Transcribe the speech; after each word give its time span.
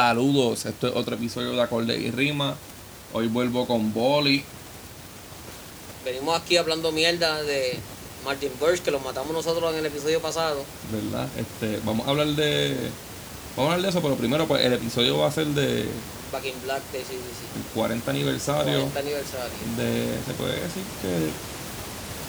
Saludos, 0.00 0.64
esto 0.64 0.88
es 0.88 0.96
otro 0.96 1.14
episodio 1.14 1.52
de 1.52 1.60
Acorde 1.60 1.94
y 1.94 2.10
Rima. 2.10 2.56
Hoy 3.12 3.26
vuelvo 3.26 3.66
con 3.66 3.92
Boli. 3.92 4.42
Venimos 6.06 6.40
aquí 6.40 6.56
hablando 6.56 6.90
mierda 6.90 7.42
de 7.42 7.78
Martin 8.24 8.50
Birch, 8.58 8.80
que 8.80 8.90
lo 8.90 8.98
matamos 9.00 9.30
nosotros 9.34 9.70
en 9.74 9.80
el 9.80 9.86
episodio 9.86 10.18
pasado. 10.22 10.64
¿Verdad? 10.90 11.28
Este, 11.36 11.80
vamos 11.84 12.06
a 12.06 12.10
hablar 12.12 12.28
de. 12.28 12.78
Vamos 13.58 13.72
a 13.72 13.74
hablar 13.74 13.82
de 13.82 13.88
eso, 13.90 14.00
pero 14.00 14.14
primero 14.16 14.48
pues 14.48 14.64
el 14.64 14.72
episodio 14.72 15.18
va 15.18 15.28
a 15.28 15.32
ser 15.32 15.48
de 15.48 15.86
Back 16.32 16.46
in 16.46 16.54
Black 16.64 16.80
de 16.92 17.00
CDC. 17.00 17.56
el 17.56 17.62
40 17.74 18.10
aniversario 18.10 18.78
40 18.88 19.00
aniversario. 19.00 19.50
de. 19.76 20.18
Se 20.26 20.32
puede 20.32 20.54
decir 20.54 20.82
que 21.02 21.28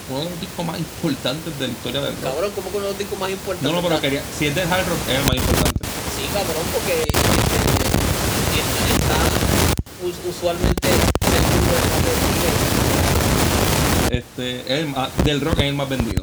uno 0.10 0.26
de 0.26 0.30
los 0.30 0.42
discos 0.42 0.66
más 0.66 0.78
importantes 0.78 1.58
de 1.58 1.68
la 1.68 1.72
historia 1.72 2.02
del 2.02 2.16
rock. 2.16 2.34
Cabrón, 2.34 2.52
como 2.52 2.70
que 2.70 2.76
uno 2.76 2.86
de 2.88 2.92
los 2.92 3.00
discos 3.00 3.18
más 3.18 3.30
importantes. 3.32 3.72
No, 3.72 3.82
no, 3.82 3.88
pero 3.88 4.02
quería. 4.02 4.22
Si 4.38 4.48
es 4.48 4.56
del 4.56 4.68
hard 4.68 4.86
rock, 4.90 5.00
es 5.08 5.16
el 5.16 5.24
más 5.24 5.36
importante. 5.38 5.72
Sí, 6.18 6.28
cabrón, 6.34 6.66
porque 6.74 7.22
está, 8.60 8.94
está 8.94 9.18
us- 10.08 10.22
usualmente 10.36 10.90
la 10.90 10.96
Este, 14.18 14.62
es 14.62 14.70
el 14.70 14.94
del 15.24 15.42
rock 15.42 15.60
es 15.60 15.66
el 15.66 15.74
más 15.76 15.88
vendido. 15.90 16.22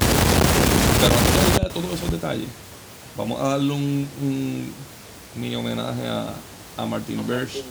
Pero 1.01 1.15
antes 1.17 1.63
de 1.63 1.69
todos 1.71 1.93
esos 1.95 2.11
detalles, 2.11 2.49
vamos 3.17 3.41
a 3.41 3.49
darle 3.51 3.73
un, 3.73 4.09
un 4.23 4.73
mini 5.37 5.55
homenaje 5.57 6.07
a, 6.07 6.35
a 6.77 6.87
Martin 6.87 7.27
Birch. 7.27 7.63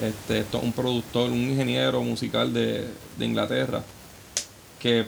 Este, 0.00 0.38
esto 0.40 0.58
es 0.58 0.64
un 0.64 0.72
productor, 0.72 1.30
un 1.30 1.50
ingeniero 1.50 2.02
musical 2.02 2.52
de, 2.52 2.88
de 3.18 3.24
Inglaterra 3.24 3.84
que 4.80 5.06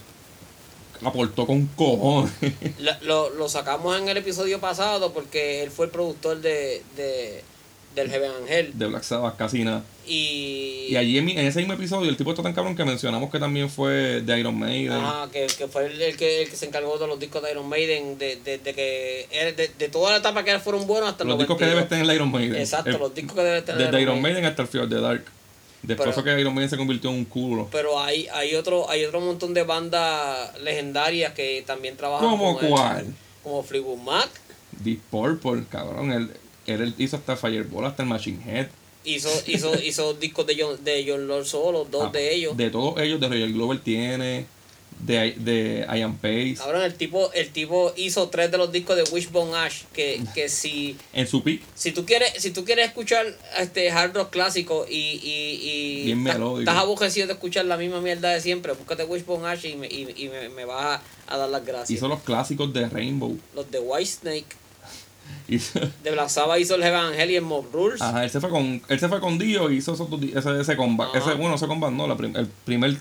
aportó 1.04 1.46
con 1.46 1.66
cojones. 1.68 2.30
La- 2.78 2.98
Lo, 3.02 3.30
lo 3.30 3.48
sacamos 3.48 3.98
en 3.98 4.08
el 4.08 4.16
episodio 4.18 4.60
pasado 4.60 5.12
porque 5.12 5.62
él 5.64 5.70
fue 5.70 5.86
el 5.86 5.90
productor 5.90 6.40
de, 6.40 6.82
de 6.96 7.42
del 7.94 8.10
Heaven 8.10 8.30
Angel. 8.42 8.72
de 8.78 8.86
Black 8.86 9.02
Sabbath, 9.04 9.36
casi 9.36 9.64
nada. 9.64 9.82
Y, 10.06 10.86
Y 10.90 10.96
allí 10.96 11.16
en, 11.18 11.24
mi- 11.24 11.32
en 11.32 11.46
ese 11.46 11.60
mismo 11.60 11.74
episodio, 11.74 12.10
el 12.10 12.16
tipo 12.16 12.30
está 12.30 12.42
tan 12.42 12.52
cabrón 12.52 12.76
que 12.76 12.84
mencionamos 12.84 13.30
que 13.30 13.38
también 13.38 13.70
fue 13.70 14.20
de 14.20 14.38
Iron 14.38 14.58
Maiden. 14.58 14.92
Ajá, 14.92 15.28
que, 15.32 15.46
que 15.46 15.66
fue 15.68 15.86
el, 15.86 16.00
el 16.02 16.16
que, 16.16 16.42
el 16.42 16.50
que 16.50 16.56
se 16.56 16.66
encargó 16.66 16.98
de 16.98 17.06
los 17.06 17.18
discos 17.18 17.42
de 17.42 17.52
Iron 17.52 17.68
Maiden, 17.68 18.18
de, 18.18 18.36
de, 18.36 18.58
de 18.58 18.74
que 18.74 19.54
de, 19.56 19.70
de 19.78 19.88
toda 19.88 20.10
la 20.12 20.16
etapa 20.18 20.44
que 20.44 20.58
fueron 20.58 20.86
buenos 20.86 21.10
hasta 21.10 21.24
Los 21.24 21.34
el 21.34 21.38
discos 21.38 21.56
que 21.56 21.64
92. 21.64 21.76
debe 21.76 21.88
tener 21.88 22.04
el 22.10 22.16
Iron 22.16 22.30
Maiden. 22.30 22.56
Exacto, 22.60 22.90
El- 22.90 22.98
los 22.98 23.14
discos 23.14 23.34
que 23.36 23.42
debe 23.42 23.62
tener 23.62 23.86
Desde 23.90 24.02
Iron 24.02 24.20
Maiden 24.20 24.44
hasta 24.44 24.62
el 24.62 24.68
Fear 24.68 24.84
of 24.84 24.90
the 24.90 25.00
Dark. 25.00 25.24
Después 25.82 26.10
Pero- 26.14 26.24
que 26.24 26.40
Iron 26.40 26.54
Maiden 26.54 26.70
se 26.70 26.76
convirtió 26.76 27.10
en 27.10 27.16
un 27.16 27.24
culo. 27.26 27.68
Pero 27.70 28.00
hay, 28.00 28.26
hay 28.32 28.54
otro, 28.54 28.88
hay 28.90 29.04
otro 29.04 29.20
montón 29.20 29.52
de 29.54 29.62
bandas 29.62 30.58
legendarias 30.60 31.32
que 31.34 31.62
también 31.66 31.96
trabajan 31.96 32.28
¿Cómo 32.28 32.54
con 32.56 32.64
él. 32.64 32.70
cuál? 32.70 33.14
Como 33.42 33.62
Fleetwood 33.62 33.98
Mac, 33.98 34.28
Deep 34.72 35.00
Purple, 35.10 35.64
cabrón. 35.70 36.10
Él, 36.12 36.30
él 36.66 36.94
hizo 36.98 37.16
hasta 37.16 37.36
Fireball, 37.36 37.84
hasta 37.86 38.02
el 38.02 38.08
Machine 38.08 38.38
Head. 38.46 38.68
hizo, 39.04 39.28
hizo, 39.46 39.74
hizo 39.82 40.14
discos 40.14 40.46
de 40.46 40.56
John, 40.60 40.82
de 40.84 41.04
John 41.06 41.26
Lord 41.28 41.46
solo, 41.46 41.86
dos 41.90 42.06
Ah, 42.08 42.10
de 42.12 42.34
ellos. 42.34 42.56
De 42.56 42.70
todos 42.70 43.00
ellos, 43.00 43.20
de 43.20 43.28
Royal 43.28 43.52
Glover 43.52 43.78
tiene. 43.80 44.46
De, 45.00 45.32
de 45.36 45.84
Ian 45.92 46.16
Pace. 46.16 46.54
Cabrón, 46.56 46.82
el 46.82 46.94
tipo, 46.94 47.30
el 47.32 47.50
tipo 47.50 47.92
hizo 47.96 48.28
tres 48.28 48.50
de 48.52 48.56
los 48.58 48.70
discos 48.70 48.96
de 48.96 49.02
Wishbone 49.02 49.52
Ash, 49.56 49.82
que, 49.92 50.22
que 50.34 50.48
si, 50.48 50.96
En 51.12 51.26
su 51.26 51.42
pick. 51.42 51.62
si 51.74 51.90
tú 51.90 52.06
quieres, 52.06 52.32
si 52.38 52.52
tú 52.52 52.64
quieres 52.64 52.86
escuchar 52.86 53.26
este 53.58 53.90
hard 53.90 54.14
rock 54.14 54.30
clásico 54.30 54.86
y, 54.88 54.94
y, 54.94 55.58
y 56.00 56.04
Bien 56.04 56.20
estás- 56.20 56.34
melódico. 56.38 56.60
estás 56.70 56.76
aborrecido 56.82 57.26
de 57.26 57.32
escuchar 57.34 57.64
la 57.64 57.76
misma 57.76 58.00
mierda 58.00 58.30
de 58.30 58.40
siempre, 58.40 58.72
búscate 58.72 59.04
Wishbone 59.04 59.46
Ash 59.48 59.66
y 59.66 59.74
me, 59.74 59.88
y, 59.88 60.06
y 60.16 60.28
me, 60.28 60.48
me 60.48 60.64
vas 60.64 61.00
a, 61.26 61.34
a 61.34 61.38
dar 61.38 61.50
las 61.50 61.66
gracias. 61.66 61.90
Hizo 61.90 62.06
los 62.06 62.20
clásicos 62.20 62.72
de 62.72 62.88
Rainbow. 62.88 63.36
Los 63.54 63.68
de 63.72 63.80
Whitesnake, 63.80 64.46
Hizo, 64.46 64.63
de 65.48 66.10
Black 66.10 66.28
Sabbath 66.28 66.58
hizo 66.58 66.74
el 66.74 66.82
Heaven 66.82 67.00
Angel 67.12 67.30
y 67.30 67.36
el 67.36 67.42
Mob 67.42 67.66
Rules. 67.72 68.00
ajá, 68.00 68.24
él 68.24 68.30
se 68.30 68.40
fue 68.40 68.48
con, 68.50 68.82
él 68.88 68.98
se 69.00 69.08
fue 69.08 69.20
con 69.20 69.38
Dio 69.38 69.70
y 69.70 69.76
hizo 69.76 69.92
ese, 69.94 70.60
ese 70.60 70.76
combat. 70.76 71.14
Ese, 71.14 71.34
bueno, 71.34 71.54
ese 71.56 71.66
combat 71.66 71.90
no, 71.92 72.06
la 72.06 72.16
prim- 72.16 72.34
el 72.36 72.46
primer 72.64 72.96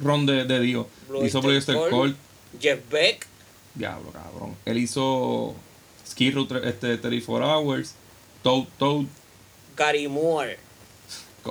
ron 0.00 0.24
de, 0.26 0.44
de 0.44 0.60
Dio. 0.60 0.88
Blue 1.08 1.24
hizo 1.26 1.40
Cult. 1.42 1.90
Cult. 1.90 2.16
Jeff 2.60 2.78
Beck, 2.90 3.26
Diablo, 3.74 4.10
cabrón. 4.12 4.54
Él 4.64 4.78
hizo 4.78 5.54
tre- 6.16 6.64
este, 6.64 6.96
34 6.98 7.46
Hours. 7.58 7.94
Toad, 8.42 8.64
Toad. 8.78 9.04
Gary 9.76 10.08
Moore. 10.08 10.58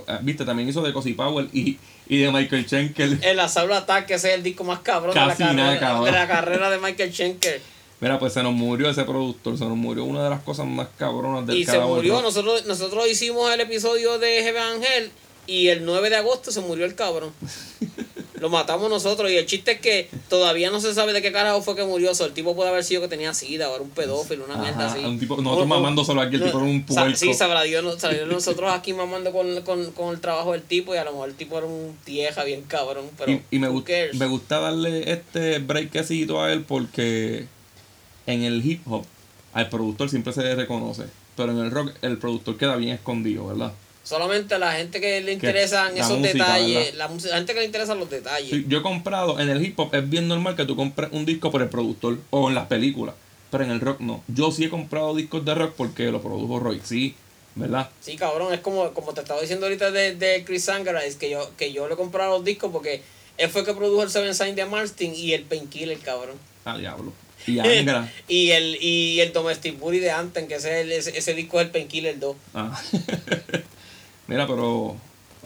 Eh, 0.08 0.18
Viste, 0.22 0.46
también 0.46 0.68
hizo 0.70 0.82
de 0.82 0.94
Cozy 0.94 1.14
Powell 1.14 1.50
y, 1.54 1.78
y 2.08 2.18
de 2.20 2.32
Michael 2.32 2.66
Schenker. 2.66 3.20
El 3.22 3.40
Assault 3.40 3.72
Attack, 3.72 4.10
ese 4.12 4.30
es 4.30 4.36
el 4.36 4.44
disco 4.44 4.64
más 4.64 4.80
cabrón 4.80 5.14
de 5.14 5.20
la, 5.20 5.28
nada, 5.28 5.38
carrera, 5.38 5.80
cabrón. 5.80 6.06
de 6.06 6.12
la 6.12 6.28
carrera 6.28 6.70
de 6.70 6.78
Michael 6.80 7.14
Schenker. 7.14 7.62
Mira, 8.00 8.20
pues 8.20 8.34
se 8.34 8.44
nos 8.44 8.54
murió 8.54 8.90
ese 8.90 9.04
productor, 9.06 9.58
se 9.58 9.66
nos 9.66 9.76
murió 9.78 10.04
una 10.04 10.24
de 10.24 10.30
las 10.30 10.42
cosas 10.44 10.68
más 10.68 10.88
cabronas 10.98 11.48
del 11.48 11.58
Y 11.58 11.66
se 11.66 11.80
murió, 11.80 12.22
nosotros, 12.22 12.66
nosotros 12.68 13.08
hicimos 13.10 13.52
el 13.52 13.60
episodio 13.62 14.20
de 14.20 14.44
Heaven 14.44 14.62
Angel 14.62 15.12
y 15.48 15.70
el 15.70 15.84
9 15.86 16.10
de 16.12 16.16
agosto 16.18 16.52
se 16.52 16.62
murió 16.62 16.86
el 16.86 16.94
cabrón. 16.96 17.32
Lo 18.40 18.50
matamos 18.52 18.88
nosotros 18.92 19.32
y 19.32 19.36
el 19.38 19.48
chiste 19.48 19.72
es 19.72 19.80
que 19.82 20.10
todavía 20.30 20.70
no 20.70 20.80
se 20.80 20.94
sabe 20.94 21.12
de 21.12 21.24
qué 21.24 21.32
carajo 21.32 21.64
fue 21.64 21.76
que 21.76 21.84
murió. 21.84 22.12
O 22.12 22.14
sea, 22.14 22.28
el 22.28 22.34
tipo 22.34 22.56
puede 22.56 22.70
haber 22.70 22.84
sido 22.84 23.02
que 23.02 23.08
tenía 23.08 23.34
sida 23.34 23.68
o 23.68 23.74
era 23.74 23.82
un 23.84 23.90
pedófilo, 23.90 24.46
una 24.46 24.58
mierda 24.58 24.92
así. 24.92 25.04
un 25.04 25.18
tipo- 25.20 25.38
nosotros 25.42 25.68
mamando 25.68 26.06
solo 26.06 26.22
aquí, 26.22 26.36
el 26.36 26.44
tipo 26.44 26.60
era 26.60 26.68
un 26.68 26.86
puerco. 26.86 27.16
Sí, 27.18 27.34
sabrá 27.34 27.64
Dios, 27.64 27.84
nosotros 27.84 28.72
aquí 28.72 28.94
mamando 28.94 29.32
con, 29.32 29.60
con, 29.64 29.92
con 29.94 30.14
el 30.14 30.22
trabajo 30.22 30.52
del 30.52 30.62
tipo 30.62 30.94
y 30.94 31.00
a 31.00 31.04
lo 31.04 31.14
mejor 31.14 31.30
el 31.30 31.36
tipo 31.36 31.58
era 31.58 31.66
un 31.66 31.98
tieja 32.06 32.44
bien 32.44 32.62
cabrón. 32.68 33.06
Pero 33.18 33.32
y, 33.32 33.42
y 33.50 33.58
me, 33.58 33.70
gust- 33.70 34.14
me 34.14 34.28
gusta 34.28 34.60
darle 34.60 35.12
este 35.12 35.58
breakcito 35.58 36.40
a 36.44 36.54
él 36.54 36.64
porque 36.64 37.48
en 38.28 38.44
el 38.44 38.64
hip 38.66 38.82
hop 38.88 39.06
al 39.54 39.70
productor 39.70 40.10
siempre 40.10 40.32
se 40.34 40.44
le 40.44 40.54
reconoce. 40.56 41.06
Pero 41.36 41.52
en 41.52 41.58
el 41.60 41.72
rock 41.72 41.94
el 42.04 42.18
productor 42.20 42.58
queda 42.58 42.76
bien 42.76 42.94
escondido, 42.94 43.48
¿verdad? 43.48 43.74
Solamente 44.04 44.56
a 44.56 44.60
la 44.60 44.72
gente 44.74 45.02
que 45.02 45.20
le 45.22 45.34
interesan 45.34 45.98
esos 45.98 46.18
música, 46.20 46.34
detalles, 46.34 46.96
la, 46.96 47.08
música- 47.08 47.32
la 47.32 47.38
gente 47.38 47.54
que 47.54 47.60
le 47.60 47.66
interesan 47.66 48.00
los 48.00 48.10
detalles. 48.10 48.50
Sí, 48.50 48.66
Yo 48.68 48.78
he 48.80 48.82
comprado, 48.82 49.40
en 49.40 49.50
el 49.50 49.62
hip 49.66 49.78
hop 49.80 49.94
es 49.94 50.10
bien 50.10 50.28
normal 50.28 50.56
que 50.56 50.66
tú 50.66 50.76
compres 50.76 51.10
un 51.12 51.26
disco 51.26 51.52
por 51.52 51.62
el 51.62 51.70
productor 51.70 52.18
o 52.30 52.48
en 52.48 52.56
las 52.56 52.68
películas. 52.68 53.16
Pero 53.52 53.64
en 53.64 53.72
el 53.72 53.80
rock 53.82 54.00
no. 54.02 54.24
Yo 54.28 54.52
sí 54.52 54.66
he 54.66 54.70
comprado 54.70 55.14
discos 55.16 55.44
de 55.46 55.56
rock 55.56 55.74
porque 55.76 56.12
lo 56.12 56.22
produjo 56.22 56.60
Roy. 56.60 56.82
Sí, 56.84 57.16
¿verdad? 57.56 57.90
Sí, 58.02 58.16
cabrón, 58.16 58.54
es 58.54 58.60
como, 58.62 58.92
como 58.94 59.14
te 59.14 59.22
estaba 59.22 59.42
diciendo 59.42 59.66
ahorita 59.66 59.92
de, 59.92 60.16
de 60.16 60.44
Chris 60.46 60.66
Sangara, 60.66 61.04
es 61.06 61.16
que 61.16 61.30
yo, 61.30 61.50
que 61.58 61.72
yo 61.74 61.88
le 61.88 61.96
compraba 61.96 62.36
los 62.36 62.44
discos 62.46 62.72
porque 62.72 63.02
él 63.38 63.50
fue 63.50 63.62
el 63.62 63.68
que 63.68 63.74
produjo 63.74 64.04
el 64.04 64.10
Seven 64.10 64.34
Sign 64.36 64.56
de 64.56 64.66
Martin 64.66 65.14
y 65.16 65.34
el 65.34 65.44
Painkiller, 65.44 65.98
cabrón. 66.00 66.36
Ah, 66.66 66.78
diablo. 66.78 67.14
Y 67.48 67.60
Angra. 67.60 68.12
y 68.28 68.52
el 68.52 68.78
y 68.82 69.20
el 69.22 69.34
Domestic 69.34 69.80
Booty 69.80 70.00
de 70.00 70.12
Anthem, 70.12 70.48
que 70.48 70.56
ese, 70.56 70.82
el- 70.82 70.92
ese, 70.92 71.18
ese 71.18 71.34
disco 71.34 71.60
es 71.60 71.66
el 71.68 71.72
Painkiller 71.72 72.20
2. 72.20 72.36
Ah. 72.54 72.80
Mira, 74.28 74.46
pero 74.48 74.96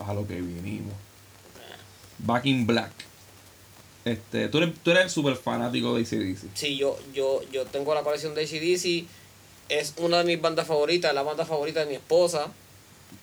a 0.05 0.13
lo 0.13 0.27
que 0.27 0.41
vinimos. 0.41 0.93
Back 2.19 2.45
in 2.45 2.65
Black. 2.67 2.91
Este, 4.03 4.47
tú 4.49 4.57
eres, 4.57 4.71
tú 4.83 4.91
eres 4.91 5.11
súper 5.11 5.35
fanático 5.35 5.95
de 5.95 6.01
ACDC. 6.01 6.49
Sí, 6.55 6.75
yo, 6.75 6.97
yo, 7.13 7.41
yo 7.51 7.65
tengo 7.65 7.93
la 7.93 8.01
colección 8.01 8.33
de 8.33 8.41
ACDC, 8.43 9.05
es 9.69 9.93
una 9.97 10.19
de 10.19 10.23
mis 10.23 10.41
bandas 10.41 10.65
favoritas, 10.67 11.13
la 11.13 11.21
banda 11.21 11.45
favorita 11.45 11.81
de 11.81 11.85
mi 11.85 11.95
esposa. 11.95 12.47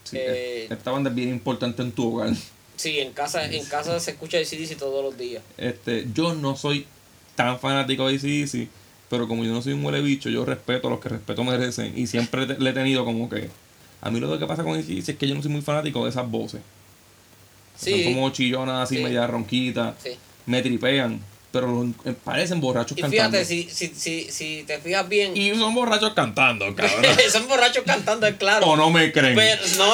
Sí, 0.05 0.17
Eh, 0.21 0.65
es- 0.67 0.71
esta 0.71 0.93
banda 0.93 1.11
es 1.11 1.17
bien 1.17 1.31
importante 1.31 1.83
en 1.83 1.91
tu 1.93 2.15
hogar. 2.15 2.33
Sí, 2.77 3.01
en 3.01 3.13
casa, 3.13 3.45
en 3.45 3.65
casa 3.65 3.99
se 3.99 4.13
escucha 4.13 4.39
ACDC 4.39 4.77
todos 4.79 5.03
los 5.05 5.19
días. 5.19 5.43
Este, 5.57 6.07
yo 6.15 6.35
no 6.35 6.57
soy 6.57 6.87
tan 7.35 7.59
fanático 7.59 8.07
de 8.07 8.15
ACDC, 8.17 8.69
pero 9.11 9.27
como 9.29 9.45
yo 9.45 9.53
no 9.53 9.63
soy 9.63 9.73
un 9.75 9.85
huele 9.85 10.01
bicho, 10.01 10.29
yo 10.29 10.45
respeto 10.45 10.89
a 10.89 10.91
los 10.91 11.01
que 11.01 11.09
respeto 11.09 11.43
merecen. 11.45 11.93
Y 11.97 12.07
siempre 12.07 12.47
te- 12.47 12.59
le 12.59 12.71
he 12.71 12.73
tenido 12.73 13.05
como 13.05 13.29
que. 13.29 13.49
A 14.01 14.11
mí 14.11 14.21
lo 14.21 14.39
que 14.39 14.47
pasa 14.47 14.63
con 14.63 14.79
ACDC 14.79 15.09
es 15.13 15.17
que 15.19 15.27
yo 15.29 15.35
no 15.35 15.43
soy 15.43 15.51
muy 15.51 15.63
fanático 15.63 16.05
de 16.05 16.11
esas 16.11 16.31
voces. 16.31 16.61
Sí, 17.77 18.05
Son 18.05 18.15
como 18.15 18.31
chillonas 18.31 18.83
así, 18.85 18.97
Sí. 18.97 19.03
media 19.03 19.27
ronquitas. 19.27 19.95
sí. 20.03 20.11
Me 20.47 20.63
tripean. 20.63 21.21
Pero 21.51 21.87
eh, 22.05 22.15
parecen 22.25 22.61
borrachos 22.61 22.97
Y 22.97 23.01
cantando. 23.01 23.39
fíjate, 23.39 23.45
si, 23.45 23.69
si, 23.71 23.89
si, 23.95 24.31
si 24.31 24.65
te 24.67 24.79
fijas 24.81 25.09
bien, 25.09 25.35
Y 25.37 25.55
son 25.55 25.75
borrachos 25.75 26.13
cantando, 26.15 26.75
cabrón. 26.75 27.05
son 27.33 27.49
borrachos 27.49 27.85
cantando, 27.85 28.27
es 28.27 28.37
claro. 28.37 28.67
o 28.67 28.77
no 28.77 28.91
me 28.91 29.11
creen. 29.13 29.35
Pero 29.35 29.63
no. 29.79 29.93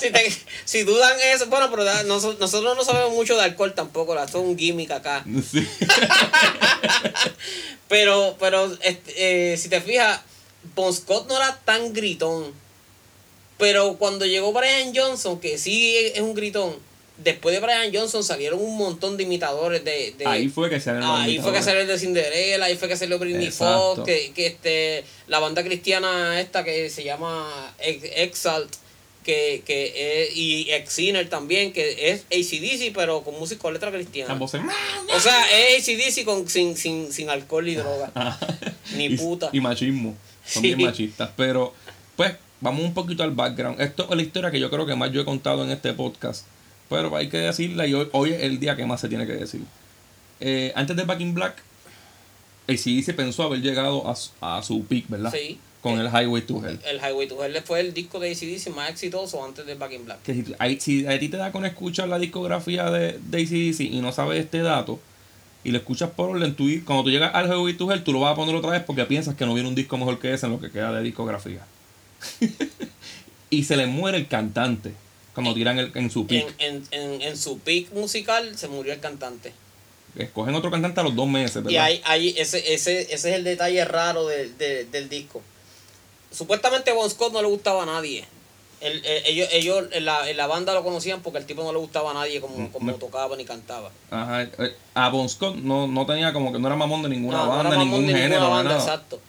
Si, 0.00 0.10
te- 0.10 0.32
si 0.64 0.82
dudan 0.84 1.14
eso, 1.34 1.46
bueno, 1.46 1.70
pero 1.70 1.84
nosotros 2.04 2.76
no 2.76 2.84
sabemos 2.84 3.12
mucho 3.12 3.36
de 3.36 3.42
alcohol 3.42 3.74
tampoco, 3.74 4.14
la- 4.14 4.24
esto 4.24 4.38
es 4.38 4.44
un 4.44 4.58
gimmick 4.58 4.90
acá. 4.90 5.24
Sí. 5.50 5.66
Pero, 7.88 8.36
pero 8.38 8.70
este, 8.82 9.52
eh, 9.52 9.56
si 9.56 9.68
te 9.70 9.80
fijas, 9.80 10.20
Bon 10.74 10.92
Scott 10.92 11.26
no 11.28 11.36
era 11.36 11.58
tan 11.64 11.92
gritón. 11.94 12.52
Pero 13.56 13.94
cuando 13.94 14.26
llegó 14.26 14.52
Brian 14.52 14.92
Johnson, 14.94 15.40
que 15.40 15.56
sí 15.58 15.96
es 15.96 16.20
un 16.20 16.34
gritón, 16.34 16.76
después 17.16 17.54
de 17.54 17.60
Brian 17.60 17.90
Johnson 17.92 18.22
salieron 18.22 18.60
un 18.60 18.76
montón 18.76 19.16
de 19.16 19.22
imitadores 19.24 19.82
de. 19.84 20.14
de- 20.18 20.26
Ahí 20.26 20.48
fue 20.50 20.68
que 20.68 20.80
se 20.80 20.90
Ahí 20.90 21.38
fue 21.40 21.52
que 21.52 21.62
salió 21.62 21.80
el 21.80 21.86
de 21.88 21.98
Cinderella, 21.98 22.62
ahí 22.66 22.76
fue 22.76 22.88
que 22.88 22.96
salió 22.96 23.18
Britney. 23.18 23.50
Fox, 23.50 24.02
que, 24.04 24.32
que 24.34 24.46
este, 24.48 25.04
la 25.26 25.38
banda 25.38 25.64
cristiana 25.64 26.38
esta 26.40 26.62
que 26.64 26.90
se 26.90 27.04
llama 27.04 27.74
Ex- 27.78 28.04
Exalt, 28.16 28.70
que, 29.28 29.62
que 29.66 30.24
es, 30.24 30.34
y 30.36 30.70
Ex-Sinner 30.70 31.28
también, 31.28 31.74
que 31.74 32.10
es 32.12 32.22
ACDC, 32.32 32.94
pero 32.94 33.22
con 33.22 33.38
música 33.38 33.60
con 33.60 33.74
letra 33.74 33.90
cristiana. 33.92 34.38
O 34.40 34.48
sea, 34.48 35.46
es 35.52 35.86
ACDC 35.86 36.24
con, 36.24 36.48
sin, 36.48 36.76
sin, 36.78 37.12
sin 37.12 37.28
alcohol 37.28 37.68
y 37.68 37.74
droga. 37.74 38.10
Ni 38.96 39.04
Y- 39.04 39.16
puta. 39.18 39.50
Y 39.52 39.60
machismo. 39.60 40.16
Son 40.46 40.62
Sí. 40.62 40.74
bien 40.74 40.88
machistas. 40.88 41.28
Pero 41.36 41.74
Pues 42.16 42.34
vamos 42.62 42.82
un 42.84 42.94
poquito 42.94 43.22
al 43.22 43.32
background. 43.32 43.78
Esto 43.82 44.06
es 44.10 44.16
la 44.16 44.22
historia 44.22 44.50
que 44.50 44.58
yo 44.58 44.70
creo 44.70 44.86
que 44.86 44.94
más 44.96 45.12
yo 45.12 45.20
he 45.20 45.24
contado 45.26 45.62
en 45.62 45.70
este 45.70 45.92
podcast. 45.92 46.46
Pero 46.88 47.14
hay 47.14 47.28
que 47.28 47.36
decirla 47.36 47.86
y 47.86 47.92
hoy, 47.92 48.08
hoy 48.12 48.32
es 48.32 48.42
el 48.42 48.58
día 48.58 48.76
que 48.76 48.86
más 48.86 49.00
se 49.02 49.10
tiene 49.10 49.26
que 49.26 49.34
decir. 49.34 49.60
Eh, 50.40 50.72
antes 50.74 50.96
de 50.96 51.04
Back 51.04 51.20
in 51.20 51.34
Black, 51.34 51.62
ACDC 52.66 53.14
pensó 53.14 53.42
haber 53.42 53.60
llegado 53.60 54.04
a, 54.08 54.56
a 54.58 54.62
su 54.62 54.84
peak, 54.84 55.04
¿verdad? 55.08 55.32
Sí. 55.32 55.58
Con 55.82 56.00
el 56.00 56.08
Highway 56.08 56.42
to 56.42 56.64
Hell. 56.64 56.80
El 56.84 56.98
Highway 56.98 57.28
to 57.28 57.44
Hell 57.44 57.62
fue 57.64 57.80
el 57.80 57.94
disco 57.94 58.18
de 58.18 58.32
ACDC 58.32 58.74
más 58.74 58.90
exitoso 58.90 59.44
antes 59.44 59.64
de 59.64 59.74
Back 59.74 59.92
in 59.92 60.04
Black. 60.04 60.22
Que 60.22 60.34
si, 60.80 61.06
a 61.06 61.18
ti 61.18 61.28
te 61.28 61.36
da 61.36 61.52
con 61.52 61.64
escuchar 61.64 62.08
la 62.08 62.18
discografía 62.18 62.90
de, 62.90 63.18
de 63.18 63.42
AC/DC 63.42 63.84
y 63.84 64.00
no 64.00 64.10
sabes 64.10 64.44
este 64.44 64.58
dato, 64.58 64.98
y 65.62 65.70
lo 65.70 65.78
escuchas 65.78 66.10
por 66.10 66.30
orden, 66.30 66.54
tú, 66.54 66.68
cuando 66.84 67.04
tú 67.04 67.10
llegas 67.10 67.34
al 67.34 67.46
Highway 67.46 67.74
to 67.74 67.92
Hell, 67.92 68.02
tú 68.02 68.12
lo 68.12 68.20
vas 68.20 68.32
a 68.32 68.36
poner 68.36 68.54
otra 68.54 68.70
vez 68.70 68.82
porque 68.82 69.04
piensas 69.04 69.36
que 69.36 69.46
no 69.46 69.54
viene 69.54 69.68
un 69.68 69.74
disco 69.74 69.96
mejor 69.98 70.18
que 70.18 70.32
ese 70.32 70.46
en 70.46 70.52
lo 70.52 70.60
que 70.60 70.70
queda 70.70 70.92
de 70.92 71.02
discografía. 71.02 71.64
y 73.50 73.64
se 73.64 73.76
le 73.76 73.86
muere 73.86 74.18
el 74.18 74.26
cantante 74.26 74.92
cuando 75.34 75.54
tiran 75.54 75.78
el, 75.78 75.92
en 75.94 76.10
su 76.10 76.26
pick. 76.26 76.52
en, 76.58 76.82
en, 76.90 77.22
en 77.22 77.36
su 77.36 77.60
peak 77.60 77.92
musical 77.92 78.56
se 78.56 78.66
murió 78.66 78.92
el 78.92 79.00
cantante. 79.00 79.52
Escogen 80.16 80.54
otro 80.54 80.70
cantante 80.70 81.00
a 81.00 81.04
los 81.04 81.14
dos 81.14 81.28
meses, 81.28 81.56
¿verdad? 81.56 81.70
Y 81.70 81.76
ahí, 81.76 82.00
ahí 82.04 82.34
ese, 82.36 82.74
ese, 82.74 83.02
ese 83.02 83.14
es 83.14 83.24
el 83.24 83.44
detalle 83.44 83.84
raro 83.84 84.26
del, 84.26 84.56
del, 84.58 84.90
del 84.90 85.08
disco. 85.08 85.42
Supuestamente 86.30 86.92
Bon 86.92 87.08
Scott 87.08 87.32
no 87.32 87.40
le 87.42 87.48
gustaba 87.48 87.82
a 87.82 87.86
nadie. 87.86 88.24
El- 88.80 89.04
el- 89.04 89.26
ellos 89.26 89.48
ellos 89.50 89.84
en, 89.92 90.04
la, 90.04 90.30
en 90.30 90.36
la 90.36 90.46
banda 90.46 90.72
lo 90.74 90.84
conocían 90.84 91.20
porque 91.22 91.38
el 91.38 91.46
tipo 91.46 91.64
no 91.64 91.72
le 91.72 91.78
gustaba 91.78 92.12
a 92.12 92.14
nadie 92.14 92.40
como, 92.40 92.56
Mm, 92.56 92.68
como 92.68 92.94
tocaba 92.94 93.36
ni 93.36 93.44
cantaba. 93.44 93.90
Ajá, 94.10 94.42
eh, 94.42 94.76
a 94.94 95.08
Bon 95.08 95.28
Scott 95.28 95.56
no, 95.56 95.86
no 95.88 96.06
tenía 96.06 96.32
como 96.32 96.52
que 96.52 96.58
no 96.58 96.68
era 96.68 96.76
mamón 96.76 97.02
de 97.02 97.08
ninguna 97.08 97.38
No, 97.38 97.44
no 97.46 97.50
banda, 97.50 97.60
era 97.70 97.70
mamón 97.78 97.84
ningún 97.86 98.06
de 98.06 98.12
ninguna 98.12 98.22
género, 98.24 98.44
de 98.44 98.50
banda, 98.50 98.70
nada. 98.72 98.82
exacto. 98.84 99.20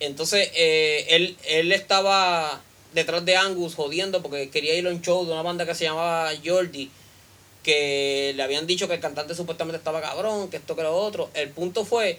Entonces, 0.00 0.50
eh, 0.54 1.06
él, 1.10 1.36
él 1.46 1.72
estaba 1.72 2.60
detrás 2.94 3.24
de 3.24 3.36
Angus 3.36 3.74
jodiendo 3.74 4.22
porque 4.22 4.50
quería 4.50 4.74
ir 4.74 4.86
a 4.86 4.90
un 4.90 5.00
show 5.02 5.24
de 5.24 5.32
una 5.32 5.42
banda 5.42 5.64
que 5.66 5.74
se 5.74 5.84
llamaba 5.84 6.30
Jordi, 6.44 6.90
que 7.62 8.32
le 8.36 8.42
habían 8.42 8.66
dicho 8.66 8.88
que 8.88 8.94
el 8.94 9.00
cantante 9.00 9.34
supuestamente 9.34 9.78
estaba 9.78 10.00
cabrón, 10.00 10.48
que 10.50 10.56
esto 10.56 10.74
que 10.76 10.82
lo 10.82 10.94
otro. 10.96 11.30
El 11.34 11.50
punto 11.50 11.84
fue 11.84 12.18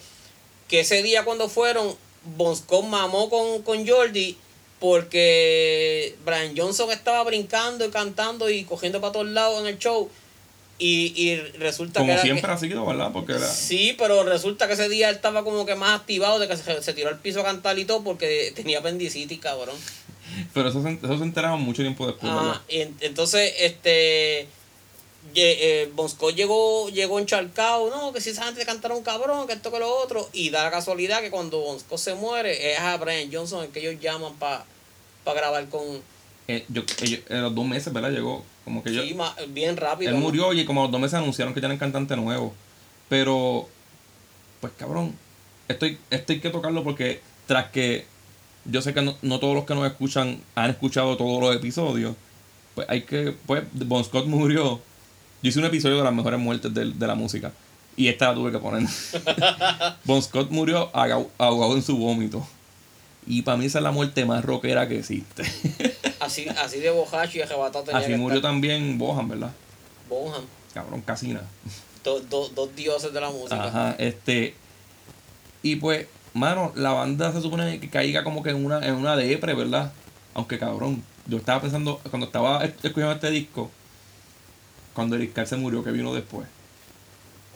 que 0.68 0.82
ese 0.82 1.02
día 1.04 1.24
cuando 1.24 1.50
fueron, 1.50 1.96
Bon 2.36 2.56
Scott 2.56 2.86
mamó 2.86 3.30
con, 3.30 3.62
con 3.62 3.88
Jordi 3.88 4.36
porque 4.80 6.16
Brian 6.26 6.54
Johnson 6.56 6.92
estaba 6.92 7.24
brincando 7.24 7.86
y 7.86 7.90
cantando 7.90 8.50
y 8.50 8.64
cogiendo 8.64 9.00
para 9.02 9.14
todos 9.14 9.28
lados 9.28 9.62
en 9.62 9.68
el 9.68 9.78
show. 9.80 10.10
Y, 10.80 11.14
y 11.20 11.36
resulta 11.58 12.02
que 12.02 12.06
Como 12.06 12.16
que- 12.16 12.22
siempre 12.22 12.52
ha 12.52 12.58
sido, 12.58 12.86
¿verdad? 12.86 13.10
Porque 13.12 13.34
era, 13.34 13.48
Sí, 13.48 13.96
pero 13.98 14.24
resulta 14.24 14.68
que 14.68 14.74
ese 14.74 14.88
día 14.90 15.10
él 15.10 15.16
estaba 15.16 15.44
como 15.44 15.66
que 15.66 15.74
más 15.76 16.00
activado 16.00 16.38
de 16.38 16.48
que 16.48 16.56
se, 16.56 16.84
se 16.84 16.94
tiró 16.94 17.10
al 17.10 17.18
piso 17.20 17.40
a 17.42 17.44
cantar 17.44 17.80
y 17.80 17.86
todo 17.86 18.04
porque 18.04 18.52
tenía 18.56 18.78
apendicitis, 18.80 19.40
cabrón. 19.40 19.76
pero 20.54 20.70
eso 20.70 20.84
se, 20.84 20.92
eso 20.94 21.18
se 21.18 21.24
enteraron 21.24 21.62
mucho 21.62 21.82
tiempo 21.82 22.06
después, 22.06 22.32
¿verdad? 22.32 22.52
Ah, 22.58 22.62
y 22.70 22.82
en- 22.82 22.96
entonces, 23.02 23.54
este. 23.58 24.48
Eh, 25.36 25.92
llegó, 26.36 26.90
llegó 26.90 27.20
encharcado, 27.20 27.90
no, 27.90 28.14
que 28.14 28.22
si 28.22 28.30
esa 28.32 28.46
gente 28.46 28.66
cantaron 28.66 29.04
cabrón, 29.04 29.48
que 29.48 29.54
esto 29.54 29.72
que 29.72 29.80
lo 29.80 29.94
otro. 30.02 30.30
Y 30.34 30.50
da 30.50 30.64
la 30.64 30.72
casualidad 30.72 31.22
que 31.22 31.32
cuando 31.32 31.60
Bon 31.60 31.80
Scott 31.80 32.00
se 32.00 32.16
muere, 32.16 32.72
es 32.74 32.80
a 32.80 32.98
Brian 32.98 33.30
Johnson 33.32 33.64
el 33.66 33.70
que 33.72 33.80
ellos 33.80 34.02
llaman 34.02 34.34
para 34.36 34.66
grabar 35.26 35.68
con. 35.70 35.84
Eh, 36.48 36.64
yo, 36.70 36.84
ellos- 37.02 37.22
en 37.30 37.42
los 37.42 37.54
dos 37.54 37.66
meses, 37.66 37.92
¿verdad? 37.92 38.12
Llegó 38.12 38.44
como 38.64 38.84
que 38.84 38.94
yo, 38.94 39.04
Sí, 39.04 39.14
ma- 39.14 39.36
bien 39.50 39.76
rápido. 39.78 40.12
él 40.12 40.18
murió 40.18 40.54
y 40.54 40.66
como 40.66 40.82
a 40.82 40.84
los 40.86 40.92
dos 40.92 41.02
meses 41.02 41.16
anunciaron 41.16 41.54
que 41.54 41.60
tienen 41.60 41.78
cantante 41.78 42.16
nuevo. 42.16 42.54
Pero, 43.10 43.68
pues 44.62 44.74
cabrón, 44.78 45.16
esto 45.68 45.86
hay, 45.86 45.98
esto 46.10 46.34
hay 46.34 46.40
que 46.40 46.50
tocarlo 46.50 46.84
porque 46.84 47.22
tras 47.46 47.70
que 47.72 48.06
yo 48.66 48.82
sé 48.82 48.94
que 48.94 49.02
no, 49.02 49.18
no 49.22 49.40
todos 49.40 49.56
los 49.56 49.66
que 49.66 49.76
nos 49.76 49.86
escuchan 49.88 50.42
han 50.56 50.70
escuchado 50.70 51.16
todos 51.18 51.40
los 51.42 51.56
episodios, 51.56 52.16
pues 52.76 52.88
hay 52.90 53.02
que, 53.04 53.34
pues 53.46 53.64
Bon 53.74 54.04
Scott 54.04 54.26
murió. 54.26 54.82
Yo 55.42 55.50
hice 55.50 55.60
un 55.60 55.66
episodio 55.66 55.98
de 55.98 56.04
las 56.04 56.14
mejores 56.14 56.40
muertes 56.40 56.74
de, 56.74 56.92
de 56.92 57.08
la 57.08 57.16
música 57.16 57.52
y 57.96 58.08
esta 58.08 58.30
la 58.30 58.36
tuve 58.36 58.52
que 58.52 58.60
poner. 58.60 58.88
bon 60.04 60.22
Scott 60.22 60.50
murió 60.52 60.90
ahogado, 60.94 61.76
en 61.76 61.82
su 61.84 61.98
vómito. 61.98 62.46
Y 63.26 63.42
para 63.42 63.58
mí 63.58 63.66
esa 63.66 63.80
es 63.80 63.84
la 63.84 63.92
muerte 63.92 64.26
más 64.26 64.44
rockera 64.46 64.88
que 64.88 65.00
existe. 65.00 65.44
Así, 66.20 66.48
así 66.48 66.80
de 66.80 66.90
bojacho 66.90 67.38
y 67.38 67.42
arrebatado 67.42 67.86
tenía 67.86 68.00
Así 68.00 68.10
que 68.12 68.18
murió 68.18 68.38
estar 68.38 68.52
también 68.52 68.98
Bohan, 68.98 69.30
¿verdad? 69.30 69.52
Bonham. 70.10 70.44
Cabrón, 70.74 71.02
casi 71.02 71.28
nada. 71.34 71.46
Do- 72.04 72.20
do- 72.22 72.50
dos 72.50 72.76
dioses 72.76 73.14
de 73.14 73.22
la 73.22 73.30
música. 73.30 73.64
Ajá, 73.64 73.96
este. 74.00 74.56
Y 75.62 75.76
pues, 75.78 76.08
mano, 76.34 76.72
la 76.76 76.92
banda 76.92 77.32
se 77.32 77.42
supone 77.42 77.80
que 77.80 77.90
caiga 77.90 78.24
como 78.24 78.42
que 78.44 78.50
en 78.50 78.66
una, 78.66 78.86
en 78.86 78.96
una 78.96 79.16
depre, 79.16 79.54
¿verdad? 79.54 79.94
Aunque 80.34 80.58
cabrón, 80.58 81.04
yo 81.28 81.38
estaba 81.38 81.62
pensando, 81.62 82.02
cuando 82.10 82.26
estaba 82.26 82.66
es- 82.66 82.74
escuchando 82.84 83.12
este 83.14 83.30
disco, 83.30 83.70
cuando 84.98 85.16
Eric 85.16 85.32
Carr 85.34 85.46
se 85.46 85.56
murió, 85.58 85.84
que 85.84 85.92
vino 85.92 86.12
después. 86.12 86.48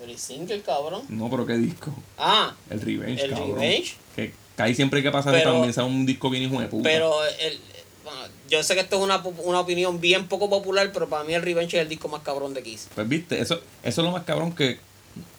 El 0.05 0.15
single, 0.15 0.61
cabrón. 0.61 1.01
No, 1.09 1.27
pero 1.27 1.47
qué 1.47 1.57
disco. 1.57 1.91
Ah, 2.19 2.53
El 2.69 2.81
Revenge, 2.81 3.23
el 3.23 3.31
cabrón. 3.31 3.55
Revenge. 3.55 3.95
Que 4.15 4.31
cae 4.55 4.75
siempre 4.75 5.01
que 5.01 5.09
pasa 5.09 5.31
Pero- 5.31 5.53
también 5.53 5.73
sea 5.73 5.83
un 5.85 6.05
disco 6.05 6.29
bien 6.29 6.43
hijo 6.43 6.61
de 6.61 6.67
puta. 6.67 6.83
Pero 6.83 7.11
el, 7.39 7.59
bueno, 8.03 8.19
yo 8.47 8.61
sé 8.61 8.75
que 8.75 8.81
esto 8.81 8.97
es 8.97 9.01
una, 9.01 9.17
una 9.43 9.59
opinión 9.59 9.99
bien 9.99 10.27
poco 10.27 10.51
popular, 10.51 10.91
pero 10.93 11.09
para 11.09 11.23
mí 11.23 11.33
el 11.33 11.41
Revenge 11.41 11.77
es 11.77 11.81
el 11.81 11.89
disco 11.89 12.07
más 12.09 12.21
cabrón 12.21 12.53
de 12.53 12.61
Kiss. 12.61 12.89
Pues 12.93 13.09
viste, 13.09 13.41
eso, 13.41 13.55
eso 13.83 14.01
es 14.01 14.05
lo 14.05 14.11
más 14.11 14.23
cabrón 14.23 14.53
que. 14.53 14.79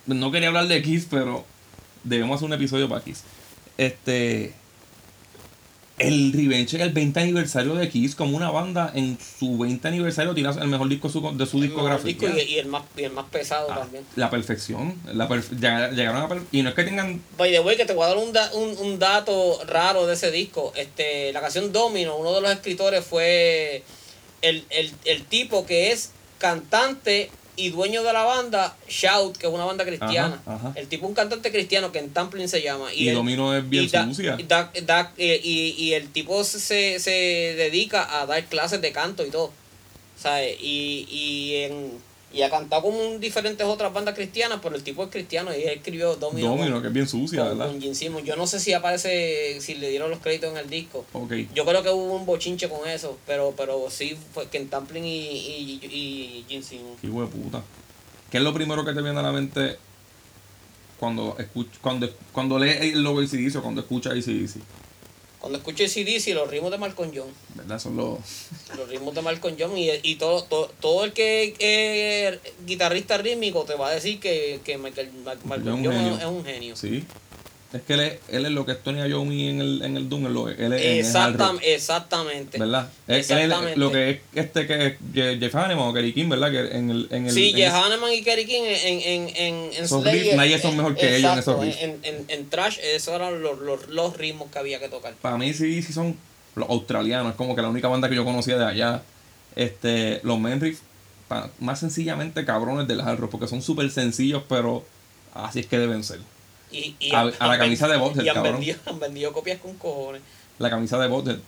No 0.07 0.33
quería 0.33 0.49
hablar 0.49 0.67
de 0.67 0.83
Kiss, 0.83 1.07
pero 1.09 1.45
debemos 2.03 2.35
hacer 2.37 2.47
un 2.47 2.53
episodio 2.55 2.89
para 2.89 3.05
Kiss. 3.05 3.23
Este. 3.79 4.55
El 5.99 6.33
Revenge 6.33 6.77
es 6.77 6.83
el 6.83 6.91
20 6.93 7.21
aniversario 7.21 7.75
de 7.75 7.89
Kiss, 7.89 8.15
como 8.17 8.37
una 8.37 8.51
banda 8.51 8.91
en 8.95 9.19
su 9.39 9.57
20 9.59 9.87
aniversario 9.87 10.35
tira 10.35 10.51
el 10.51 10.69
mejor 10.69 10.89
disco 10.89 11.09
de 11.09 11.13
su, 11.13 11.37
de 11.37 11.47
su 11.47 11.57
El 11.59 11.63
discografía. 11.65 12.05
disco 12.07 12.27
y, 12.37 12.41
y 12.55 12.59
el 12.59 12.67
más, 12.67 12.83
y 12.97 13.03
el 13.05 13.13
más 13.13 13.27
pesado 13.27 13.69
Ah, 13.71 13.81
también. 13.81 14.05
la 14.17 14.31
perfección. 14.31 14.95
La 15.13 15.29
llegaron 15.91 16.23
a 16.23 16.29
per- 16.29 16.43
y 16.51 16.63
no 16.63 16.71
es 16.71 16.75
que 16.75 16.85
tengan. 16.85 17.23
By 17.37 17.53
the 17.53 17.61
way, 17.61 17.77
que 17.77 17.85
te 17.85 17.93
voy 17.93 18.05
a 18.05 18.09
dar 18.09 18.17
un, 18.17 18.33
da- 18.33 18.51
un, 18.55 18.77
un 18.79 18.99
dato 18.99 19.61
raro 19.67 20.07
de 20.07 20.15
ese 20.15 20.31
disco. 20.31 20.73
Este, 20.77 21.33
la 21.33 21.41
canción 21.41 21.73
Domino, 21.73 22.17
uno 22.17 22.33
de 22.35 22.41
los 22.41 22.51
escritores 22.51 23.05
fue 23.05 23.85
el, 24.41 24.65
el, 24.71 24.91
el 25.05 25.25
tipo 25.27 25.67
que 25.67 25.93
es 25.93 26.11
cantante 26.39 27.31
y 27.57 27.69
dueño 27.71 28.03
de 28.03 28.13
la 28.13 28.23
banda 28.25 28.77
Shout, 28.89 29.37
que 29.37 29.47
es 29.47 29.53
una 29.53 29.65
banda 29.65 29.85
cristiana. 29.85 30.41
Ajá, 30.47 30.55
ajá. 30.57 30.73
El 30.75 30.89
tipo 30.89 31.05
es 31.07 31.09
un 31.11 31.15
cantante 31.15 31.51
cristiano 31.51 31.93
que 31.93 31.99
en 31.99 32.11
Tamplin 32.11 32.49
se 32.49 32.63
llama. 32.63 32.93
Y, 32.95 33.09
él- 33.09 33.15
Domino 33.15 33.55
es 33.57 33.69
bien 33.69 33.85
y 33.85 33.89
da- 33.89 34.05
sucia. 34.07 34.37
y 34.39 34.43
da- 34.45 34.73
da- 34.85 35.13
eh, 35.19 35.41
y, 35.43 35.75
y 35.79 35.95
el 35.95 36.09
tipo 36.11 36.43
se, 36.45 36.99
se 36.99 37.11
dedica 37.11 38.21
a 38.21 38.27
dar 38.27 38.45
clases 38.47 38.81
de 38.81 38.93
canto 38.93 39.25
y 39.27 39.31
todo. 39.31 39.53
¿Sabes? 40.17 40.57
Y, 40.61 41.07
y, 41.11 41.55
en, 41.65 41.93
y 42.33 42.43
ha 42.43 42.51
cantado 42.51 42.83
con 42.83 43.21
diferentes 43.21 43.67
otras 43.67 43.93
bandas 43.93 44.15
cristianas, 44.15 44.61
pero 44.63 44.75
el 44.77 44.83
tipo 44.83 45.03
es 45.05 45.11
cristiano 45.11 45.51
y 45.57 45.63
él 45.63 45.71
escribió 45.77 46.17
Domino. 46.17 46.49
Domino, 46.51 46.73
con- 46.75 46.83
que 46.83 46.89
es 46.89 46.95
bien 46.95 47.09
sucia, 47.09 47.41
con, 47.41 47.49
¿verdad? 47.59 47.73
con 47.73 47.81
Gene 47.81 47.95
Simmons. 47.95 48.25
Yo 48.27 48.37
no 48.37 48.47
sé 48.47 48.59
si 48.61 48.73
aparece, 48.73 49.61
si 49.61 49.75
le 49.75 49.91
dieron 49.91 50.11
los 50.11 50.21
créditos 50.21 50.51
en 50.51 50.57
el 50.57 50.71
disco. 50.71 51.05
Ok. 51.13 51.33
Yo 51.55 51.65
creo 51.65 51.83
que 51.83 51.91
hubo 51.91 52.15
un 52.15 52.25
bochinche 52.27 52.69
con 52.69 52.89
eso, 52.89 53.19
pero 53.27 53.53
pero 53.57 53.89
sí 53.91 54.17
fue 54.33 54.49
Ken 54.49 54.69
Tamplin 54.69 55.05
y, 55.05 55.19
y, 55.19 55.81
y 55.85 56.45
Gene 56.49 56.63
Simmons. 56.63 57.01
Qué 57.01 57.07
hijo 57.09 57.21
de 57.21 57.27
puta. 57.29 57.63
¿Qué 58.31 58.39
es 58.39 58.43
lo 58.43 58.55
primero 58.55 58.85
que 58.85 58.93
te 58.95 59.03
viene 59.03 59.19
a 59.19 59.23
la 59.23 59.33
mente 59.33 59.77
cuando 60.99 61.37
escuch, 61.39 61.67
cuando, 61.81 62.09
cuando 62.33 62.59
lees 62.59 62.81
el 62.81 63.03
logo 63.03 63.21
de 63.21 63.27
ACDC 63.27 63.57
o 63.57 63.63
cuando 63.63 63.81
escuchas 63.83 64.13
ACDC? 64.15 64.57
Cuando 65.43 65.59
escucho 65.59 65.83
CDC, 65.85 66.29
los 66.35 66.49
ritmos 66.49 66.71
de 66.71 66.79
Malcolm 66.79 67.11
John, 67.15 67.27
¿Verdad? 67.57 67.79
Son 67.81 67.97
los. 67.97 68.19
los 68.77 68.89
ritmos 68.89 69.13
de 69.15 69.23
Malcolm 69.23 69.57
John 69.59 69.77
y, 69.77 69.91
y 70.03 70.15
todo, 70.15 70.45
todo, 70.45 70.71
todo 70.81 71.05
el 71.05 71.13
que 71.13 71.55
es 71.59 72.39
guitarrista 72.65 73.19
rítmico 73.19 73.65
te 73.65 73.75
va 73.75 73.89
a 73.89 73.91
decir 73.95 74.21
que, 74.21 74.61
que 74.65 74.79
Michael, 74.79 75.11
Ma- 75.25 75.35
Malcolm 75.45 75.85
John 75.85 75.95
es 76.21 76.25
un 76.27 76.45
genio. 76.45 76.77
Sí. 76.77 77.05
Es 77.73 77.81
que 77.83 77.95
él 77.95 78.01
es, 78.01 78.19
él 78.29 78.45
es 78.45 78.53
lo 78.53 78.67
que 78.67 78.73
es 78.73 78.83
Tony 78.83 79.01
Iommi 79.09 79.49
en 79.49 79.61
el, 79.61 79.83
en 79.83 79.97
el 79.97 80.09
Doom, 80.09 80.27
él, 80.27 80.37
es- 80.53 80.59
él 80.59 80.73
es 80.75 80.83
en 80.83 81.07
el 81.07 81.17
hard 81.17 81.35
Exactam- 81.37 81.61
exactamente. 81.63 82.59
¿Verdad? 82.59 82.89
Él- 83.09 83.15
él 83.15 83.21
es 83.21 83.31
Exactamente. 83.31 83.79
lo 83.79 83.91
que 83.93 84.11
es 84.11 84.19
este 84.35 84.67
que 84.67 84.87
es 84.87 84.95
Je- 85.15 85.39
Jeff 85.41 85.55
Hanneman 85.55 85.89
o 85.89 85.93
Kerry 85.95 86.13
King, 86.13 86.29
¿verdad? 86.29 86.51
Que 86.51 86.77
en 86.77 86.91
el, 86.91 87.09
en 87.11 87.27
el, 87.27 87.33
Sí, 87.33 87.51
en 87.51 87.57
Jeff 87.57 87.73
Hanneman 87.75 88.13
y 88.13 88.23
Kerry 88.23 88.45
King 88.47 88.63
en, 88.65 89.29
en, 89.37 89.71
en, 89.77 89.89
Slayer, 89.89 90.37
nadie 90.37 90.59
son 90.59 90.77
mejor 90.77 90.95
que 90.97 91.17
ellos 91.17 91.33
en 91.33 91.39
esos 91.39 91.61
riffs. 91.61 91.79
En, 91.81 91.99
en, 92.03 92.25
en 92.29 92.51
Trash, 92.51 92.79
esos 92.83 93.15
eran 93.15 93.41
los, 93.43 93.59
los, 93.61 93.89
los 93.89 94.17
ritmos 94.17 94.51
que 94.51 94.59
había 94.59 94.79
que 94.79 94.89
tocar. 94.89 95.15
Para 95.23 95.39
mí 95.39 95.55
sí, 95.55 95.83
sí 95.83 95.93
son 95.93 96.17
los 96.55 96.69
australianos, 96.69 97.31
es 97.31 97.37
como 97.37 97.57
que 97.57 97.63
la 97.63 97.69
única 97.69 97.89
banda 97.89 98.09
que 98.11 98.15
yo 98.17 98.25
conocía 98.25 98.59
de 98.59 98.67
allá. 98.67 99.03
Este, 99.57 100.21
los 100.25 100.39
men 100.39 100.61
riffs, 100.61 100.83
pa- 101.29 101.51
más 101.59 101.81
sencillamente 101.81 102.45
cabrones 102.45 102.87
del 102.89 103.01
hard 103.01 103.19
rock, 103.19 103.31
porque 103.31 103.49
son 103.49 103.63
súper 103.63 103.91
sencillos, 103.91 104.43
pero 104.49 104.85
así 105.35 105.61
es 105.61 105.67
que 105.67 105.79
deben 105.79 106.05
ser. 106.05 106.21
Y, 106.73 106.97
y 106.99 107.15
A- 107.15 107.21
han- 107.21 107.33
a 107.39 107.49
la 107.49 107.59
camisa 107.59 107.87
de 107.89 107.97
Butthead, 107.99 108.25
Y 108.25 108.29
han 108.29 108.43
vendido, 108.43 108.79
han 108.87 108.99
vendido 108.99 109.33
copias 109.33 109.61
con 109.61 109.75
cojones. 109.77 110.23
La 110.59 110.71
camisa 110.71 110.99
de 110.99 111.09
Butthead. 111.09 111.39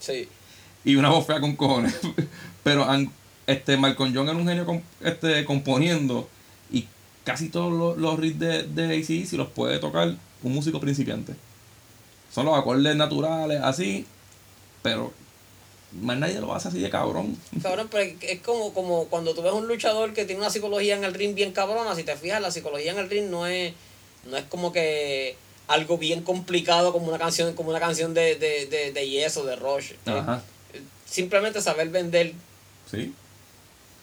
Sí. 0.00 0.28
y 0.84 0.96
una 0.96 1.10
voz 1.10 1.26
fea 1.26 1.40
con 1.40 1.56
cojones. 1.56 1.94
Pero 2.64 2.84
han- 2.84 3.10
este 3.46 3.76
Malcolm 3.76 4.12
John 4.14 4.28
era 4.28 4.36
un 4.38 4.46
genio 4.48 4.82
este, 5.02 5.44
componiendo 5.44 6.28
y 6.72 6.86
casi 7.24 7.48
todos 7.50 7.72
los, 7.72 7.98
los 7.98 8.18
riffs 8.18 8.38
de, 8.38 8.62
de 8.64 8.96
ACDC 8.98 9.32
los 9.34 9.48
puede 9.48 9.78
tocar 9.78 10.14
un 10.42 10.52
músico 10.54 10.80
principiante. 10.80 11.34
Son 12.32 12.46
los 12.46 12.58
acordes 12.58 12.96
naturales, 12.96 13.60
así, 13.62 14.06
pero 14.82 15.12
más 16.00 16.16
nadie 16.18 16.40
lo 16.40 16.52
hace 16.54 16.68
así 16.68 16.80
de 16.80 16.90
cabrón. 16.90 17.36
Cabrón, 17.62 17.88
pero 17.90 18.02
es- 18.02 18.14
es 18.22 18.40
como, 18.40 18.72
como 18.74 19.04
cuando 19.06 19.34
tú 19.34 19.42
ves 19.42 19.52
un 19.52 19.68
luchador 19.68 20.12
que 20.14 20.24
tiene 20.24 20.40
una 20.40 20.50
psicología 20.50 20.96
en 20.96 21.04
el 21.04 21.14
ring 21.14 21.34
bien 21.34 21.52
cabrona, 21.52 21.94
si 21.94 22.02
te 22.02 22.16
fijas, 22.16 22.40
la 22.40 22.50
psicología 22.50 22.92
en 22.92 22.98
el 22.98 23.08
ring 23.10 23.26
no 23.30 23.46
es, 23.46 23.72
no 24.30 24.36
es 24.36 24.44
como 24.44 24.72
que 24.72 25.36
algo 25.66 25.96
bien 25.98 26.22
complicado 26.22 26.92
como 26.92 27.06
una 27.08 27.18
canción, 27.18 27.54
como 27.54 27.70
una 27.70 27.80
canción 27.80 28.12
de, 28.14 28.36
de, 28.36 28.66
de, 28.66 28.92
de 28.92 29.08
Yes 29.08 29.36
o 29.36 29.44
de 29.44 29.56
Rush. 29.56 29.92
Ajá. 30.06 30.42
Eh, 30.72 30.82
Simplemente 31.06 31.60
saber 31.62 31.88
vender. 31.88 32.32
Sí. 32.90 33.14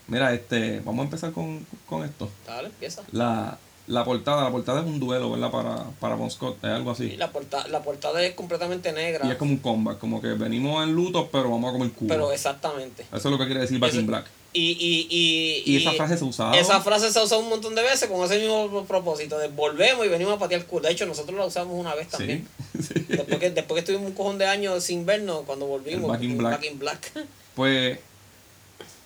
Mira, 0.08 0.34
este, 0.34 0.80
vamos 0.82 1.02
a 1.02 1.06
empezar 1.06 1.32
con, 1.32 1.66
con 1.88 2.04
esto. 2.04 2.30
Dale, 2.46 2.68
empieza. 2.68 3.04
La, 3.12 3.58
la 3.88 4.04
portada, 4.04 4.44
la 4.44 4.52
portada 4.52 4.82
es 4.82 4.86
un 4.88 5.00
duelo, 5.00 5.32
¿verdad? 5.32 5.52
Para, 5.52 5.84
para 6.00 6.16
Bon 6.16 6.30
Scott, 6.32 6.58
es 6.64 6.70
algo 6.70 6.92
Y 6.92 6.94
así. 6.94 7.18
la, 7.18 7.32
porta, 7.32 7.68
la 7.68 7.82
portada 7.82 8.22
es 8.24 8.34
completamente 8.34 8.92
negra. 8.92 9.26
Y 9.28 9.32
es 9.32 9.38
como 9.38 9.52
un 9.52 9.58
comeback, 9.60 10.00
como 10.00 10.22
que 10.22 10.30
venimos 10.30 10.84
en 10.84 10.94
luto, 10.94 11.30
pero 11.32 11.50
vamos 11.52 11.70
a 11.70 11.74
comer 11.74 11.92
culo. 11.92 12.10
Pero 12.10 12.32
exactamente. 12.32 13.04
Eso 13.04 13.16
es 13.18 13.26
lo 13.26 13.38
que 13.38 13.46
quiere 13.46 13.62
decir 13.62 13.80
Back 13.80 13.94
in 13.94 14.08
Black. 14.08 14.26
Y, 14.54 14.72
y, 14.72 15.08
y, 15.10 15.64
Y 15.66 15.78
esa 15.78 15.94
frase 15.94 16.18
se 16.18 16.26
usaba. 16.26 16.58
Esa 16.58 16.82
frase 16.82 17.12
se 17.12 17.20
ha 17.20 17.24
usado 17.24 17.42
un 17.42 17.50
montón 17.50 17.74
de 17.74 17.82
veces 17.84 18.10
con 18.10 18.24
ese 18.26 18.38
mismo 18.38 18.84
propósito. 18.86 19.38
De 19.38 19.48
volvemos 19.48 20.06
y 20.06 20.10
venimos 20.10 20.34
a 20.34 20.40
patear 20.40 20.62
el 20.62 20.68
culo. 20.68 20.88
De 20.88 20.92
hecho, 20.92 21.06
nosotros 21.06 21.38
la 21.38 21.46
usamos 21.46 21.74
una 21.80 21.96
vez 21.96 22.10
también. 22.10 22.48
Sí. 22.74 22.82
sí. 22.94 23.06
Después 23.08 23.40
que, 23.40 23.52
después 23.52 23.76
que 23.76 23.80
estuvimos 23.80 24.08
un 24.10 24.16
cojón 24.16 24.38
de 24.38 24.48
años 24.48 24.84
sin 24.84 25.06
vernos, 25.06 25.44
cuando 25.46 25.68
volvimos. 25.68 26.04
El 26.04 26.10
Back 26.10 26.24
in 26.24 26.38
Black. 26.38 26.52
Back 26.54 26.66
in 26.66 26.80
Black. 26.80 27.12
Pues 27.54 28.00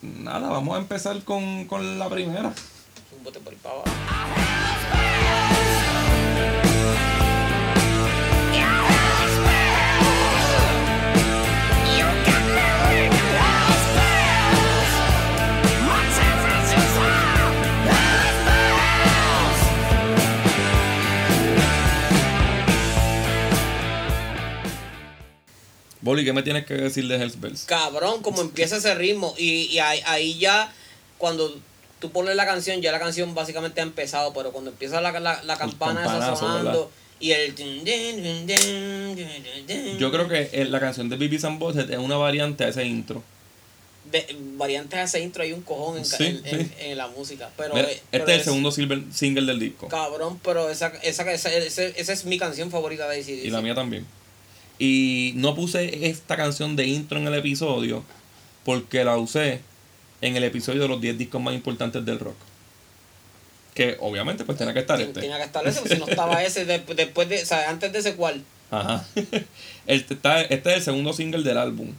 nada, 0.02 0.48
vamos 0.48 0.76
a 0.76 0.78
empezar 0.78 1.20
con, 1.24 1.66
con 1.66 1.98
la 1.98 2.08
primera. 2.08 2.54
un 3.16 3.24
bote 3.24 3.40
por 3.40 3.52
ahí 3.52 3.58
Boli, 26.06 26.24
¿qué 26.24 26.32
me 26.32 26.42
tienes 26.42 26.64
que 26.64 26.74
decir 26.74 27.06
de 27.08 27.16
Hells 27.16 27.38
Bells? 27.40 27.64
Cabrón, 27.64 28.22
como 28.22 28.40
empieza 28.40 28.76
ese 28.78 28.94
ritmo. 28.94 29.34
Y, 29.36 29.64
y 29.64 29.78
ahí, 29.80 30.00
ahí 30.06 30.38
ya, 30.38 30.72
cuando 31.18 31.54
tú 32.00 32.10
pones 32.12 32.34
la 32.36 32.46
canción, 32.46 32.80
ya 32.80 32.92
la 32.92 32.98
canción 32.98 33.34
básicamente 33.34 33.80
ha 33.80 33.84
empezado. 33.84 34.32
Pero 34.32 34.52
cuando 34.52 34.70
empieza 34.70 35.00
la, 35.02 35.12
la, 35.20 35.42
la 35.42 35.56
campana 35.58 36.02
esa 36.06 36.34
sonando 36.36 36.70
¿verdad? 36.70 36.86
y 37.20 37.32
el. 37.32 37.54
Yo 39.98 40.10
creo 40.12 40.28
que 40.28 40.48
eh, 40.52 40.64
la 40.66 40.80
canción 40.80 41.08
de 41.08 41.16
Bibi 41.16 41.38
and 41.42 41.58
Butthead 41.58 41.90
es 41.90 41.98
una 41.98 42.16
variante 42.16 42.64
a 42.64 42.68
ese 42.68 42.84
intro. 42.84 43.22
de 44.10 44.24
variantes 44.56 44.98
a 44.98 45.02
ese 45.02 45.20
intro 45.20 45.42
hay 45.42 45.52
un 45.52 45.62
cojón 45.62 45.98
en, 45.98 46.04
Sí, 46.04 46.24
en, 46.24 46.42
en- 46.46 46.66
sí. 46.68 46.72
en 46.78 46.96
la 46.98 47.08
música. 47.08 47.50
Pero, 47.56 47.74
Mira, 47.74 47.90
eh, 47.90 48.00
pero 48.10 48.22
este 48.24 48.32
es 48.34 48.38
el 48.40 48.44
segundo 48.44 48.70
silver- 48.70 49.10
single 49.12 49.46
del 49.46 49.58
disco. 49.58 49.88
Cabrón, 49.88 50.38
pero 50.44 50.70
esa, 50.70 50.88
esa, 51.02 51.30
esa, 51.32 51.50
esa 51.50 52.12
es 52.12 52.24
mi 52.24 52.38
canción 52.38 52.70
favorita 52.70 53.08
de 53.08 53.16
ACDC. 53.20 53.44
Y 53.46 53.50
la 53.50 53.60
mía 53.62 53.74
también. 53.74 54.06
Y 54.78 55.32
no 55.36 55.54
puse 55.54 56.06
esta 56.08 56.36
canción 56.36 56.76
de 56.76 56.86
intro 56.86 57.18
en 57.18 57.26
el 57.26 57.34
episodio 57.34 58.04
porque 58.64 59.04
la 59.04 59.16
usé 59.16 59.60
en 60.20 60.36
el 60.36 60.44
episodio 60.44 60.82
de 60.82 60.88
los 60.88 61.00
10 61.00 61.16
discos 61.18 61.40
más 61.40 61.54
importantes 61.54 62.04
del 62.04 62.18
rock. 62.18 62.36
Que 63.74 63.96
obviamente 64.00 64.44
pues 64.44 64.56
tenía 64.58 64.72
que 64.74 64.80
estar 64.80 65.00
este. 65.00 65.20
Tenía 65.20 65.36
que 65.38 65.44
estar 65.44 65.66
ese, 65.66 65.80
porque 65.80 65.94
si 65.94 66.00
no 66.00 66.08
estaba 66.08 66.42
ese, 66.42 66.64
de- 66.64 66.78
después 66.94 67.28
de, 67.28 67.42
o 67.42 67.46
sea, 67.46 67.68
antes 67.70 67.92
de 67.92 67.98
ese 67.98 68.14
cual. 68.14 68.42
Ajá. 68.70 69.04
Este, 69.86 70.14
está- 70.14 70.40
este 70.42 70.70
es 70.70 70.76
el 70.78 70.82
segundo 70.82 71.12
single 71.12 71.42
del 71.44 71.58
álbum. 71.58 71.92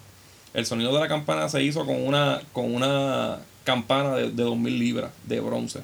El 0.53 0.65
sonido 0.65 0.93
de 0.93 1.00
la 1.00 1.07
campana 1.07 1.48
se 1.50 1.63
hizo 1.63 1.86
con 1.86 2.01
una, 2.05 2.41
con 2.51 2.74
una 2.74 3.39
campana 3.63 4.15
de, 4.15 4.24
de 4.31 4.43
2000 4.43 4.77
libras 4.79 5.12
de 5.25 5.39
bronce. 5.39 5.79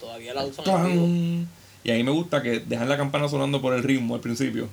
Todavía 0.00 0.34
la 0.34 0.44
usan. 0.44 1.48
Y 1.84 1.90
a 1.90 1.94
mí 1.94 2.02
me 2.02 2.10
gusta 2.10 2.42
que 2.42 2.60
dejan 2.60 2.88
la 2.88 2.96
campana 2.96 3.28
sonando 3.28 3.62
por 3.62 3.74
el 3.74 3.82
ritmo 3.82 4.14
al 4.16 4.20
principio. 4.20 4.68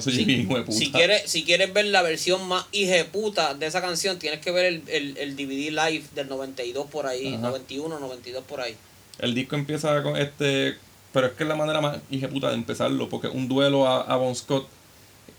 Si, 0.00 0.24
puta. 0.64 0.72
si 0.72 0.90
quieres, 0.90 1.30
si 1.30 1.44
quieres 1.44 1.72
ver 1.72 1.84
la 1.86 2.02
versión 2.02 2.46
más 2.48 2.66
puta 3.12 3.54
de 3.54 3.66
esa 3.66 3.80
canción, 3.80 4.18
tienes 4.18 4.40
que 4.40 4.50
ver 4.50 4.64
el, 4.66 4.82
el, 4.88 5.16
el 5.18 5.36
DVD 5.36 5.70
live 5.70 6.04
del 6.14 6.28
92 6.28 6.86
por 6.90 7.06
ahí, 7.06 7.34
Ajá. 7.34 7.38
91, 7.48 7.98
92 8.00 8.44
por 8.44 8.60
ahí. 8.60 8.74
El 9.18 9.34
disco 9.34 9.54
empieza 9.56 10.02
con 10.02 10.16
este. 10.16 10.76
Pero 11.12 11.28
es 11.28 11.32
que 11.34 11.44
es 11.44 11.48
la 11.48 11.54
manera 11.54 11.80
más 11.80 11.98
puta 12.32 12.48
de 12.48 12.54
empezarlo, 12.54 13.08
porque 13.08 13.28
un 13.28 13.46
duelo 13.46 13.86
a, 13.86 14.00
a 14.02 14.16
Bon 14.16 14.34
Scott 14.34 14.66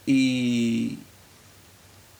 y. 0.05 0.97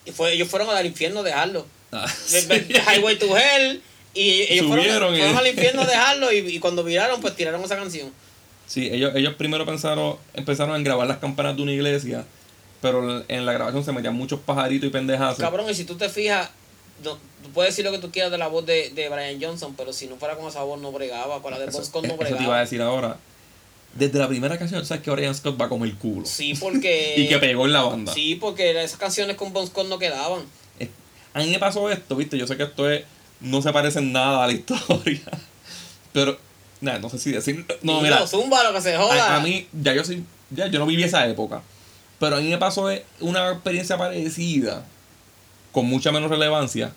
Y 0.05 0.11
fue, 0.11 0.33
ellos 0.33 0.47
fueron 0.49 0.69
al 0.69 0.85
infierno 0.85 1.21
a 1.21 1.23
dejarlo. 1.23 1.65
Ah, 1.91 2.05
Highway 2.93 3.17
to 3.17 3.35
Hell. 3.37 3.81
Y 4.13 4.41
ellos 4.53 4.67
fueron, 4.67 4.85
y- 4.85 5.17
fueron 5.19 5.37
al 5.37 5.47
infierno 5.47 5.81
a 5.81 5.85
dejarlo 5.85 6.31
y, 6.31 6.37
y 6.37 6.59
cuando 6.59 6.83
viraron, 6.83 7.19
pues 7.21 7.35
tiraron 7.35 7.61
esa 7.63 7.75
canción. 7.75 8.11
Sí, 8.67 8.87
ellos, 8.91 9.13
ellos 9.15 9.33
primero 9.35 9.65
pensaron, 9.65 10.17
empezaron 10.33 10.75
a 10.75 10.79
grabar 10.79 11.07
las 11.07 11.17
campanas 11.17 11.55
de 11.55 11.61
una 11.63 11.71
iglesia, 11.71 12.25
pero 12.81 13.23
en 13.27 13.45
la 13.45 13.53
grabación 13.53 13.83
se 13.83 13.91
metían 13.91 14.15
muchos 14.15 14.39
pajaritos 14.39 14.87
y 14.87 14.91
pendejas. 14.91 15.37
Cabrón, 15.37 15.69
y 15.69 15.73
si 15.75 15.85
tú 15.85 15.95
te 15.95 16.09
fijas, 16.09 16.49
no, 17.03 17.13
tú 17.43 17.49
puedes 17.53 17.73
decir 17.73 17.85
lo 17.85 17.91
que 17.91 17.99
tú 17.99 18.11
quieras 18.11 18.31
de 18.31 18.37
la 18.37 18.47
voz 18.47 18.65
de, 18.65 18.89
de 18.89 19.09
Brian 19.09 19.41
Johnson, 19.41 19.73
pero 19.77 19.93
si 19.93 20.07
no 20.07 20.15
fuera 20.17 20.35
con 20.35 20.47
esa 20.47 20.63
voz 20.63 20.79
no 20.81 20.91
bregaba, 20.91 21.41
con 21.41 21.51
la 21.51 21.59
de 21.59 21.67
Eso, 21.67 21.83
Scott 21.83 22.05
no 22.05 22.13
eso 22.13 22.17
te 22.17 22.29
iba 22.29 22.35
a 22.35 22.37
bregaba. 22.39 22.59
decir 22.59 22.81
ahora. 22.81 23.17
Desde 23.93 24.19
la 24.19 24.27
primera 24.27 24.57
canción, 24.57 24.85
sabes 24.85 25.03
que 25.03 25.11
Brian 25.11 25.33
Scott 25.33 25.59
va 25.59 25.69
con 25.69 25.83
el 25.83 25.95
culo. 25.95 26.25
Sí, 26.25 26.53
porque... 26.59 27.13
Y 27.17 27.27
que 27.29 27.37
pegó 27.37 27.65
en 27.65 27.71
la 27.73 27.83
banda. 27.83 28.13
Sí, 28.13 28.35
porque 28.35 28.71
esas 28.83 28.99
canciones 28.99 29.37
con 29.37 29.53
Bon 29.53 29.65
Scott 29.65 29.87
no 29.87 29.97
quedaban. 29.99 30.41
A 31.33 31.39
mí 31.39 31.49
me 31.49 31.59
pasó 31.59 31.89
esto, 31.89 32.15
viste, 32.15 32.37
yo 32.37 32.47
sé 32.47 32.55
que 32.55 32.63
esto 32.63 32.89
es, 32.89 33.03
no 33.41 33.61
se 33.61 33.71
parece 33.73 33.99
en 33.99 34.13
nada 34.13 34.43
a 34.43 34.47
la 34.47 34.53
historia. 34.53 35.21
Pero, 36.13 36.37
no 36.99 37.09
sé 37.09 37.19
si 37.19 37.31
decir. 37.31 37.65
No, 37.81 38.01
mira, 38.01 38.25
zumba, 38.27 38.63
lo 38.63 38.73
que 38.73 38.81
se 38.81 38.95
joda. 38.95 39.33
a, 39.33 39.37
a 39.37 39.39
mí, 39.41 39.67
ya 39.73 39.93
yo 39.93 40.03
soy, 40.03 40.23
ya 40.51 40.67
yo 40.67 40.79
no 40.79 40.85
viví 40.85 41.03
esa 41.03 41.27
época. 41.27 41.61
Pero 42.19 42.37
a 42.37 42.39
mí 42.41 42.49
me 42.49 42.57
pasó 42.57 42.89
eh, 42.89 43.05
una 43.19 43.51
experiencia 43.51 43.97
parecida, 43.97 44.85
con 45.71 45.85
mucha 45.85 46.11
menos 46.11 46.29
relevancia. 46.29 46.93